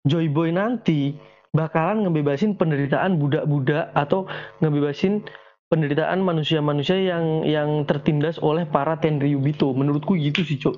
Joy 0.05 0.27
Boy 0.29 0.53
nanti 0.53 1.17
bakalan 1.55 2.05
ngebebasin 2.05 2.59
penderitaan 2.59 3.17
budak-budak 3.17 3.89
atau 3.95 4.27
ngebebasin 4.61 5.23
penderitaan 5.71 6.21
manusia-manusia 6.21 6.99
yang 6.99 7.41
yang 7.47 7.69
tertindas 7.89 8.37
oleh 8.37 8.69
para 8.69 8.99
Tenryubito 9.01 9.71
menurutku 9.73 10.13
gitu 10.19 10.45
sih 10.45 10.59
cuk. 10.61 10.75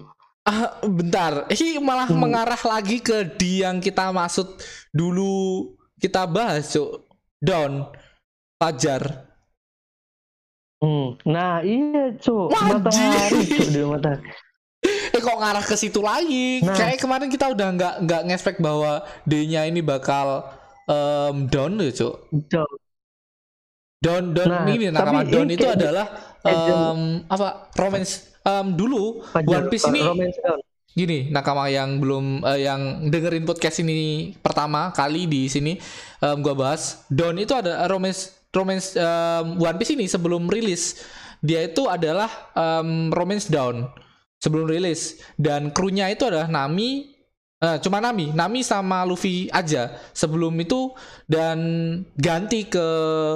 Ah, 0.48 0.80
bentar. 0.80 1.44
Ini 1.52 1.76
malah 1.84 2.08
Hmm. 2.08 2.24
mengarah 2.24 2.62
lagi 2.64 3.04
ke 3.04 3.36
di 3.36 3.68
yang 3.68 3.84
kita 3.84 4.16
maksud 4.16 4.48
dulu 4.96 5.76
kita 5.98 6.26
bahas 6.30 6.70
cuk. 6.72 7.06
Dawn 7.38 7.86
Fajar. 8.58 9.30
Hmm. 10.78 11.18
nah 11.26 11.62
iya 11.66 12.14
cuk. 12.18 12.54
Matahari 12.54 13.42
cuk 13.46 13.68
dia 13.74 13.86
matahari 13.86 14.30
eh 15.18 15.22
kok 15.22 15.38
ngarah 15.42 15.66
ke 15.66 15.74
situ 15.74 16.00
lagi? 16.06 16.62
Nah. 16.62 16.78
kayak 16.78 17.02
kemarin 17.02 17.30
kita 17.34 17.50
udah 17.50 17.68
nggak 17.74 17.96
nggak 18.06 18.22
ngespek 18.30 18.58
bahwa 18.62 19.02
D-nya 19.26 19.66
ini 19.66 19.82
bakal 19.82 20.46
em, 20.86 21.50
down 21.50 21.82
ya 21.82 21.90
cuk? 21.94 22.16
Cuk. 22.46 22.70
Don 23.98 24.38
Don 24.38 24.46
Nah, 24.46 24.70
ini 24.70 24.94
nakama 24.94 25.26
ini 25.26 25.58
itu 25.58 25.66
adalah 25.66 26.38
em, 26.46 27.26
apa? 27.26 27.74
Romance 27.74 28.38
em, 28.46 28.78
dulu. 28.78 29.26
Fajar, 29.34 29.66
One 29.66 29.68
Piece 29.74 29.86
ini 29.90 30.00
Romance 30.06 30.38
Dawn. 30.46 30.62
Gini 30.98 31.30
nakama 31.30 31.70
yang 31.70 32.02
belum 32.02 32.42
eh, 32.42 32.66
yang 32.66 33.06
dengerin 33.14 33.46
podcast 33.46 33.86
ini 33.86 34.34
pertama 34.42 34.90
kali 34.90 35.30
di 35.30 35.46
sini 35.46 35.78
em, 36.26 36.42
gua 36.42 36.58
bahas 36.58 37.06
Don 37.14 37.38
itu 37.38 37.54
ada 37.54 37.86
romance 37.86 38.34
romance 38.50 38.98
em, 38.98 39.62
One 39.62 39.78
Piece 39.78 39.94
ini 39.94 40.10
sebelum 40.10 40.50
rilis. 40.50 41.06
Dia 41.38 41.70
itu 41.70 41.86
adalah 41.86 42.50
em, 42.58 43.14
romance 43.14 43.46
down 43.46 43.86
sebelum 44.42 44.66
rilis. 44.66 45.22
Dan 45.38 45.70
krunya 45.70 46.10
itu 46.10 46.26
adalah 46.26 46.50
Nami 46.50 47.14
eh, 47.62 47.78
cuma 47.78 48.02
Nami 48.02 48.34
Nami 48.34 48.66
sama 48.66 49.06
Luffy 49.06 49.54
aja 49.54 49.94
sebelum 50.18 50.58
itu. 50.58 50.90
Dan 51.30 51.58
ganti 52.18 52.66
ke 52.66 52.88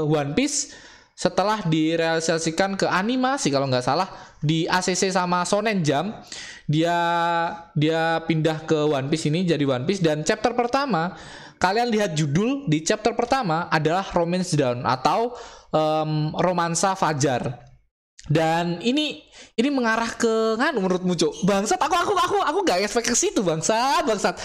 One 0.10 0.34
Piece 0.34 0.74
setelah 1.22 1.62
direalisasikan 1.62 2.74
ke 2.74 2.90
animasi 2.90 3.54
kalau 3.54 3.70
nggak 3.70 3.86
salah 3.86 4.10
di 4.42 4.66
ACC 4.66 5.14
sama 5.14 5.46
Shonen 5.46 5.86
Jump 5.86 6.18
dia 6.66 6.98
dia 7.78 8.26
pindah 8.26 8.66
ke 8.66 8.90
One 8.90 9.06
Piece 9.06 9.30
ini 9.30 9.46
jadi 9.46 9.62
One 9.62 9.86
Piece. 9.86 10.02
Dan 10.02 10.26
chapter 10.26 10.58
pertama 10.58 11.14
kalian 11.62 11.94
lihat 11.94 12.18
judul 12.18 12.66
di 12.66 12.82
chapter 12.82 13.14
pertama 13.14 13.70
adalah 13.70 14.02
Romance 14.18 14.58
Down 14.58 14.82
atau 14.82 15.38
em, 15.70 16.34
romansa 16.34 16.98
fajar. 16.98 17.70
Dan 18.26 18.82
ini 18.82 19.22
ini 19.58 19.70
mengarah 19.70 20.14
ke 20.14 20.58
nganu 20.58 20.82
menurutmu 20.82 21.14
cuk? 21.14 21.46
Bangsat 21.46 21.78
aku 21.78 21.94
aku 21.94 22.14
aku 22.18 22.38
aku 22.42 22.60
gak 22.66 22.82
expect 22.82 23.10
ke 23.10 23.18
situ 23.18 23.46
bangsat 23.46 24.06
bangsat. 24.06 24.38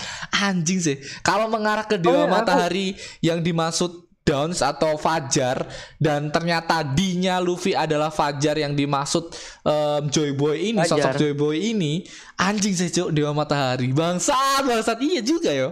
Anjing 0.45 0.81
sih. 0.81 0.97
Kalau 1.25 1.49
mengarah 1.49 1.89
ke 1.89 1.97
Oh, 1.97 2.05
dewa 2.05 2.21
ya, 2.21 2.25
aku- 2.25 2.33
matahari 2.37 2.97
yang 3.25 3.41
dimaksud 3.41 4.06
Downs 4.27 4.59
atau 4.59 4.99
Fajar 4.99 5.63
dan 6.03 6.35
ternyata 6.35 6.83
D-nya 6.83 7.39
Luffy 7.39 7.79
adalah 7.79 8.11
Fajar 8.11 8.59
yang 8.59 8.75
dimaksud 8.75 9.31
em, 9.63 10.11
Joy 10.11 10.35
Boy 10.35 10.75
ini 10.75 10.83
Fajar. 10.83 11.15
sosok 11.15 11.23
Joy 11.23 11.33
Boy 11.39 11.57
ini 11.71 12.03
anjing 12.35 12.75
sih 12.75 12.91
cuk 12.91 13.15
dewa 13.15 13.31
matahari 13.31 13.95
bangsat 13.95 14.67
bangsat 14.67 14.99
iya 14.99 15.23
juga 15.23 15.55
yo 15.55 15.71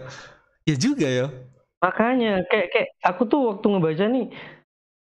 iya 0.62 0.76
juga 0.78 1.11
yo 1.11 1.26
Makanya 1.84 2.48
kayak 2.48 2.68
kayak 2.72 2.88
aku 3.05 3.28
tuh 3.28 3.40
waktu 3.52 3.66
ngebaca 3.68 4.05
nih, 4.09 4.26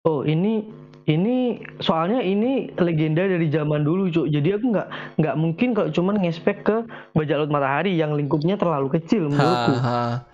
oh 0.03 0.27
ini 0.27 0.67
ini 1.07 1.63
soalnya 1.79 2.19
ini 2.19 2.67
legenda 2.75 3.23
dari 3.23 3.47
zaman 3.47 3.87
dulu 3.87 4.11
cuk. 4.11 4.27
Jadi 4.27 4.59
aku 4.59 4.75
nggak 4.75 4.87
nggak 5.15 5.35
mungkin 5.39 5.71
kalau 5.71 5.89
cuman 5.95 6.19
ngespek 6.19 6.67
ke 6.67 6.77
bajak 7.15 7.39
laut 7.39 7.51
matahari 7.55 7.95
yang 7.95 8.11
lingkupnya 8.11 8.59
terlalu 8.59 8.91
kecil 8.99 9.31
menurutku. 9.31 9.71
Haha. 9.79 10.27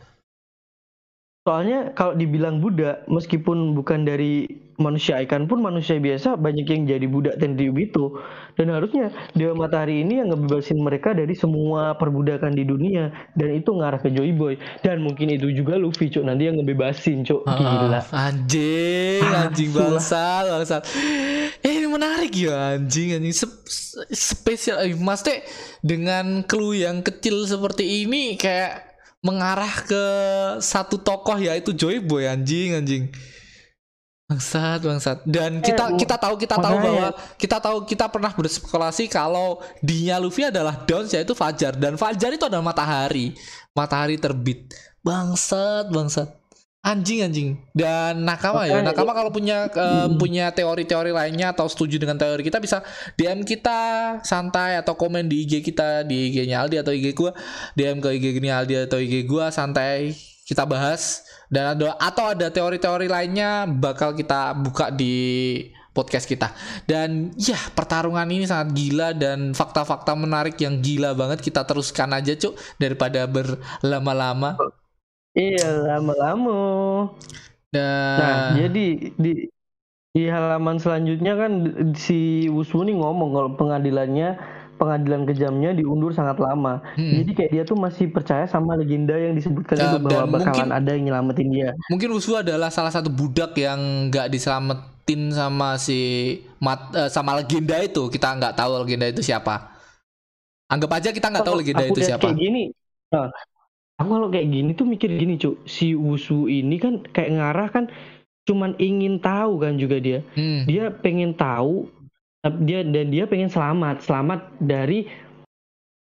Soalnya 1.42 1.98
kalau 1.98 2.14
dibilang 2.14 2.62
budak, 2.62 3.02
meskipun 3.10 3.74
bukan 3.74 4.06
dari 4.06 4.46
manusia 4.78 5.18
ikan 5.26 5.50
pun 5.50 5.58
manusia 5.58 5.98
biasa 5.98 6.38
banyak 6.38 6.70
yang 6.70 6.86
jadi 6.86 7.06
budak 7.10 7.42
Tenryubito. 7.42 8.22
Dan 8.54 8.70
harusnya 8.70 9.10
Dewa 9.34 9.58
Matahari 9.58 10.06
ini 10.06 10.22
yang 10.22 10.30
ngebebasin 10.30 10.78
mereka 10.78 11.18
dari 11.18 11.34
semua 11.34 11.98
perbudakan 11.98 12.54
di 12.54 12.62
dunia. 12.62 13.10
Dan 13.34 13.58
itu 13.58 13.74
ngarah 13.74 13.98
ke 13.98 14.14
Joy 14.14 14.38
Boy. 14.38 14.54
Dan 14.86 15.02
mungkin 15.02 15.34
itu 15.34 15.50
juga 15.50 15.82
Luffy 15.82 16.14
cuk 16.14 16.30
nanti 16.30 16.46
yang 16.46 16.62
ngebebasin 16.62 17.26
cuk. 17.26 17.42
Gila. 17.42 18.06
Ah, 18.14 18.30
anjing, 18.30 19.26
anjing 19.42 19.70
Ah, 19.74 19.98
bangsat, 19.98 20.44
bangsat. 20.46 20.84
Eh, 21.66 21.74
ini 21.74 21.90
menarik 21.90 22.38
ya 22.38 22.78
anjing, 22.78 23.18
anjing 23.18 23.34
Sep- 23.34 23.66
se- 23.66 24.06
spesial. 24.14 24.78
Eh, 24.86 24.94
Mas 24.94 25.26
Teh 25.26 25.42
dengan 25.82 26.46
clue 26.46 26.86
yang 26.86 27.02
kecil 27.02 27.50
seperti 27.50 28.06
ini 28.06 28.38
kayak 28.38 28.91
mengarah 29.22 29.86
ke 29.86 30.04
satu 30.60 30.98
tokoh 30.98 31.38
yaitu 31.38 31.72
Joy 31.72 32.02
Boy 32.02 32.26
anjing, 32.26 32.74
anjing. 32.74 33.14
Bangsat, 34.26 34.80
bangsat. 34.82 35.18
Dan 35.28 35.62
kita 35.62 35.92
Eh, 35.92 36.00
kita 36.02 36.16
tahu 36.18 36.40
kita 36.40 36.56
tahu 36.58 36.78
bahwa 36.82 37.08
kita 37.38 37.58
tahu 37.62 37.78
kita 37.84 38.08
pernah 38.08 38.32
berspekulasi 38.34 39.12
kalau 39.12 39.62
dinya 39.84 40.18
Luffy 40.18 40.48
adalah 40.48 40.88
Downs 40.88 41.12
yaitu 41.14 41.36
Fajar 41.36 41.76
dan 41.76 42.00
Fajar 42.00 42.32
itu 42.34 42.48
adalah 42.48 42.64
matahari. 42.64 43.36
Matahari 43.76 44.16
terbit. 44.18 44.72
Bangsat, 45.04 45.92
bangsat. 45.92 46.41
Anjing 46.82 47.22
anjing. 47.22 47.50
Dan 47.78 48.26
nakama 48.26 48.66
ya. 48.66 48.82
Makanya, 48.82 48.90
Nakama 48.90 49.14
kalau 49.14 49.30
punya 49.30 49.70
eh, 49.70 50.10
punya 50.18 50.50
teori-teori 50.50 51.14
lainnya 51.14 51.54
atau 51.54 51.70
setuju 51.70 52.02
dengan 52.02 52.18
teori 52.18 52.42
kita 52.42 52.58
bisa 52.58 52.82
DM 53.14 53.46
kita 53.46 54.18
santai 54.26 54.82
atau 54.82 54.98
komen 54.98 55.30
di 55.30 55.46
IG 55.46 55.62
kita 55.62 56.02
di 56.02 56.34
IG-nya 56.34 56.66
Aldi 56.66 56.82
atau 56.82 56.90
IG 56.90 57.14
gua. 57.14 57.38
DM 57.78 58.02
ke 58.02 58.10
IG-nya 58.18 58.66
Aldi 58.66 58.90
atau 58.90 58.98
IG 58.98 59.30
gua 59.30 59.54
santai. 59.54 60.18
Kita 60.42 60.66
bahas. 60.66 61.22
Dan 61.54 61.78
ada 61.78 61.94
atau 62.02 62.34
ada 62.34 62.50
teori-teori 62.50 63.06
lainnya 63.06 63.70
bakal 63.70 64.18
kita 64.18 64.58
buka 64.58 64.90
di 64.90 65.70
podcast 65.94 66.26
kita. 66.26 66.50
Dan 66.90 67.30
ya 67.38 67.62
pertarungan 67.78 68.26
ini 68.26 68.50
sangat 68.50 68.74
gila 68.74 69.14
dan 69.14 69.54
fakta-fakta 69.54 70.18
menarik 70.18 70.58
yang 70.58 70.82
gila 70.82 71.14
banget. 71.14 71.46
Kita 71.46 71.62
teruskan 71.62 72.10
aja 72.18 72.34
cuk 72.34 72.58
daripada 72.82 73.30
berlama-lama 73.30 74.81
Iya 75.32 75.68
lama-lama. 75.88 76.60
dan 77.72 78.20
Nah, 78.20 78.36
jadi 78.60 78.86
di 79.16 79.34
Di 80.12 80.28
halaman 80.28 80.76
selanjutnya 80.76 81.40
kan 81.40 81.52
si 81.96 82.44
Wuswu 82.52 82.84
nih 82.84 83.00
ngomong 83.00 83.32
kalau 83.32 83.50
pengadilannya 83.56 84.36
pengadilan 84.76 85.24
kejamnya 85.24 85.72
diundur 85.72 86.12
sangat 86.12 86.36
lama. 86.36 86.84
Hmm. 87.00 87.16
Jadi 87.16 87.32
kayak 87.32 87.52
dia 87.56 87.64
tuh 87.64 87.80
masih 87.80 88.12
percaya 88.12 88.44
sama 88.44 88.76
legenda 88.76 89.16
yang 89.16 89.40
disebutkan 89.40 89.80
Ya, 89.80 89.88
itu 89.88 90.04
bahwa 90.04 90.28
dan 90.28 90.32
bakalan 90.36 90.52
mungkin- 90.68 90.72
ada 90.76 90.90
yang 90.92 91.04
nyelamatin 91.08 91.48
dia. 91.48 91.70
Mungkin 91.88 92.12
Wushu 92.12 92.36
adalah 92.36 92.68
salah 92.68 92.92
satu 92.92 93.08
budak 93.08 93.56
yang 93.56 93.80
nggak 94.12 94.28
diselamatin 94.28 95.32
sama 95.32 95.80
si 95.80 96.00
mat, 96.60 96.92
eh, 96.92 97.08
sama 97.08 97.40
legenda 97.40 97.80
itu. 97.80 98.12
Kita 98.12 98.36
nggak 98.36 98.60
tahu 98.60 98.84
legenda 98.84 99.08
itu 99.08 99.24
siapa. 99.24 99.80
Anggap 100.68 100.92
aja 100.92 101.16
kita 101.16 101.32
nggak 101.32 101.48
tahu 101.48 101.56
legenda 101.56 101.88
aku 101.88 101.96
itu 101.96 102.04
siapa. 102.04 102.28
Kayak 102.28 102.36
gini, 102.36 102.64
nah, 103.16 103.32
aku 104.02 104.10
kalau 104.18 104.28
kayak 104.34 104.50
gini 104.50 104.72
tuh 104.74 104.88
mikir 104.90 105.10
gini, 105.14 105.38
Cuk. 105.38 105.64
Si 105.70 105.94
Wushu 105.94 106.50
ini 106.50 106.82
kan 106.82 107.06
kayak 107.14 107.38
ngarah 107.38 107.70
kan 107.70 107.86
cuman 108.50 108.74
ingin 108.82 109.22
tahu 109.22 109.62
kan 109.62 109.78
juga 109.78 110.02
dia. 110.02 110.26
Hmm. 110.34 110.66
Dia 110.66 110.90
pengen 110.90 111.38
tahu 111.38 111.88
tapi 112.42 112.58
dia 112.66 112.82
dan 112.82 113.14
dia 113.14 113.30
pengen 113.30 113.54
selamat, 113.54 114.02
selamat 114.02 114.50
dari 114.58 115.06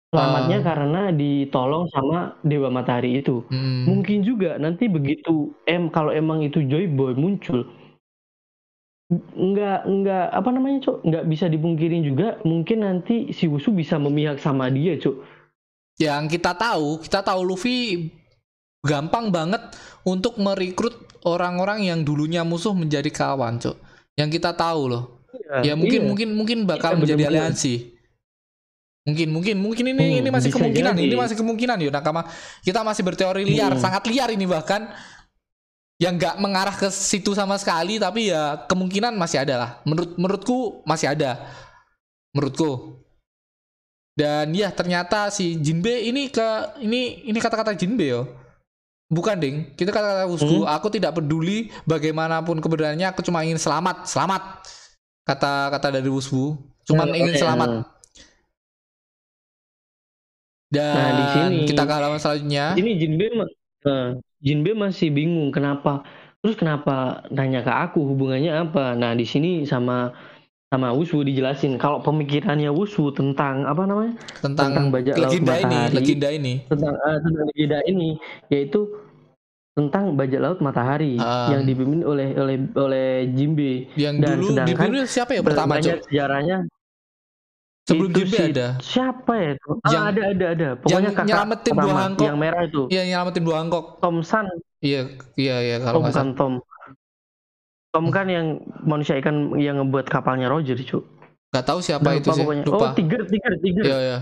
selamatnya 0.09 0.59
Ah. 0.61 0.65
karena 0.65 1.03
ditolong 1.13 1.85
sama 1.93 2.41
Dewa 2.41 2.73
Matahari 2.73 3.21
itu. 3.21 3.45
Hmm. 3.53 3.85
Mungkin 3.85 4.25
juga 4.25 4.57
nanti 4.57 4.89
begitu 4.89 5.53
em 5.69 5.93
kalau 5.93 6.09
emang 6.09 6.41
itu 6.41 6.65
Joy 6.65 6.89
Boy 6.89 7.13
muncul 7.13 7.69
nggak 9.13 9.81
nggak 9.85 10.27
apa 10.33 10.49
namanya 10.49 10.79
cok 10.89 11.05
nggak 11.05 11.25
bisa 11.29 11.45
dipungkirin 11.53 12.01
juga 12.01 12.41
mungkin 12.49 12.81
nanti 12.81 13.29
si 13.37 13.45
Wusu 13.45 13.75
bisa 13.77 14.01
memihak 14.01 14.41
sama 14.41 14.73
dia 14.73 14.97
cok 14.97 15.17
Yang 16.01 16.39
kita 16.39 16.53
tahu, 16.57 17.01
kita 17.03 17.21
tahu 17.21 17.41
Luffy 17.45 18.09
gampang 18.83 19.31
banget 19.31 19.61
untuk 20.03 20.41
merekrut 20.41 20.99
orang-orang 21.23 21.87
yang 21.87 22.01
dulunya 22.03 22.43
musuh 22.43 22.75
menjadi 22.75 23.09
kawan, 23.13 23.61
Cok. 23.63 23.77
Yang 24.19 24.29
kita 24.41 24.51
tahu 24.57 24.91
loh. 24.91 25.05
Ya 25.65 25.73
mungkin 25.77 26.01
iya. 26.05 26.09
mungkin 26.09 26.29
mungkin 26.37 26.59
bakal 26.69 26.97
Iya, 26.97 26.99
menjadi 27.01 27.23
benar-benar. 27.25 27.43
aliansi. 27.53 27.75
Mungkin 29.03 29.29
mungkin 29.35 29.57
mungkin 29.59 29.85
ini 29.91 29.99
Hmm, 29.99 30.21
ini 30.23 30.31
masih 30.31 30.51
kemungkinan, 30.55 30.95
jadi. 30.95 31.07
ini 31.11 31.17
masih 31.19 31.37
kemungkinan 31.41 31.77
yuk 31.83 31.91
nakama. 31.93 32.23
Kita 32.63 32.87
masih 32.87 33.03
berteori 33.03 33.43
liar, 33.43 33.75
Hmm. 33.75 33.83
sangat 33.83 34.07
liar 34.07 34.31
ini 34.31 34.47
bahkan 34.47 34.87
yang 35.99 36.19
nggak 36.19 36.39
mengarah 36.39 36.75
ke 36.75 36.87
situ 36.91 37.35
sama 37.35 37.59
sekali 37.59 37.99
tapi 37.99 38.31
ya 38.31 38.63
kemungkinan 38.67 39.15
masih 39.19 39.43
ada 39.43 39.55
lah. 39.59 39.71
Menurut 39.83 40.15
menurutku 40.19 40.83
masih 40.87 41.11
ada. 41.15 41.43
Menurutku. 42.31 43.02
Dan 44.13 44.53
ya 44.53 44.69
ternyata 44.69 45.33
si 45.33 45.57
Jinbe 45.57 46.05
ini 46.05 46.29
ke 46.29 46.77
ini 46.85 47.25
ini 47.25 47.39
kata-kata 47.41 47.73
Jinbe 47.73 48.05
yo. 48.13 48.23
Bukan 49.13 49.37
ding, 49.37 49.57
kita 49.77 49.93
kata-kata 49.93 50.25
Wushu, 50.25 50.65
Hmm. 50.65 50.73
aku 50.73 50.89
tidak 50.89 51.13
peduli 51.21 51.69
bagaimanapun 51.85 52.65
keberadaannya, 52.65 53.13
aku 53.13 53.21
cuma 53.21 53.45
ingin 53.45 53.61
selamat, 53.61 54.09
selamat. 54.09 54.65
Kata-kata 55.29 55.93
dari 55.93 56.09
Wushu, 56.09 56.57
cuman 56.89 57.13
Nah, 57.13 57.17
ingin 57.21 57.37
oke, 57.37 57.41
selamat. 57.45 57.69
nah. 57.69 57.85
Dan 60.73 60.97
Nah, 60.97 61.11
di 61.13 61.25
sini- 61.29 61.69
kita 61.69 61.85
ke 61.85 61.93
halaman 61.93 62.17
selanjutnya. 62.17 62.73
Ini 62.73 62.91
Jinbe 62.97 63.27
nah, 63.37 64.17
Jinbe 64.41 64.73
masih 64.73 65.13
bingung 65.13 65.53
kenapa. 65.53 66.01
Terus 66.41 66.57
kenapa 66.57 67.23
nanya 67.29 67.61
ke 67.61 67.69
aku 67.71 68.03
hubungannya 68.09 68.51
apa? 68.51 68.97
Nah, 68.97 69.13
di 69.13 69.29
sini 69.29 69.69
sama 69.69 70.11
sama 70.73 70.89
Wusu 70.91 71.21
dijelasin 71.21 71.77
kalau 71.77 72.01
pemikirannya 72.01 72.67
Wusu 72.69 73.13
tentang 73.13 73.63
apa 73.63 73.85
namanya? 73.85 74.17
tentang, 74.41 74.73
tentang 74.73 74.87
bajak 74.89 75.15
laut 75.15 75.29
legenda 75.29 75.55
ini, 75.55 75.69
matahari. 75.69 75.93
legenda 75.93 76.29
ini. 76.31 76.53
Tentang 76.65 76.95
ah, 76.99 77.19
tentang 77.19 77.45
legenda 77.47 77.79
ini 77.85 78.09
yaitu 78.49 78.81
tentang 79.73 80.05
bajak 80.15 80.41
laut 80.41 80.59
matahari 80.59 81.17
Ah. 81.19 81.49
yang 81.49 81.63
dipimpin 81.63 82.01
oleh 82.03 82.33
oleh 82.35 82.57
oleh 82.75 83.09
Jinbe. 83.31 83.93
Yang 83.95 84.15
Dan 84.19 84.33
dulu 84.35 84.49
sedangkan 84.49 84.73
dipimpin 84.89 85.05
siapa 85.07 85.31
ya 85.31 85.43
pertama, 85.43 85.77
Banyak 85.77 85.85
Cok? 85.93 86.05
sejarahnya 86.09 86.59
Sebelum 87.83 88.09
itu 88.09 88.17
Jinbe 88.17 88.37
si- 88.39 88.47
ada. 88.49 88.67
Siapa 88.79 89.33
ya 89.35 89.51
itu? 89.53 89.71
Ah, 89.77 89.91
Yang- 89.91 90.07
ada 90.07 90.23
ada 90.25 90.47
ada. 90.49 90.69
Pokoknya 90.79 90.95
yang 90.95 91.05
kakak 91.11 91.27
nyelamatin 91.27 91.65
pertama, 91.67 91.83
buah 91.85 91.97
Hancock. 91.99 92.25
yang 92.25 92.39
merah 92.39 92.63
itu. 92.63 92.83
Iya, 92.89 93.03
nyelamatin 93.05 93.43
buah 93.43 93.59
Hancock. 93.59 93.87
Tom 93.99 94.17
San 94.23 94.47
Iya, 94.79 95.01
iya, 95.37 95.55
iya 95.61 95.77
kalau 95.79 96.01
nggak 96.01 96.15
salah. 96.15 96.33
Tom. 96.33 96.53
Tom 97.93 98.09
kan 98.09 98.25
yang 98.25 98.57
manusia 98.83 99.21
ikan 99.21 99.53
yang 99.55 99.77
ngebuat 99.79 100.09
kapalnya 100.09 100.49
Roger, 100.49 100.81
cu. 100.81 101.05
Nggak 101.53 101.67
tahu 101.69 101.79
siapa 101.79 102.09
Lupa 102.09 102.17
itu 102.17 102.29
sih. 102.33 102.41
pokoknya. 102.41 102.65
Lupa. 102.65 102.77
Oh, 102.81 102.91
Tiger, 102.97 103.21
Tiger, 103.29 103.53
Tiger. 103.61 103.85
Iya, 103.85 103.99
iya. 104.01 104.19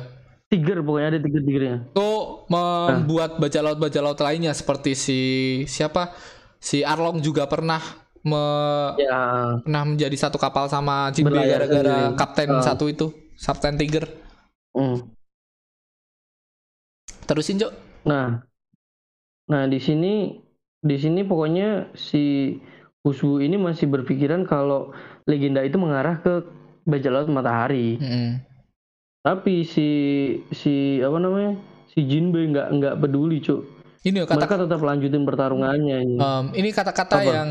Tiger 0.51 0.83
pokoknya 0.83 1.09
ada 1.09 1.21
tiger-tigernya. 1.23 1.77
Itu 1.95 2.11
membuat 2.51 3.39
bajak 3.39 3.63
laut 3.63 3.79
bajak 3.79 4.03
laut 4.03 4.19
lainnya 4.19 4.51
seperti 4.51 4.99
si 4.99 5.21
siapa? 5.65 6.11
Si 6.59 6.83
Arlong 6.83 7.23
juga 7.23 7.47
pernah 7.47 7.79
me- 8.21 8.99
Ya, 8.99 9.55
pernah 9.63 9.83
menjadi 9.87 10.17
satu 10.19 10.37
kapal 10.37 10.67
sama 10.67 11.15
Berlayar 11.15 11.63
gara-gara 11.65 12.19
kapten 12.19 12.51
Ah. 12.51 12.67
satu 12.67 12.91
itu, 12.91 13.15
Kapten 13.39 13.79
Tiger. 13.79 14.11
mm. 14.75 14.99
Terusin, 17.25 17.63
Cok. 17.63 17.73
Nah. 18.05 18.43
Nah, 19.47 19.63
di 19.67 19.79
sini 19.79 20.35
di 20.77 20.97
sini 20.97 21.23
pokoknya 21.23 21.95
si 21.95 22.55
Uswu 23.01 23.41
ini 23.41 23.57
masih 23.57 23.89
berpikiran 23.89 24.45
kalau 24.45 24.93
legenda 25.25 25.65
itu 25.65 25.81
mengarah 25.81 26.21
ke 26.21 26.45
bajak 26.85 27.13
laut 27.13 27.29
matahari. 27.33 27.97
Mm-mm. 27.97 28.45
Tapi 29.25 29.65
si 29.65 29.89
si 30.53 31.01
apa 31.01 31.17
namanya? 31.17 31.57
Si 31.93 32.05
Jinbe 32.05 32.45
nggak 32.45 32.69
nggak 32.77 32.95
peduli, 33.01 33.41
Cuk. 33.41 33.65
Ini 34.05 34.25
kata 34.25 34.37
Mereka 34.37 34.57
tetap 34.65 34.81
lanjutin 34.81 35.25
pertarungannya 35.29 35.97
ini. 36.05 36.17
Em, 36.17 36.45
ini 36.57 36.69
kata-kata 36.73 37.21
yang 37.25 37.49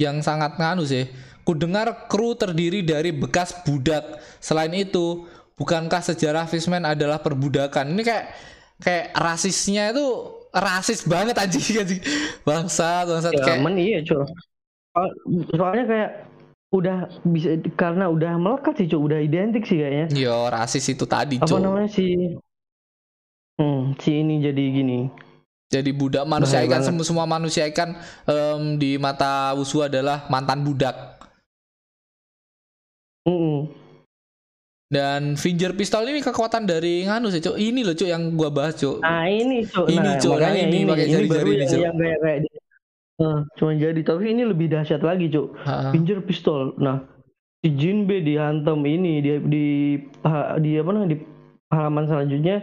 yang 0.00 0.16
sangat 0.24 0.56
nganu 0.56 0.84
sih. 0.88 1.08
Kudengar 1.44 2.08
kru 2.08 2.32
terdiri 2.36 2.80
dari 2.84 3.12
bekas 3.12 3.64
budak. 3.66 4.20
Selain 4.40 4.72
itu, 4.72 5.26
bukankah 5.58 6.00
sejarah 6.00 6.48
Fishman 6.48 6.86
adalah 6.86 7.20
perbudakan? 7.20 7.92
Ini 7.92 8.02
kayak 8.04 8.24
kayak 8.80 9.06
rasisnya 9.16 9.92
itu 9.92 10.06
rasis 10.52 11.04
banget 11.04 11.36
anjing 11.36 11.80
anjing. 11.80 12.00
Bangsat, 12.46 13.08
bangsat 13.08 13.32
Ya, 13.36 13.44
kayak 13.44 13.60
iya. 13.76 14.00
Soal- 14.92 15.16
Soalnya 15.56 15.84
kayak 15.88 16.10
udah 16.72 16.96
bisa 17.24 17.48
karena 17.76 18.08
udah 18.08 18.36
melekat 18.36 18.76
sih, 18.76 18.88
Cuk. 18.88 19.08
Udah 19.08 19.18
identik 19.20 19.64
sih 19.64 19.76
kayaknya. 19.76 20.06
yo 20.12 20.48
rasis 20.48 20.84
itu 20.88 21.04
tadi, 21.04 21.36
Apa 21.40 21.48
Cuk. 21.48 21.60
namanya 21.60 21.88
si 21.88 22.36
Hmm, 23.60 23.92
si 24.00 24.24
ini 24.24 24.40
jadi 24.40 24.64
gini. 24.72 25.08
Jadi 25.68 25.92
budak 25.92 26.24
manusia 26.24 26.60
Bahaya 26.60 26.68
ikan 26.68 26.82
semua 26.82 27.04
semua 27.04 27.26
manusia 27.28 27.64
ikan 27.68 27.96
em, 28.24 28.76
di 28.76 28.96
mata 28.96 29.52
Wusu 29.56 29.84
adalah 29.84 30.24
mantan 30.28 30.64
budak. 30.64 31.20
Mm-mm. 33.28 33.70
Dan 34.92 35.40
Finger 35.40 35.72
Pistol 35.72 36.04
ini 36.04 36.20
kekuatan 36.20 36.68
dari 36.68 37.08
nganu 37.08 37.32
sih, 37.32 37.40
Cuk. 37.40 37.56
Ini 37.56 37.80
loh, 37.80 37.96
Cuk, 37.96 38.08
yang 38.08 38.36
gua 38.36 38.52
bahas, 38.52 38.76
Cuk. 38.76 39.00
Nah, 39.00 39.24
ini, 39.24 39.64
Cuk. 39.64 39.88
Ini, 39.88 40.00
nah, 40.00 40.16
Cuk. 40.20 40.36
Nah, 40.36 40.48
makanya 40.48 40.62
ini, 40.68 40.78
pakai 40.84 41.06
jari-jari 41.08 41.48
ini, 41.48 41.56
yang, 41.56 41.70
Cuk. 41.72 41.80
yang 41.80 41.96
kayak 41.96 42.18
kayak 42.20 42.38
di- 42.44 42.61
Eh, 43.20 43.38
cuma 43.60 43.76
jadi 43.76 44.00
tapi 44.00 44.32
ini 44.32 44.48
lebih 44.48 44.72
dahsyat 44.72 45.04
lagi, 45.04 45.28
Cuk. 45.28 45.52
Pinjer 45.92 46.24
pistol. 46.24 46.72
Nah, 46.80 47.04
si 47.60 47.68
Jinbe 47.76 48.24
dihantam 48.24 48.82
ini 48.88 49.20
di 49.20 49.30
di 49.46 49.64
di 50.64 50.70
apa 50.80 50.90
namanya 50.90 51.12
di 51.14 51.18
halaman 51.72 52.04
selanjutnya 52.08 52.56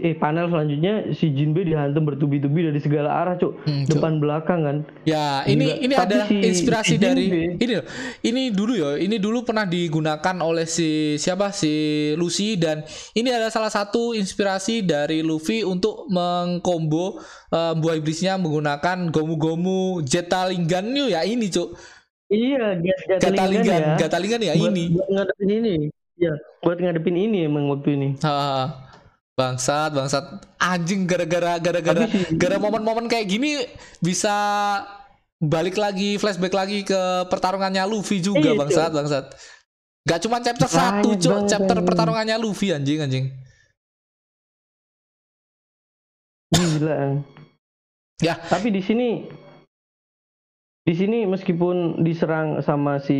eh 0.00 0.14
panel 0.14 0.48
selanjutnya 0.48 1.12
si 1.12 1.30
Jinbe 1.30 1.62
dihantam 1.62 2.02
bertubi-tubi 2.02 2.66
dari 2.66 2.80
segala 2.80 3.12
arah, 3.12 3.34
Cuk. 3.36 3.60
Hmm, 3.62 3.84
Cuk. 3.84 3.98
Depan 3.98 4.12
belakang 4.18 4.60
kan. 4.62 4.76
Ya, 5.04 5.44
ini 5.44 5.68
Gila. 5.68 5.82
ini 5.82 5.94
Tapi 5.94 6.06
adalah 6.08 6.26
si- 6.26 6.42
inspirasi 6.42 6.94
si 6.94 6.98
dari 6.98 7.24
Jinbe- 7.28 7.54
ini 7.60 7.72
loh. 7.76 7.86
Ini 8.20 8.42
dulu 8.50 8.72
ya, 8.74 8.90
ini 8.96 9.16
dulu 9.18 9.38
pernah 9.42 9.64
digunakan 9.64 10.36
oleh 10.40 10.64
si 10.64 10.90
siapa? 11.14 11.50
Si 11.50 11.72
Lucy 12.14 12.56
dan 12.56 12.82
ini 13.12 13.28
adalah 13.28 13.50
salah 13.50 13.68
satu 13.68 14.12
inspirasi 14.12 14.80
dari 14.80 15.20
Luffy 15.20 15.60
untuk 15.60 16.08
mengkombo 16.08 17.20
eh, 17.48 17.74
buah 17.74 17.94
iblisnya 17.94 18.34
menggunakan 18.36 19.08
gomu-gomu 19.08 20.00
Jetalingan 20.00 20.90
yuk 20.90 21.08
ya 21.08 21.22
ini, 21.22 21.46
Cuk. 21.46 21.74
Iya, 22.24 22.80
gas 22.80 23.20
Gatalingan, 23.20 23.62
ya. 23.62 23.94
Gatalingan 24.00 24.40
ya 24.40 24.52
buat, 24.56 24.72
ini. 24.72 24.84
buat 24.90 25.08
ngadepin 25.08 25.50
ini. 25.52 25.74
Ya, 26.14 26.30
buat 26.62 26.78
ngadepin 26.78 27.14
ini 27.14 27.38
emang 27.44 27.68
waktu 27.68 27.94
ini. 27.94 28.08
Ha, 28.22 28.70
bangsat, 29.34 29.90
bangsat. 29.90 30.24
Anjing 30.58 31.04
gara-gara 31.04 31.58
gara-gara 31.58 32.06
gara 32.38 32.56
momen-momen 32.56 33.10
kayak 33.10 33.26
gini 33.28 33.62
bisa 33.98 34.32
balik 35.42 35.76
lagi 35.76 36.16
flashback 36.16 36.54
lagi 36.54 36.86
ke 36.86 37.28
pertarungannya 37.28 37.84
Luffy 37.84 38.22
juga 38.22 38.54
Iya, 38.54 38.58
bangsat, 38.58 38.90
bangsat. 38.94 39.24
Gak 40.04 40.20
cuma 40.24 40.40
chapter 40.40 40.68
Banyak 40.68 41.16
1, 41.16 41.22
Cuk, 41.24 41.38
chapter 41.48 41.76
pertarungannya 41.80 42.36
Luffy 42.38 42.72
anjing 42.72 43.00
anjing. 43.04 43.26
Gila. 46.54 47.24
Ya. 48.22 48.38
Tapi 48.38 48.70
di 48.70 48.80
sini 48.84 49.26
di 50.84 50.94
sini 50.94 51.24
meskipun 51.24 52.04
diserang 52.04 52.60
sama 52.60 53.00
si 53.00 53.16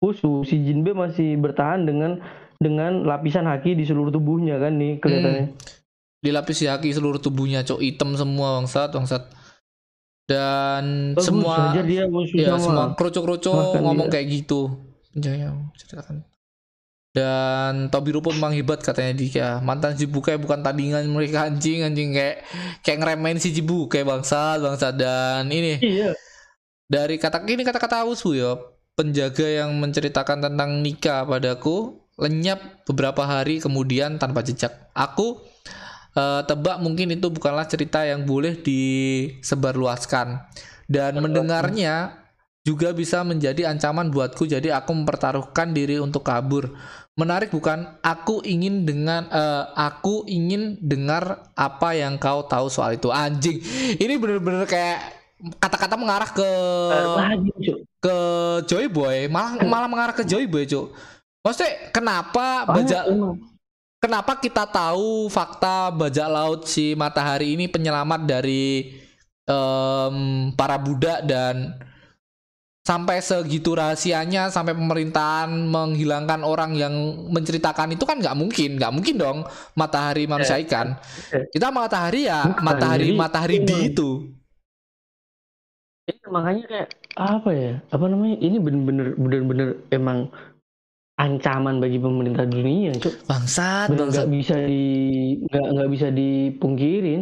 Usu, 0.00 0.46
si 0.46 0.62
Jinbe 0.64 0.96
masih 0.96 1.36
bertahan 1.36 1.84
dengan 1.84 2.22
dengan 2.60 3.02
lapisan 3.02 3.48
haki 3.48 3.72
di 3.72 3.88
seluruh 3.88 4.12
tubuhnya 4.12 4.60
kan 4.60 4.76
nih 4.76 5.00
kelihatannya. 5.00 5.56
Dilapisi 6.20 6.68
haki 6.68 6.92
seluruh 6.92 7.16
tubuhnya, 7.16 7.64
Cuk, 7.64 7.80
hitam 7.80 8.12
semua 8.12 8.60
bangsat, 8.60 8.92
bangsat. 8.92 9.24
dan 10.30 11.10
Bagus 11.18 11.26
semua 11.26 11.74
dia 11.74 12.06
ya 12.06 12.54
semua 12.54 12.94
Makan 12.94 13.82
ngomong 13.82 14.06
dia. 14.06 14.14
kayak 14.14 14.26
gitu 14.30 14.60
Jaya 15.10 15.50
ceritakan 15.74 16.22
dan 17.10 17.90
Tobiro 17.90 18.22
pun 18.22 18.38
memang 18.38 18.54
hebat 18.54 18.78
katanya 18.78 19.18
dia 19.18 19.48
mantan 19.58 19.98
Jibukai 19.98 20.38
bukan 20.38 20.62
tandingan 20.62 21.02
mereka 21.10 21.50
anjing 21.50 21.82
anjing 21.82 22.14
kayak 22.14 22.46
kayak 22.86 22.98
ngeremehin 23.02 23.42
si 23.42 23.50
Jibukai 23.50 24.06
bangsa 24.06 24.54
bangsa 24.62 24.94
dan 24.94 25.50
ini 25.50 25.82
Iya. 25.82 26.14
dari 26.86 27.18
kata 27.18 27.42
ini 27.50 27.66
kata-kata 27.66 28.06
Usu 28.06 28.38
ya 28.38 28.54
penjaga 28.94 29.66
yang 29.66 29.74
menceritakan 29.82 30.46
tentang 30.46 30.78
nikah 30.78 31.26
padaku 31.26 31.99
lenyap 32.20 32.84
beberapa 32.84 33.24
hari 33.24 33.58
kemudian 33.58 34.20
tanpa 34.20 34.44
jejak. 34.44 34.92
Aku 34.92 35.40
eh, 36.14 36.42
tebak 36.44 36.78
mungkin 36.84 37.16
itu 37.16 37.32
bukanlah 37.32 37.64
cerita 37.64 38.04
yang 38.04 38.28
boleh 38.28 38.60
disebarluaskan. 38.60 40.44
Dan 40.90 41.22
mendengarnya 41.22 42.20
juga 42.60 42.92
bisa 42.92 43.24
menjadi 43.24 43.72
ancaman 43.72 44.12
buatku 44.12 44.44
jadi 44.44 44.76
aku 44.76 44.92
mempertaruhkan 44.92 45.72
diri 45.72 45.96
untuk 45.96 46.28
kabur. 46.28 46.76
Menarik 47.16 47.48
bukan? 47.50 47.96
Aku 48.04 48.44
ingin 48.44 48.84
dengan 48.84 49.24
eh, 49.32 49.64
aku 49.74 50.28
ingin 50.28 50.76
dengar 50.84 51.48
apa 51.56 51.96
yang 51.96 52.20
kau 52.20 52.44
tahu 52.44 52.68
soal 52.68 53.00
itu. 53.00 53.08
Anjing 53.08 53.58
ini 53.96 54.14
bener-bener 54.20 54.68
kayak 54.68 55.16
kata-kata 55.56 55.96
mengarah 55.96 56.28
ke 56.28 56.50
ke 57.96 58.16
Joy 58.68 58.92
Boy. 58.92 59.30
Malah 59.32 59.56
malah 59.64 59.88
mengarah 59.88 60.12
ke 60.12 60.26
Joy 60.28 60.44
Boy 60.44 60.68
cuk 60.68 60.92
maksudnya 61.40 61.72
kenapa 61.90 62.64
bajak 62.66 63.04
emang 63.06 63.36
kenapa 63.96 64.32
kita 64.36 64.64
tahu 64.64 65.28
fakta 65.28 65.88
bajak 65.90 66.28
laut 66.28 66.60
si 66.64 66.92
matahari 66.92 67.52
ini 67.52 67.64
penyelamat 67.64 68.24
dari 68.24 68.96
em, 69.44 70.16
para 70.52 70.76
budak 70.76 71.24
dan 71.24 71.76
sampai 72.80 73.20
segitu 73.20 73.76
rahasianya 73.76 74.48
sampai 74.48 74.72
pemerintahan 74.72 75.52
menghilangkan 75.52 76.40
orang 76.42 76.74
yang 76.74 76.94
menceritakan 77.28 77.92
itu 77.92 78.02
kan 78.02 78.18
nggak 78.18 78.34
mungkin 78.34 78.80
nggak 78.80 78.90
mungkin 78.90 79.14
dong 79.16 79.38
matahari 79.76 80.24
manusia 80.24 80.56
ikan 80.64 80.96
Eh. 81.30 81.44
kita 81.52 81.68
matahari 81.68 82.26
ya 82.26 82.40
Bukan, 82.48 82.64
matahari 82.64 83.04
jadi 83.06 83.16
matahari 83.16 83.56
di 83.60 83.68
emang- 83.70 83.88
itu 83.88 84.10
Iya, 86.10 86.26
makanya 86.26 86.64
kayak 86.66 86.88
apa 87.14 87.50
ya? 87.54 87.72
Apa 87.86 88.04
namanya? 88.10 88.36
Ini 88.42 88.56
bener-bener 88.58 89.14
bener-bener 89.14 89.68
emang 89.94 90.26
ancaman 91.20 91.76
bagi 91.84 92.00
pemerintah 92.00 92.48
dunia, 92.48 92.96
Cuk. 92.96 93.28
bangsat 93.28 93.92
Bener 93.92 94.08
bangsat 94.08 94.24
nggak 94.24 94.28
bisa 94.32 94.56
di 94.64 94.84
nggak 95.44 95.66
nggak 95.76 95.90
bisa 95.92 96.08
dipungkirin, 96.08 97.20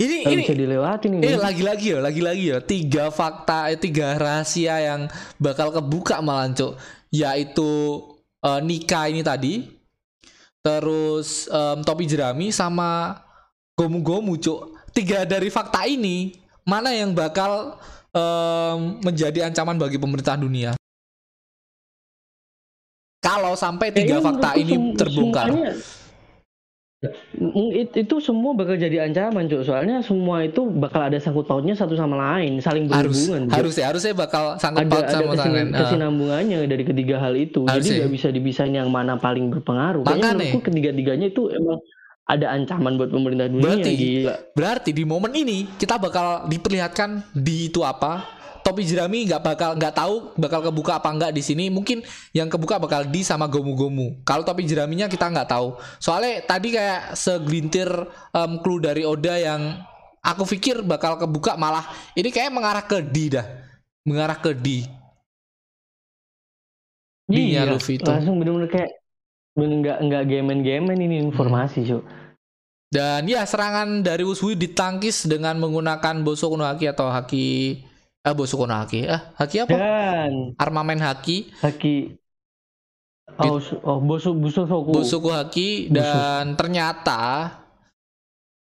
ini 0.00 0.14
nggak 0.24 0.32
ini 0.32 0.42
bisa 0.42 0.54
dilewatin 0.56 1.10
ini. 1.20 1.22
Eh 1.28 1.36
lagi-lagi 1.36 1.86
ya, 1.92 1.98
lagi-lagi 2.00 2.44
ya. 2.56 2.58
Tiga 2.64 3.12
fakta, 3.12 3.68
eh, 3.68 3.78
tiga 3.78 4.16
rahasia 4.16 4.80
yang 4.80 5.00
bakal 5.36 5.70
kebuka 5.70 6.24
malah 6.24 6.48
cuk. 6.50 6.74
Yaitu 7.12 7.70
eh, 8.40 8.60
nikah 8.64 9.12
ini 9.12 9.20
tadi, 9.20 9.68
terus 10.64 11.46
em, 11.52 11.84
topi 11.84 12.08
jerami 12.08 12.48
sama 12.50 13.20
gomu-gomu 13.76 14.40
cuk. 14.40 14.74
Tiga 14.96 15.28
dari 15.28 15.52
fakta 15.52 15.84
ini 15.84 16.32
mana 16.64 16.90
yang 16.96 17.12
bakal 17.12 17.76
em, 18.10 18.98
menjadi 19.04 19.46
ancaman 19.46 19.76
bagi 19.76 20.00
pemerintah 20.00 20.34
dunia? 20.40 20.72
Kalau 23.32 23.52
sampai 23.54 23.88
tiga 23.90 24.20
fakta 24.20 24.52
ini 24.54 24.72
sem- 24.72 24.92
terbongkar, 24.94 25.46
semuanya- 25.48 25.76
it- 27.74 27.96
itu 27.98 28.16
semua 28.22 28.54
bakal 28.54 28.78
jadi 28.78 29.02
ancaman, 29.02 29.50
Cuk. 29.50 29.66
Soalnya 29.66 29.98
semua 30.00 30.46
itu 30.46 30.62
bakal 30.68 31.02
ada 31.02 31.18
sangkut 31.18 31.50
pautnya 31.50 31.74
satu 31.74 31.98
sama 31.98 32.14
lain, 32.14 32.62
saling 32.62 32.86
harus 32.86 33.26
berhubungan. 33.26 33.50
Harus 33.50 33.74
ya 33.74 33.90
harusnya 33.90 34.14
bakal 34.14 34.54
sangkut 34.56 34.86
ada 34.86 34.90
paut 34.92 35.02
ada 35.02 35.12
sama 35.12 35.32
kesin-. 35.34 35.56
Eh, 35.66 35.78
kesinambungannya 35.82 36.58
dari 36.68 36.84
ketiga 36.86 37.16
hal 37.18 37.34
itu. 37.34 37.66
Harusnya. 37.66 37.82
Jadi 37.88 37.98
nggak 37.98 38.12
bisa 38.12 38.28
dipisahin 38.30 38.74
yang 38.76 38.86
mana 38.86 39.18
paling 39.18 39.50
berpengaruh. 39.50 40.06
Kayaknya 40.06 40.22
Makanya. 40.22 40.38
menurutku 40.38 40.60
ketiga-tiganya 40.62 41.26
itu 41.26 41.42
emang 41.50 41.78
ada 42.22 42.46
ancaman 42.48 42.92
buat 42.94 43.10
pemerintah 43.10 43.46
dunia. 43.50 43.64
Berarti- 43.66 43.96
gila. 43.98 44.34
Berarti 44.54 44.90
di 44.94 45.02
momen 45.02 45.32
ini 45.32 45.58
kita 45.74 45.98
bakal 45.98 46.46
diperlihatkan 46.46 47.34
di 47.34 47.66
itu 47.66 47.82
apa? 47.82 48.41
Topi 48.72 48.88
jerami 48.88 49.28
nggak 49.28 49.44
bakal 49.44 49.76
nggak 49.76 49.92
tahu 49.92 50.32
bakal 50.40 50.64
kebuka 50.64 50.96
apa 50.96 51.12
nggak 51.12 51.36
di 51.36 51.44
sini. 51.44 51.68
Mungkin 51.68 52.00
yang 52.32 52.48
kebuka 52.48 52.80
bakal 52.80 53.04
di 53.04 53.20
sama 53.20 53.44
gomu-gomu. 53.44 54.24
Kalau 54.24 54.48
topi 54.48 54.64
jeraminya 54.64 55.12
kita 55.12 55.28
nggak 55.28 55.52
tahu. 55.52 55.76
Soalnya 56.00 56.40
tadi 56.48 56.72
kayak 56.72 57.12
segelintir 57.12 57.92
em, 58.32 58.52
clue 58.64 58.80
dari 58.80 59.04
Oda 59.04 59.36
yang 59.36 59.76
aku 60.24 60.48
pikir 60.56 60.80
bakal 60.80 61.20
kebuka 61.20 61.60
malah 61.60 61.84
ini 62.16 62.32
kayak 62.32 62.48
mengarah 62.48 62.80
ke 62.80 63.04
D 63.04 63.36
dah. 63.36 63.44
Mengarah 64.08 64.40
ke 64.40 64.56
D. 64.56 64.88
Di-nya 67.28 67.68
Luffy 67.68 68.00
itu. 68.00 68.08
Iya, 68.08 68.24
langsung 68.24 68.40
bener-bener 68.40 68.72
kayak 68.72 68.90
bener 69.52 69.76
nggak 69.84 69.98
nggak 70.08 70.22
gemen-gemen 70.32 70.96
ini 70.96 71.20
informasi, 71.20 71.84
Cuk. 71.84 72.08
Dan 72.88 73.28
ya 73.28 73.44
serangan 73.44 74.00
dari 74.00 74.24
Usui 74.24 74.56
ditangkis 74.56 75.28
dengan 75.28 75.60
menggunakan 75.60 76.24
Bosoku 76.24 76.56
no 76.56 76.64
Haki 76.64 76.88
atau 76.88 77.08
Haki 77.08 77.80
eh 78.22 78.34
Bosoku 78.34 78.64
no 78.66 78.74
Haki. 78.78 79.06
Eh, 79.06 79.22
Haki 79.38 79.56
apa? 79.66 79.74
Dan 79.74 80.54
Armamen 80.58 81.02
Haki. 81.02 81.50
Haki 81.58 82.22
Oh, 83.40 83.56
oh 83.88 83.98
bosu 84.02 84.36
busoku. 84.36 84.92
Bosoku 84.92 85.32
Haki 85.32 85.88
dan 85.88 86.52
ternyata 86.52 87.48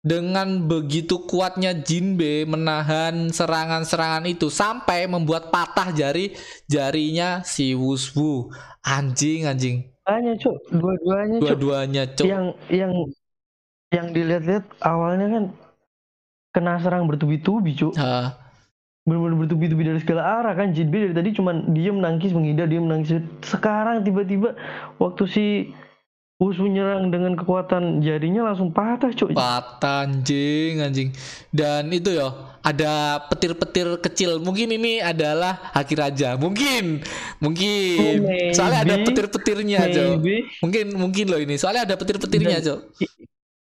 dengan 0.01 0.65
begitu 0.65 1.25
kuatnya 1.25 1.73
Jinbe 1.73 2.45
menahan 2.45 3.29
serangan-serangan 3.29 4.25
itu 4.29 4.49
sampai 4.49 5.05
membuat 5.05 5.49
patah 5.49 5.89
jari 5.93 6.37
jarinya 6.69 7.41
si 7.41 7.73
Wuswu. 7.73 8.53
Anjing 8.81 9.45
anjing. 9.45 9.77
Dua-duanya, 10.01 10.33
Cuk. 10.41 10.55
Dua-duanya, 10.73 11.37
Cuk. 11.37 11.47
Dua-duanya 11.47 12.03
cuk. 12.17 12.25
Yang 12.25 12.45
yang 12.73 12.93
yang 13.93 14.07
dilihat-lihat 14.09 14.65
awalnya 14.81 15.27
kan 15.29 15.43
kena 16.51 16.73
serang 16.81 17.05
bertubi-tubi, 17.05 17.77
Cuk. 17.77 17.93
Ah, 18.01 18.40
benar-benar 19.01 19.37
bertubi-tubi 19.45 19.81
dari 19.81 19.99
segala 19.99 20.21
arah 20.41 20.53
kan 20.53 20.77
Jinbe 20.77 21.01
dari 21.09 21.15
tadi 21.17 21.29
cuman 21.33 21.73
diem 21.73 21.97
nangkis 21.97 22.37
menghindar 22.37 22.69
diem 22.69 22.85
nangkis 22.85 23.17
sekarang 23.41 24.05
tiba-tiba 24.05 24.53
waktu 25.01 25.23
si 25.25 25.45
Usu 26.41 26.65
nyerang 26.65 27.13
dengan 27.13 27.37
kekuatan 27.37 28.01
jarinya 28.01 28.49
langsung 28.49 28.73
patah 28.73 29.13
cuy. 29.13 29.37
Patah 29.37 30.09
anjing 30.09 30.81
anjing. 30.81 31.13
Dan 31.53 31.85
itu 31.93 32.17
ya 32.17 32.33
ada 32.65 33.21
petir-petir 33.29 34.01
kecil. 34.01 34.41
Mungkin 34.41 34.73
ini 34.73 34.97
adalah 35.05 35.69
Haki 35.69 35.93
Raja 35.93 36.41
mungkin 36.41 37.05
mungkin. 37.37 38.25
Oh, 38.25 38.57
soalnya 38.57 38.89
ada 38.89 38.95
petir-petirnya 39.05 39.85
Maybe. 40.17 40.49
mungkin 40.65 40.85
mungkin 40.97 41.25
loh 41.29 41.37
ini. 41.37 41.61
Soalnya 41.61 41.85
ada 41.85 41.93
petir-petirnya 41.93 42.57
Jo. 42.65 42.89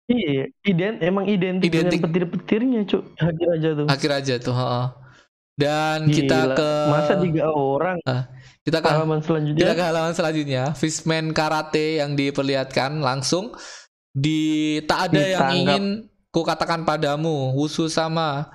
iya 0.09 0.49
ident 0.65 1.01
emang 1.01 1.25
identik, 1.25 1.73
Identik. 1.73 2.05
dengan 2.05 2.05
petir-petirnya 2.05 2.81
cuy. 2.85 3.01
Haki 3.17 3.45
Raja 3.49 3.69
tuh. 3.81 3.87
Haki 3.89 4.07
Raja 4.13 4.35
tuh 4.37 4.53
heeh. 4.53 4.87
Dan 5.59 6.07
kita 6.07 6.39
Gila. 6.39 6.55
ke 6.55 6.71
masa 6.87 7.13
tiga 7.19 7.51
orang? 7.51 7.99
Kita 8.63 8.79
ke 8.79 8.89
halaman 8.89 9.19
kita 9.19 9.27
selanjutnya 9.27 9.73
ke 9.75 9.83
halaman 9.83 10.15
selanjutnya. 10.15 10.63
Fishman 10.79 11.35
Karate 11.35 11.99
yang 11.99 12.15
diperlihatkan 12.15 13.03
langsung 13.03 13.51
di 14.15 14.79
tak 14.87 15.11
ada 15.11 15.19
yang 15.19 15.51
Ditangkap. 15.51 15.59
ingin 15.59 15.85
ku 16.31 16.47
katakan 16.47 16.87
padamu 16.87 17.53
Wusu 17.59 17.91
sama 17.91 18.55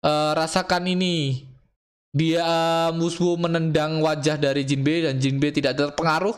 Eh, 0.00 0.32
rasakan 0.32 0.88
ini. 0.88 1.44
Dia 2.10 2.88
Wusu 2.96 3.36
menendang 3.38 4.00
wajah 4.02 4.40
dari 4.40 4.64
Jinbe 4.64 5.04
dan 5.04 5.20
Jinbe 5.20 5.52
tidak 5.52 5.76
terpengaruh. 5.78 6.34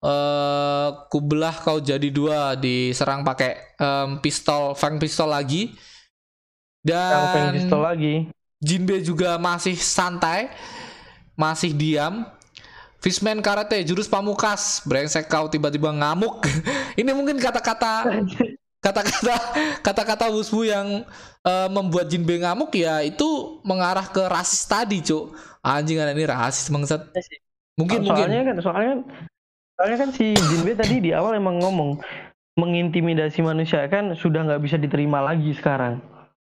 Eh 0.00 0.88
kubelah 1.12 1.52
kau 1.60 1.82
jadi 1.82 2.08
dua 2.08 2.56
diserang 2.56 3.20
pakai 3.20 3.76
em, 3.76 4.16
pistol 4.24 4.72
fang 4.72 4.96
pistol 4.96 5.28
lagi. 5.28 5.74
Yang 6.86 7.24
dan 7.36 7.52
pistol 7.58 7.80
lagi 7.84 8.14
Jinbe 8.60 9.00
juga 9.00 9.40
masih 9.40 9.72
santai, 9.80 10.52
masih 11.32 11.72
diam. 11.72 12.28
Fishman 13.00 13.40
Karate 13.40 13.80
jurus 13.88 14.04
pamukas, 14.04 14.84
brengsek 14.84 15.24
kau 15.32 15.48
tiba-tiba 15.48 15.88
ngamuk. 15.88 16.44
Ini 17.00 17.16
mungkin 17.16 17.40
kata-kata 17.40 18.20
kata-kata 18.84 19.36
kata-kata 19.80 20.28
Wusbu 20.28 20.68
yang 20.68 21.08
eh, 21.40 21.68
membuat 21.72 22.12
Jinbe 22.12 22.36
ngamuk 22.36 22.76
ya 22.76 23.00
itu 23.00 23.60
mengarah 23.64 24.04
ke 24.04 24.20
rasis 24.28 24.68
tadi, 24.68 25.00
Cuk. 25.00 25.32
Anjing 25.64 25.96
anak 25.96 26.16
ini 26.16 26.28
rasis 26.28 26.68
bangsat. 26.68 27.08
Mungkin 27.80 28.04
mungkin. 28.04 28.28
soalnya 28.28 28.42
kan 28.44 28.56
soalnya 28.60 28.88
kan 28.92 29.00
soalnya 29.80 29.96
kan 29.96 30.10
si 30.12 30.26
Jinbe 30.36 30.72
tadi 30.76 31.00
di 31.00 31.16
awal 31.16 31.40
emang 31.40 31.56
ngomong 31.64 32.00
mengintimidasi 32.60 33.40
manusia 33.40 33.88
kan 33.88 34.12
sudah 34.12 34.44
nggak 34.44 34.60
bisa 34.60 34.76
diterima 34.76 35.24
lagi 35.24 35.56
sekarang 35.56 36.04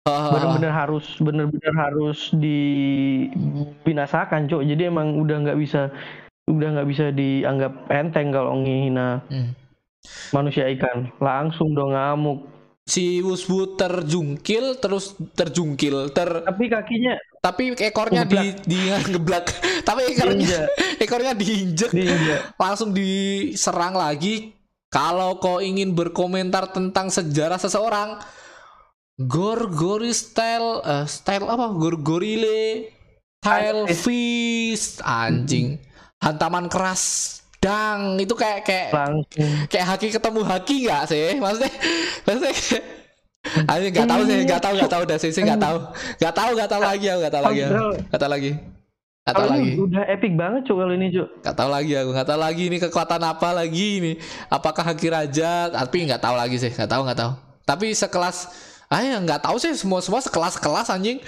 Benar-benar 0.35 0.73
harus 0.73 1.07
benar-benar 1.19 1.75
harus 1.75 2.31
dibinasakan 2.33 4.47
cok 4.47 4.63
jadi 4.63 4.87
emang 4.89 5.19
udah 5.19 5.37
nggak 5.43 5.59
bisa 5.59 5.91
udah 6.47 6.79
nggak 6.79 6.89
bisa 6.89 7.11
dianggap 7.11 7.91
enteng 7.91 8.31
kalau 8.31 8.55
ngehina 8.63 9.19
Hmm. 9.27 9.51
manusia 10.31 10.71
ikan. 10.71 11.11
Langsung 11.19 11.75
dong 11.75 11.91
ngamuk. 11.91 12.47
Si 12.87 13.19
Wusbu 13.19 13.75
terjungkil 13.75 14.79
terus 14.79 15.19
terjungkil 15.35 16.15
ter 16.15 16.47
Tapi 16.47 16.71
kakinya 16.71 17.19
tapi 17.43 17.75
ekornya 17.75 18.23
di 18.23 18.55
di 18.63 18.79
ngeblak. 19.11 19.51
Tapi 19.83 20.15
ekornya 20.15 20.71
ekornya 21.03 21.35
diinjek. 21.35 21.91
Diinjak. 21.91 22.55
langsung 22.55 22.95
diserang 22.95 23.99
lagi. 23.99 24.55
Kalau 24.87 25.43
kau 25.43 25.59
ingin 25.59 25.99
berkomentar 25.99 26.71
tentang 26.71 27.11
sejarah 27.11 27.59
seseorang 27.59 28.23
Gorgori 29.17 30.13
style 30.13 30.85
eh, 30.85 31.07
style 31.09 31.49
apa? 31.49 31.73
Gorgorile 31.73 32.93
style 33.41 33.89
fist 33.97 35.01
anjing. 35.01 35.81
Hantaman 36.21 36.69
keras 36.69 37.41
dang. 37.57 38.21
Itu 38.21 38.37
kayak 38.37 38.61
kayak 38.69 38.89
langsung. 38.93 39.49
kayak 39.73 39.87
haki 39.89 40.09
ketemu 40.13 40.41
haki 40.45 40.77
nggak 40.85 41.03
sih? 41.09 41.27
Maksudnya 41.43 41.73
maksudnya 42.29 42.55
Ayo 43.47 43.87
nggak 43.95 44.09
tahu 44.11 44.23
sih 44.27 44.39
nggak 44.43 44.61
tahu 44.61 44.75
nggak 44.75 44.93
tahu 44.93 45.03
dah 45.07 45.19
sih 45.23 45.31
nggak 45.33 45.61
tahu. 45.65 45.79
Nggak 46.21 46.35
tahu 46.35 46.51
nggak 46.59 46.71
tahu 46.71 46.83
lagi 46.83 47.07
aku 47.09 47.19
nggak 47.23 47.35
tahu 47.35 47.45
lagi. 47.47 47.61
Aku. 47.63 47.89
Nggak 47.97 48.21
tahu 48.21 48.31
lagi. 48.37 48.51
Nggak 49.27 49.35
tahu 49.35 49.49
lagi. 49.51 49.71
udah 49.81 50.05
epic 50.13 50.33
banget 50.35 50.61
cuk 50.67 50.77
kalau 50.77 50.95
ini 50.95 51.07
cuk. 51.11 51.29
nggak 51.43 51.57
tahu 51.57 51.71
lagi 51.71 51.93
aku 51.95 52.11
nggak 52.15 52.29
tahu 52.29 52.39
lagi 52.43 52.63
ini 52.69 52.77
kekuatan 52.83 53.23
apa 53.23 53.49
lagi 53.55 53.87
ini. 54.03 54.13
Apakah 54.51 54.85
haki 54.93 55.09
raja 55.09 55.73
tapi 55.73 55.97
nggak 56.05 56.21
tahu 56.21 56.35
lagi 56.37 56.57
sih 56.61 56.71
nggak 56.75 56.91
tahu 56.91 57.01
nggak 57.07 57.19
tahu. 57.23 57.33
Tapi 57.67 57.87
sekelas 57.95 58.37
ah 58.87 59.01
ya 59.01 59.19
nggak 59.19 59.41
tahu 59.41 59.57
sih 59.57 59.73
semua 59.73 59.99
semua 59.99 60.19
sekelas 60.19 60.57
kelas 60.57 60.89
anjing. 60.89 61.19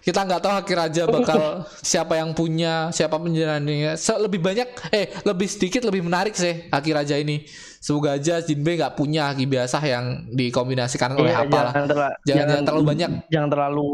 Kita 0.00 0.18
nggak 0.20 0.40
tahu 0.40 0.52
haki 0.52 0.72
raja 0.72 1.02
bakal 1.06 1.62
siapa 1.84 2.16
yang 2.16 2.32
punya 2.32 2.90
siapa 2.90 3.14
penjalannya 3.16 3.94
lebih 4.18 4.40
banyak 4.40 4.68
eh 4.90 5.06
lebih 5.22 5.46
sedikit 5.46 5.82
lebih 5.82 6.02
menarik 6.02 6.32
sih 6.32 6.66
haki 6.68 6.90
raja 6.90 7.14
ini. 7.14 7.46
Semoga 7.78 8.14
aja 8.14 8.38
Jinbe 8.38 8.74
nggak 8.74 8.94
punya 8.94 9.28
haki 9.28 9.44
biasa 9.44 9.78
yang 9.80 10.26
dikombinasikan 10.28 11.12
oleh 11.12 11.30
Iya, 11.30 11.42
apa 11.42 11.56
lah. 11.56 11.72
jangan, 11.72 11.86
terla- 11.86 12.14
Jangan- 12.22 12.46
jangan 12.48 12.64
terlalu 12.64 12.84
banyak. 12.86 13.10
Jangan 13.26 13.48
terlalu 13.48 13.84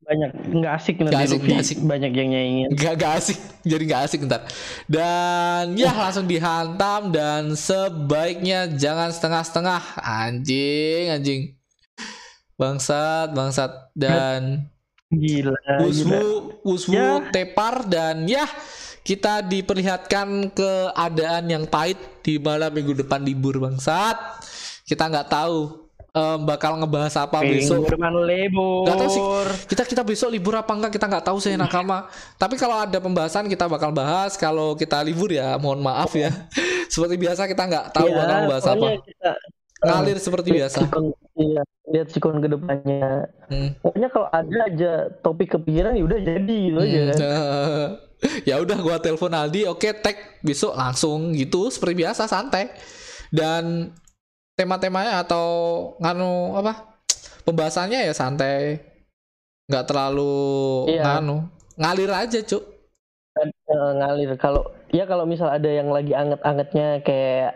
banyak 0.00 0.30
nggak 0.50 0.72
asik 0.74 0.94
nanti 0.98 1.12
Nggak 1.12 1.24
asik, 1.24 1.40
nggak 1.40 1.60
asik. 1.62 1.78
banyak 1.80 2.12
yang 2.12 2.28
nyaingin. 2.28 2.68
Gak, 2.74 2.94
gak 2.96 3.12
asik. 3.16 3.38
Jadi 3.62 3.82
gak 3.84 4.02
asik 4.04 4.20
ntar 4.24 4.42
dan 4.88 5.64
ya 5.72 5.92
langsung 5.92 6.24
dihantam 6.24 7.10
dan 7.10 7.52
sebaiknya 7.54 8.66
jangan 8.70 9.08
setengah-setengah. 9.08 10.00
Anjing 10.00 11.04
anjing 11.10 11.40
bangsat 12.60 13.32
bangsat 13.32 13.72
dan 13.96 14.68
Gila, 15.10 15.50
gila. 15.50 15.82
Wuswu 15.82 16.22
Wuswu 16.62 16.94
Ya. 16.94 17.24
tepar 17.34 17.82
dan 17.88 18.28
ya 18.30 18.46
kita 19.02 19.42
diperlihatkan 19.42 20.52
keadaan 20.54 21.50
yang 21.50 21.64
pahit 21.66 21.98
di 22.22 22.38
malam 22.38 22.70
minggu 22.70 22.94
depan 22.94 23.18
libur 23.18 23.58
bangsat 23.58 24.14
kita 24.86 25.10
nggak 25.10 25.26
tahu 25.26 25.88
em, 26.14 26.38
bakal 26.46 26.78
ngebahas 26.78 27.26
apa 27.26 27.42
besok 27.42 27.90
libur. 28.26 28.86
Gak 28.86 28.96
tahu 28.98 29.10
sih 29.10 29.22
kita 29.66 29.82
kita 29.86 30.02
besok 30.06 30.30
libur 30.30 30.54
apa 30.54 30.70
enggak 30.74 30.92
kita 30.94 31.06
nggak 31.10 31.26
tahu 31.26 31.38
sih 31.42 31.58
nakama. 31.58 32.06
Tapi 32.38 32.54
kalau 32.54 32.78
ada 32.82 32.98
pembahasan 32.98 33.46
kita 33.46 33.66
bakal 33.66 33.90
bahas. 33.90 34.34
Kalau 34.38 34.74
kita 34.74 35.02
libur 35.02 35.30
ya 35.30 35.58
mohon 35.58 35.82
maaf 35.82 36.14
ya. 36.14 36.30
Seperti 36.92 37.18
biasa 37.18 37.46
kita 37.46 37.62
nggak 37.66 37.86
tahu 37.94 38.10
Iya, 38.10 38.18
bakal 38.18 38.38
bahas 38.50 38.66
apa. 38.66 38.86
Kita, 39.02 39.30
Ngalir 39.80 40.18
seperti 40.20 40.48
biasa. 40.52 40.78
iya, 41.40 41.62
lihat 41.90 42.08
sikon 42.14 42.38
ke 42.38 42.48
depannya. 42.48 43.26
Hmm. 43.50 43.74
Pokoknya 43.82 44.08
kalau 44.14 44.28
ada 44.30 44.58
aja 44.70 44.90
topik 45.20 45.58
kepikiran 45.58 45.98
ya 45.98 46.04
udah 46.06 46.20
jadi 46.22 46.56
gitu 46.70 46.78
aja. 46.78 47.00
Hmm, 47.02 47.10
eh, 47.18 47.86
ya 48.48 48.54
udah 48.62 48.78
gua 48.78 48.96
telepon 49.02 49.34
Aldi, 49.34 49.66
oke 49.66 49.90
tag 49.98 50.16
besok 50.40 50.78
langsung 50.78 51.34
gitu 51.34 51.68
seperti 51.68 52.06
biasa 52.06 52.30
santai. 52.30 52.70
Dan 53.30 53.90
tema-temanya 54.54 55.22
atau 55.22 55.46
nganu 55.98 56.54
apa? 56.58 56.98
Pembahasannya 57.44 58.06
ya 58.06 58.14
santai. 58.14 58.86
nggak 59.70 59.86
terlalu 59.86 60.90
Iya. 60.90 61.22
nganu. 61.22 61.46
Ngalir 61.78 62.10
aja, 62.10 62.42
Cuk. 62.42 62.58
Eh, 63.38 63.46
ngalir 63.70 64.34
kalau 64.34 64.66
ya 64.90 65.06
kalau 65.06 65.22
misal 65.22 65.46
ada 65.46 65.70
yang 65.70 65.94
lagi 65.94 66.10
anget-angetnya 66.10 67.06
kayak 67.06 67.54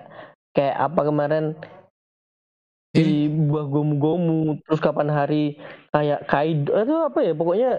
kayak 0.55 0.76
apa 0.78 1.01
kemarin 1.03 1.59
di 2.95 3.26
buah 3.26 3.66
gomu-gomu 3.66 4.62
terus 4.62 4.78
kapan 4.78 5.11
hari 5.11 5.59
kayak 5.90 6.30
kaido 6.30 6.70
itu 6.78 6.95
apa 6.95 7.18
ya 7.26 7.32
pokoknya 7.34 7.70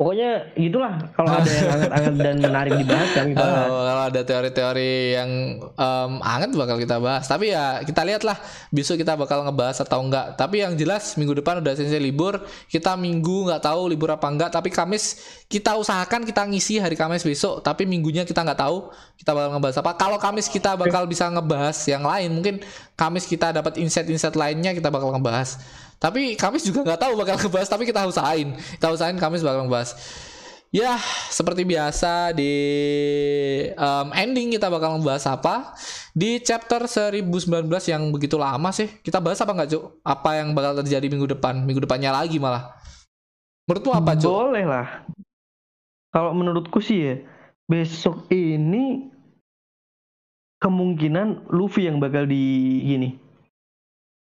pokoknya 0.00 0.56
gitulah 0.56 1.12
kalau 1.12 1.28
ada 1.28 1.50
yang 1.52 1.68
anget-anget 1.76 2.14
dan 2.16 2.36
menarik 2.40 2.72
dibahas 2.80 3.10
kami 3.12 3.32
bahas 3.36 3.68
Oh, 3.70 3.84
kalau 3.84 4.02
ada 4.08 4.20
teori-teori 4.24 4.92
yang 5.12 5.30
em, 5.60 6.12
hangat 6.24 6.50
bakal 6.56 6.76
kita 6.80 6.96
bahas. 6.96 7.28
Tapi 7.28 7.52
ya 7.52 7.84
kita 7.84 8.00
lihatlah 8.02 8.40
besok 8.72 8.96
kita 8.96 9.12
bakal 9.14 9.44
ngebahas 9.44 9.84
atau 9.84 10.00
enggak. 10.00 10.40
Tapi 10.40 10.64
yang 10.64 10.72
jelas 10.74 11.14
minggu 11.20 11.36
depan 11.38 11.60
udah 11.60 11.76
selesai 11.76 12.00
libur. 12.00 12.40
Kita 12.66 12.96
minggu 12.96 13.52
nggak 13.52 13.60
tahu 13.60 13.92
libur 13.92 14.16
apa 14.16 14.26
enggak. 14.32 14.50
Tapi 14.50 14.72
Kamis 14.72 15.20
kita 15.46 15.76
usahakan 15.76 16.24
kita 16.24 16.48
ngisi 16.48 16.80
hari 16.80 16.96
Kamis 16.96 17.22
besok. 17.22 17.60
Tapi 17.60 17.84
minggunya 17.84 18.24
kita 18.24 18.40
nggak 18.40 18.58
tahu 18.58 18.88
kita 19.20 19.30
bakal 19.36 19.50
ngebahas 19.54 19.76
apa. 19.84 19.90
Kalau 20.00 20.16
Kamis 20.16 20.46
kita 20.48 20.74
bakal 20.80 21.04
bisa 21.04 21.28
ngebahas 21.28 21.76
yang 21.84 22.02
lain. 22.02 22.30
Mungkin 22.40 22.54
Kamis 22.96 23.28
kita 23.28 23.52
dapat 23.52 23.76
insight-insight 23.76 24.34
lainnya 24.34 24.72
kita 24.72 24.88
bakal 24.88 25.12
ngebahas. 25.12 25.60
Tapi 26.00 26.34
Kamis 26.34 26.64
juga 26.64 26.80
nggak 26.80 27.00
tahu 27.00 27.12
bakal 27.20 27.36
ngebahas. 27.36 27.68
Tapi 27.68 27.84
kita 27.84 28.08
usahain. 28.08 28.56
Kita 28.56 28.88
usahain 28.88 29.20
Kamis 29.20 29.44
bakal 29.44 29.68
ngebahas. 29.68 29.94
Ya, 30.70 30.96
seperti 31.28 31.66
biasa 31.66 32.30
di 32.30 32.54
em, 33.74 34.08
ending 34.14 34.54
kita 34.54 34.70
bakal 34.70 34.96
ngebahas 34.96 35.26
apa 35.34 35.74
di 36.14 36.38
chapter 36.40 36.86
1019 36.86 37.28
yang 37.90 38.02
begitu 38.08 38.40
lama 38.40 38.70
sih. 38.72 38.88
Kita 39.04 39.20
bahas 39.20 39.38
apa 39.44 39.52
nggak, 39.52 39.68
Cuk? 39.76 39.84
Apa 40.06 40.40
yang 40.40 40.56
bakal 40.56 40.80
terjadi 40.80 41.04
minggu 41.10 41.36
depan? 41.36 41.62
Minggu 41.66 41.84
depannya 41.84 42.14
lagi 42.14 42.40
malah. 42.40 42.74
Menurutmu 43.68 43.92
apa, 43.92 44.16
Cuk? 44.16 44.30
boleh 44.30 44.64
lah 44.64 44.86
kalau 46.10 46.34
menurutku 46.34 46.82
sih 46.82 46.98
ya 46.98 47.14
besok 47.70 48.26
ini 48.34 49.08
kemungkinan 50.58 51.54
Luffy 51.54 51.86
yang 51.86 52.02
bakal 52.02 52.26
di 52.26 52.42
gini 52.82 53.14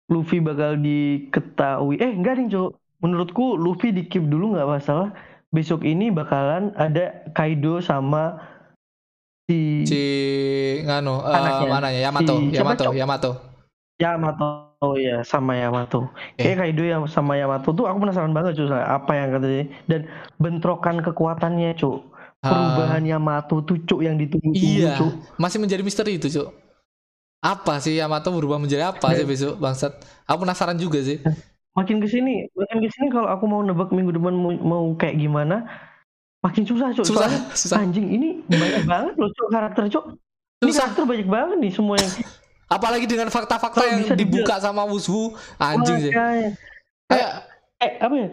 Luffy 0.08 0.40
bakal 0.40 0.80
diketahui 0.80 2.00
eh 2.00 2.10
enggak 2.10 2.40
nih 2.40 2.48
cok 2.48 2.70
menurutku 3.04 3.54
Luffy 3.54 3.92
di 3.92 4.08
keep 4.08 4.24
dulu 4.24 4.56
nggak 4.56 4.68
masalah 4.68 5.12
besok 5.48 5.84
ini 5.84 6.08
bakalan 6.08 6.72
ada 6.74 7.24
Kaido 7.32 7.80
sama 7.80 8.36
si, 9.48 9.84
Si 9.84 10.02
nganu 10.84 11.20
Anaknya. 11.20 11.68
mananya 11.68 12.00
Yamato, 12.04 12.34
Si- 12.36 12.52
siapa, 12.52 12.74
Yamato, 12.76 12.84
Cuk? 12.84 12.94
Yamato. 12.96 13.30
Yamato 13.98 14.46
oh 14.78 14.94
ya 14.94 15.26
sama 15.26 15.58
Yamato 15.58 16.06
Eh. 16.38 16.44
kayak 16.46 16.58
Kaido 16.62 16.82
yang 16.86 17.02
sama 17.10 17.34
Yamato 17.34 17.74
tuh 17.74 17.84
aku 17.84 17.98
penasaran 17.98 18.30
banget 18.30 18.54
cuy 18.56 18.70
apa 18.70 19.10
yang 19.12 19.28
katanya 19.34 19.64
dan 19.90 20.00
bentrokan 20.38 21.02
kekuatannya 21.02 21.74
Ah, 22.38 22.54
perubahan 22.54 23.02
Yamato 23.02 23.66
tuh 23.66 23.82
cuk 23.82 23.98
yang 23.98 24.14
ditunggu-tunggu 24.14 24.54
iya, 24.54 24.94
cuk 24.94 25.10
masih 25.34 25.58
menjadi 25.58 25.82
misteri 25.82 26.22
itu, 26.22 26.30
Cuk. 26.30 26.67
Apa 27.38 27.78
sih 27.78 27.94
Yamato 27.94 28.34
berubah 28.34 28.58
menjadi 28.58 28.90
apa 28.90 29.14
sih 29.14 29.22
besok, 29.22 29.62
bangsat? 29.62 29.94
Aku 30.26 30.42
penasaran 30.42 30.74
juga 30.74 30.98
sih. 31.02 31.22
makin 31.78 32.02
ke 32.02 32.10
sini 32.10 32.50
makin 32.58 32.82
ke 32.82 32.90
sini 32.90 33.06
kalau 33.06 33.30
aku 33.30 33.46
mau 33.46 33.62
nebak 33.62 33.94
minggu 33.94 34.10
depan 34.10 34.34
mau, 34.34 34.50
mau 34.50 34.84
kayak 34.98 35.14
gimana 35.14 35.62
makin 36.42 36.66
susah 36.66 36.90
cuk 36.90 37.06
Susah, 37.06 37.30
Soalnya, 37.30 37.40
susah. 37.54 37.76
anjing 37.78 38.10
ini 38.10 38.42
banyak 38.50 38.82
banget 38.82 39.14
loh 39.14 39.30
cuk 39.30 39.46
karakter 39.46 39.86
ini 39.86 39.94
Susah. 40.66 40.90
karakter 40.90 41.04
banyak 41.06 41.28
banget 41.30 41.56
nih 41.62 41.70
semua 41.70 41.94
yang 42.02 42.10
Apalagi 42.66 43.06
dengan 43.06 43.30
fakta-fakta 43.30 43.80
yang 43.80 44.00
dibuka 44.12 44.58
sama 44.60 44.84
Wushu, 44.84 45.32
anjing 45.56 46.04
sih. 46.04 46.12
Makanya. 46.12 46.50
Kayak 47.08 47.30
eh 47.78 47.92
apa 47.96 48.14
ya 48.18 48.28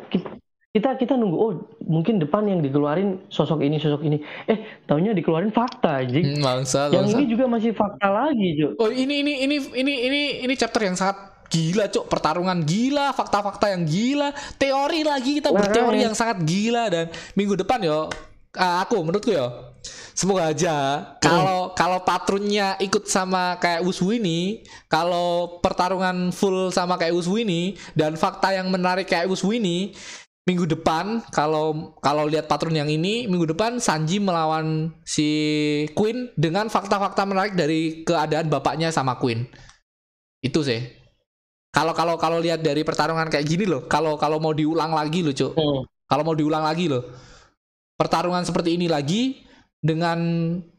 kita 0.76 1.00
kita 1.00 1.16
nunggu 1.16 1.38
oh 1.40 1.52
mungkin 1.88 2.20
depan 2.20 2.44
yang 2.52 2.60
dikeluarin 2.60 3.24
sosok 3.32 3.64
ini 3.64 3.80
sosok 3.80 4.04
ini. 4.04 4.20
Eh 4.44 4.84
taunya 4.84 5.16
dikeluarin 5.16 5.56
fakta 5.56 6.04
anjing. 6.04 6.36
Hmm, 6.36 6.44
bangsa, 6.44 6.92
yang 6.92 7.08
bangsa. 7.08 7.16
ini 7.16 7.24
juga 7.32 7.48
masih 7.48 7.72
fakta 7.72 8.12
lagi 8.12 8.60
cuk. 8.60 8.72
Oh 8.84 8.92
ini 8.92 9.24
ini 9.24 9.48
ini 9.48 9.56
ini 9.72 9.94
ini 10.12 10.22
ini 10.44 10.54
chapter 10.60 10.84
yang 10.84 11.00
sangat 11.00 11.48
gila 11.48 11.88
cok 11.88 12.12
pertarungan 12.12 12.60
gila 12.68 13.16
fakta-fakta 13.16 13.72
yang 13.72 13.88
gila 13.88 14.36
teori 14.60 15.08
lagi. 15.08 15.40
Kita 15.40 15.56
Nah, 15.56 15.64
berteori 15.64 15.96
kan. 15.96 16.06
yang 16.12 16.16
sangat 16.18 16.44
gila 16.44 16.92
dan 16.92 17.08
minggu 17.40 17.56
depan 17.56 17.80
yo 17.80 18.12
ah, 18.60 18.84
aku 18.84 19.00
menurutku 19.00 19.32
yo 19.32 19.48
semoga 20.16 20.48
aja 20.50 21.04
kalau 21.20 21.76
kalau 21.76 22.00
patrunnya 22.02 22.80
ikut 22.80 23.06
sama 23.06 23.60
kayak 23.60 23.84
Wushu 23.84 24.16
ini 24.16 24.64
kalau 24.88 25.60
pertarungan 25.60 26.32
full 26.32 26.72
sama 26.72 26.96
kayak 26.96 27.12
Wushu 27.14 27.36
ini 27.36 27.76
dan 27.96 28.16
fakta 28.16 28.56
yang 28.56 28.72
menarik 28.72 29.06
kayak 29.06 29.28
Wushu 29.28 29.52
ini 29.56 29.92
minggu 30.46 30.70
depan 30.70 31.26
kalau 31.34 31.98
kalau 32.06 32.30
lihat 32.30 32.46
patrun 32.46 32.78
yang 32.78 32.86
ini 32.86 33.26
minggu 33.26 33.58
depan 33.58 33.82
Sanji 33.82 34.22
melawan 34.22 34.94
si 35.02 35.28
Queen 35.98 36.30
dengan 36.38 36.70
fakta-fakta 36.70 37.26
menarik 37.26 37.58
dari 37.58 38.06
keadaan 38.06 38.46
bapaknya 38.48 38.94
sama 38.94 39.18
Queen. 39.18 39.50
Itu 40.46 40.62
sih. 40.62 40.86
Kalau 41.74 41.92
kalau 41.98 42.16
kalau 42.22 42.38
lihat 42.38 42.62
dari 42.62 42.86
pertarungan 42.86 43.28
kayak 43.28 43.44
gini 43.44 43.66
loh 43.66 43.90
kalau 43.90 44.16
kalau 44.22 44.38
mau 44.38 44.54
diulang 44.54 44.94
lagi 44.94 45.26
loh 45.26 45.34
cuk. 45.34 45.54
Hmm. 45.58 45.84
kalau 46.06 46.22
mau 46.22 46.38
diulang 46.38 46.62
lagi 46.62 46.86
loh. 46.86 47.02
Pertarungan 47.98 48.46
seperti 48.46 48.78
ini 48.78 48.86
lagi 48.86 49.45
dengan 49.86 50.18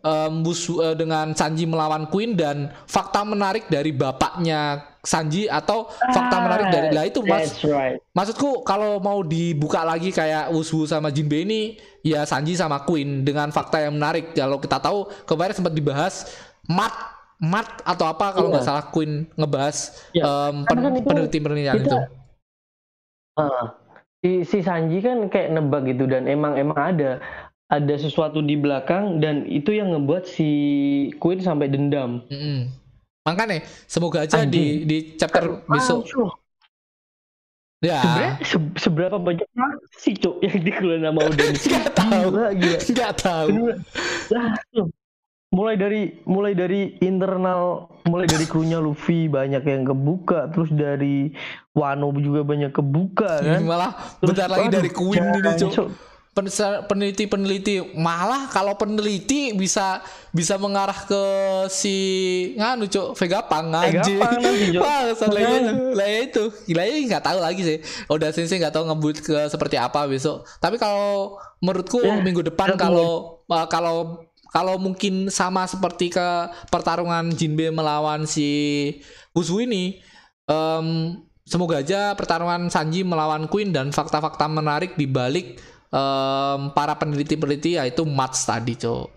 um, 0.02 0.32
musuh 0.42 0.82
uh, 0.82 0.96
dengan 0.98 1.30
Sanji 1.30 1.62
melawan 1.62 2.10
Queen 2.10 2.34
dan 2.34 2.74
fakta 2.90 3.22
menarik 3.22 3.70
dari 3.70 3.94
bapaknya 3.94 4.82
Sanji 5.06 5.46
atau 5.46 5.86
fakta 5.86 6.42
menarik 6.42 6.66
dari 6.74 6.88
lah 6.90 7.06
itu 7.06 7.22
mas 7.22 7.62
right. 7.62 8.02
maksudku 8.10 8.66
kalau 8.66 8.98
mau 8.98 9.22
dibuka 9.22 9.86
lagi 9.86 10.10
kayak 10.10 10.50
Wushu 10.50 10.82
sama 10.90 11.14
Jinbe 11.14 11.46
ini 11.46 11.78
ya 12.02 12.26
Sanji 12.26 12.58
sama 12.58 12.82
Queen 12.82 13.22
dengan 13.22 13.54
fakta 13.54 13.78
yang 13.78 13.94
menarik 13.94 14.34
kalau 14.34 14.58
kita 14.58 14.82
tahu 14.82 15.06
kemarin 15.22 15.54
sempat 15.54 15.70
dibahas 15.70 16.26
mat 16.66 16.90
mat 17.38 17.68
atau 17.86 18.10
apa 18.10 18.34
kalau 18.34 18.50
nggak 18.50 18.66
Iya. 18.66 18.70
salah 18.74 18.84
Queen 18.90 19.30
ngebahas 19.38 19.76
Iya. 20.10 20.24
um, 20.26 20.54
kan 20.66 20.76
itu 20.90 21.06
peneliti-penelitian 21.06 21.74
kita- 21.78 21.86
itu 21.86 21.98
Ah, 23.36 23.76
si 24.18 24.42
si 24.42 24.58
Sanji 24.64 24.98
kan 24.98 25.28
kayak 25.28 25.52
nebak 25.52 25.84
gitu 25.86 26.08
dan 26.08 26.24
emang 26.24 26.56
emang 26.56 26.96
ada 26.96 27.20
ada 27.66 27.94
sesuatu 27.94 28.38
di 28.38 28.54
belakang 28.54 29.18
dan 29.18 29.42
itu 29.44 29.70
yang 29.70 29.90
ngebuat 29.90 30.22
si 30.24 30.48
Queen 31.18 31.40
sampai 31.40 31.66
dendam. 31.66 32.22
Mm-mm. 32.26 32.70
makanya 33.22 33.58
semoga 33.84 34.22
aja 34.22 34.38
di 34.38 34.46
Anjing. 34.46 34.70
di 34.86 34.98
chapter 35.18 35.66
besok 35.66 36.06
ya 37.82 37.98
Sebenarnya 38.00 38.32
se- 38.40 38.74
seberapa 38.78 39.16
banyak 39.18 39.46
sih 39.92 40.14
cuk 40.14 40.38
yang 40.46 40.62
dikeluarin 40.62 41.04
sama 41.04 41.20
Oden? 41.26 41.52
Nggak 41.66 41.88
tahu. 41.92 42.26
Gila, 42.30 42.50
gila. 42.54 42.78
nggak 42.86 43.12
tahu. 43.18 43.54
Mulai 45.54 45.74
dari 45.78 46.02
mulai 46.26 46.52
dari 46.52 46.80
internal, 47.00 47.86
mulai 48.04 48.26
dari 48.26 48.44
krunya 48.44 48.76
Luffy 48.76 49.26
banyak 49.26 49.62
yang 49.62 49.86
kebuka, 49.86 50.50
terus 50.50 50.68
dari 50.70 51.30
Wano 51.72 52.10
juga 52.14 52.42
banyak 52.42 52.74
kebuka 52.74 53.40
kan. 53.40 53.60
malah 53.62 53.92
Terus, 54.20 54.34
bentar 54.34 54.48
lagi 54.50 54.66
aduh, 54.68 54.76
dari 54.76 54.90
Queen 54.90 55.22
ini. 55.22 55.40
Peneliti- 55.40 56.15
peneliti-peneliti. 56.36 57.96
Malah 57.96 58.52
kalau 58.52 58.76
peneliti 58.76 59.56
bisa 59.56 60.04
bisa 60.36 60.60
mengarah 60.60 60.96
ke 61.08 61.22
si 61.72 61.96
nganu 62.60 62.84
cuk 62.92 63.16
Vegapunk 63.16 63.72
nanti, 63.72 64.20
Cuk. 64.20 64.84
wah 64.84 65.08
salah 65.16 65.40
itu 65.40 65.56
Makanya. 65.64 65.72
lah 65.96 66.06
ya 66.06 66.18
itu. 66.28 66.44
Gila 66.68 66.82
ya 66.84 66.94
nggak 67.08 67.24
tahu 67.24 67.38
lagi 67.40 67.62
sih. 67.64 67.78
Udah 68.12 68.28
sensei 68.36 68.60
nggak 68.60 68.74
tahu 68.76 68.84
ngebut 68.92 69.16
ke 69.24 69.36
seperti 69.48 69.80
apa 69.80 70.04
besok. 70.04 70.44
Tapi 70.60 70.76
kalau 70.76 71.40
menurutku 71.64 72.04
Ya, 72.04 72.20
minggu 72.20 72.44
depan 72.44 72.76
kalau 72.76 73.40
uh, 73.48 73.66
kalau 73.72 74.28
kalau 74.52 74.76
mungkin 74.76 75.32
sama 75.32 75.64
seperti 75.64 76.12
ke 76.12 76.28
pertarungan 76.68 77.32
Jinbe 77.32 77.72
melawan 77.72 78.28
si 78.28 78.48
Uzu 79.36 79.64
ini 79.64 80.00
em, 80.48 80.86
semoga 81.44 81.80
aja 81.84 82.16
pertarungan 82.16 82.68
Sanji 82.72 83.04
melawan 83.04 83.48
Queen 83.52 83.72
dan 83.72 83.92
fakta-fakta 83.92 84.48
menarik 84.48 84.96
di 84.96 85.04
balik 85.04 85.60
em, 85.96 86.60
para 86.76 86.92
peneliti-peneliti 87.00 87.80
yaitu 87.80 88.04
Mats 88.04 88.44
tadi, 88.44 88.76
Cok. 88.76 89.08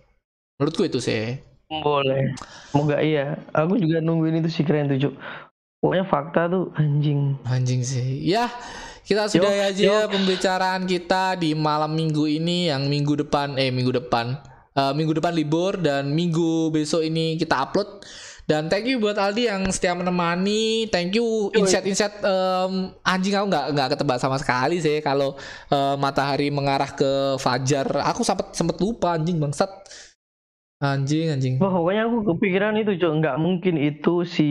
Menurutku 0.55 0.88
itu 0.88 1.03
sih. 1.03 1.36
Boleh. 1.67 2.32
Semoga 2.71 3.03
iya. 3.03 3.36
Aku 3.51 3.75
juga 3.75 3.99
nungguin 3.99 4.39
itu 4.39 4.49
sih 4.49 4.63
keren 4.63 4.88
tuh, 4.88 5.11
Cuk. 5.11 5.13
Pokoknya 5.80 6.05
fakta 6.07 6.47
tuh 6.47 6.71
anjing. 6.75 7.39
Anjing 7.47 7.84
sih. 7.84 8.23
Ya, 8.27 8.51
kita 9.07 9.32
sudah 9.32 9.71
aja 9.71 10.11
pembicaraan 10.11 10.84
kita 10.84 11.39
di 11.39 11.55
malam 11.55 11.95
minggu 11.95 12.27
ini 12.27 12.67
yang 12.67 12.91
minggu 12.91 13.15
depan 13.25 13.55
eh 13.55 13.71
minggu 13.71 13.95
depan 13.95 14.38
eh, 14.75 14.93
minggu 14.93 15.17
depan 15.17 15.34
libur 15.34 15.80
dan 15.80 16.11
minggu 16.11 16.69
besok 16.69 17.07
ini 17.07 17.39
kita 17.39 17.57
upload. 17.63 18.03
Dan 18.50 18.66
thank 18.66 18.89
you 18.89 18.97
buat 18.97 19.14
Aldi 19.14 19.45
yang 19.45 19.62
setia 19.70 19.93
menemani. 19.93 20.89
Thank 20.89 21.22
you 21.22 21.54
insight-insight 21.54 22.18
em, 22.26 22.89
anjing 23.06 23.38
aku 23.38 23.45
nggak 23.45 23.66
nggak 23.78 23.89
ketebak 23.93 24.18
sama 24.18 24.41
sekali 24.41 24.82
sih 24.82 25.06
kalau 25.06 25.38
eh, 25.70 25.95
matahari 26.02 26.50
mengarah 26.50 26.89
ke 26.89 27.38
fajar. 27.38 27.86
Aku 28.10 28.26
sempat 28.26 28.58
sempat 28.58 28.82
lupa 28.82 29.14
anjing 29.14 29.38
bangsat. 29.38 29.70
Anjing 30.82 31.30
anjing. 31.30 31.54
Wah, 31.62 31.70
pokoknya 31.70 32.10
aku 32.10 32.18
kepikiran 32.34 32.74
itu, 32.82 32.97
Cuk. 32.97 33.22
Nggak 33.22 33.38
mungkin 33.38 33.76
itu 33.78 34.26
si 34.26 34.50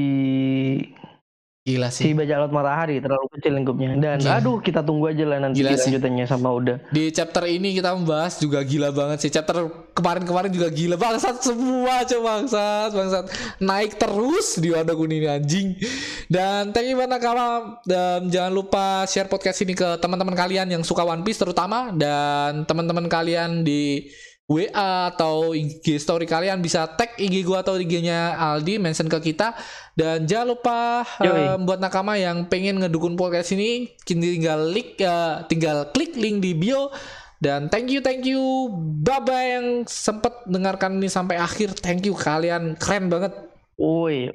Gila 1.69 1.93
si 1.93 2.09
sih. 2.09 2.12
bajak 2.16 2.37
laut 2.41 2.53
matahari 2.57 2.97
terlalu 3.05 3.29
kecil 3.37 3.53
lingkupnya. 3.61 3.93
Dan 4.01 4.25
Gila. 4.25 4.41
aduh, 4.41 4.57
kita 4.64 4.81
tunggu 4.81 5.12
aja 5.12 5.25
lah 5.29 5.39
nanti 5.45 5.61
Gila 5.61 5.77
sih. 5.77 5.93
lanjutannya 5.93 6.25
sama 6.25 6.49
udah. 6.49 6.77
Di 6.89 7.12
chapter 7.12 7.45
ini 7.45 7.77
kita 7.77 7.93
membahas 7.93 8.41
juga 8.41 8.64
gila 8.64 8.89
banget 8.89 9.29
sih. 9.29 9.31
Chapter 9.31 9.69
kemarin-kemarin 9.93 10.49
juga 10.49 10.73
gila 10.73 10.97
bangsat 10.97 11.45
semua 11.45 12.09
coba 12.09 12.25
bangsat, 12.41 12.91
bangsat. 12.97 13.25
Naik 13.61 14.01
terus 14.01 14.57
di 14.57 14.73
Wano 14.73 14.97
Kuni 14.97 15.21
ini 15.21 15.29
anjing. 15.29 15.77
Dan 16.33 16.73
thank 16.73 16.89
you 16.89 16.97
banget 16.97 17.21
Nakama. 17.21 17.85
Dan 17.85 18.33
jangan 18.33 18.53
lupa 18.57 19.05
share 19.05 19.29
podcast 19.29 19.61
ini 19.61 19.77
ke 19.77 20.01
teman-teman 20.01 20.33
kalian 20.33 20.73
yang 20.73 20.81
suka 20.81 21.05
One 21.05 21.21
Piece 21.21 21.37
terutama 21.37 21.93
dan 21.93 22.64
teman-teman 22.64 23.05
kalian 23.12 23.61
di 23.61 24.09
WA 24.49 25.13
atau 25.13 25.53
IG 25.53 26.01
story 26.01 26.25
kalian 26.25 26.65
bisa 26.65 26.89
tag 26.97 27.13
IG 27.21 27.45
gua 27.45 27.61
atau 27.61 27.77
IG-nya 27.77 28.33
Aldi 28.33 28.81
mention 28.81 29.05
ke 29.05 29.21
kita 29.21 29.53
dan 29.93 30.25
jangan 30.25 30.57
lupa 30.57 31.05
Yoi. 31.21 31.53
em, 31.53 31.69
buat 31.69 31.77
nakama 31.77 32.17
yang 32.17 32.49
pengen 32.49 32.81
ngedukung 32.81 33.13
podcast 33.13 33.53
ini 33.53 33.93
tinggal 34.09 34.73
link 34.73 34.97
eh, 35.05 35.45
tinggal 35.53 35.93
klik 35.93 36.17
link 36.17 36.41
di 36.41 36.57
bio 36.57 36.89
dan 37.45 37.69
thank 37.69 37.93
you 37.93 38.01
thank 38.01 38.25
you 38.25 38.73
bye 39.05 39.21
bye 39.21 39.61
yang 39.61 39.67
sempet 39.85 40.33
dengarkan 40.49 40.97
ini 40.97 41.13
sampai 41.13 41.37
akhir 41.37 41.77
thank 41.85 42.09
you 42.09 42.17
kalian 42.17 42.73
keren 42.81 43.13
banget 43.13 43.37
Woi. 43.79 44.35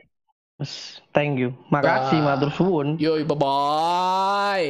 Thank 1.11 1.43
you. 1.43 1.51
Makasih, 1.67 2.23
Bah. 2.23 2.39
matur 2.39 2.49
suwun. 2.55 2.95
yoi 2.95 3.27
bye 3.27 3.35
bye 3.35 4.67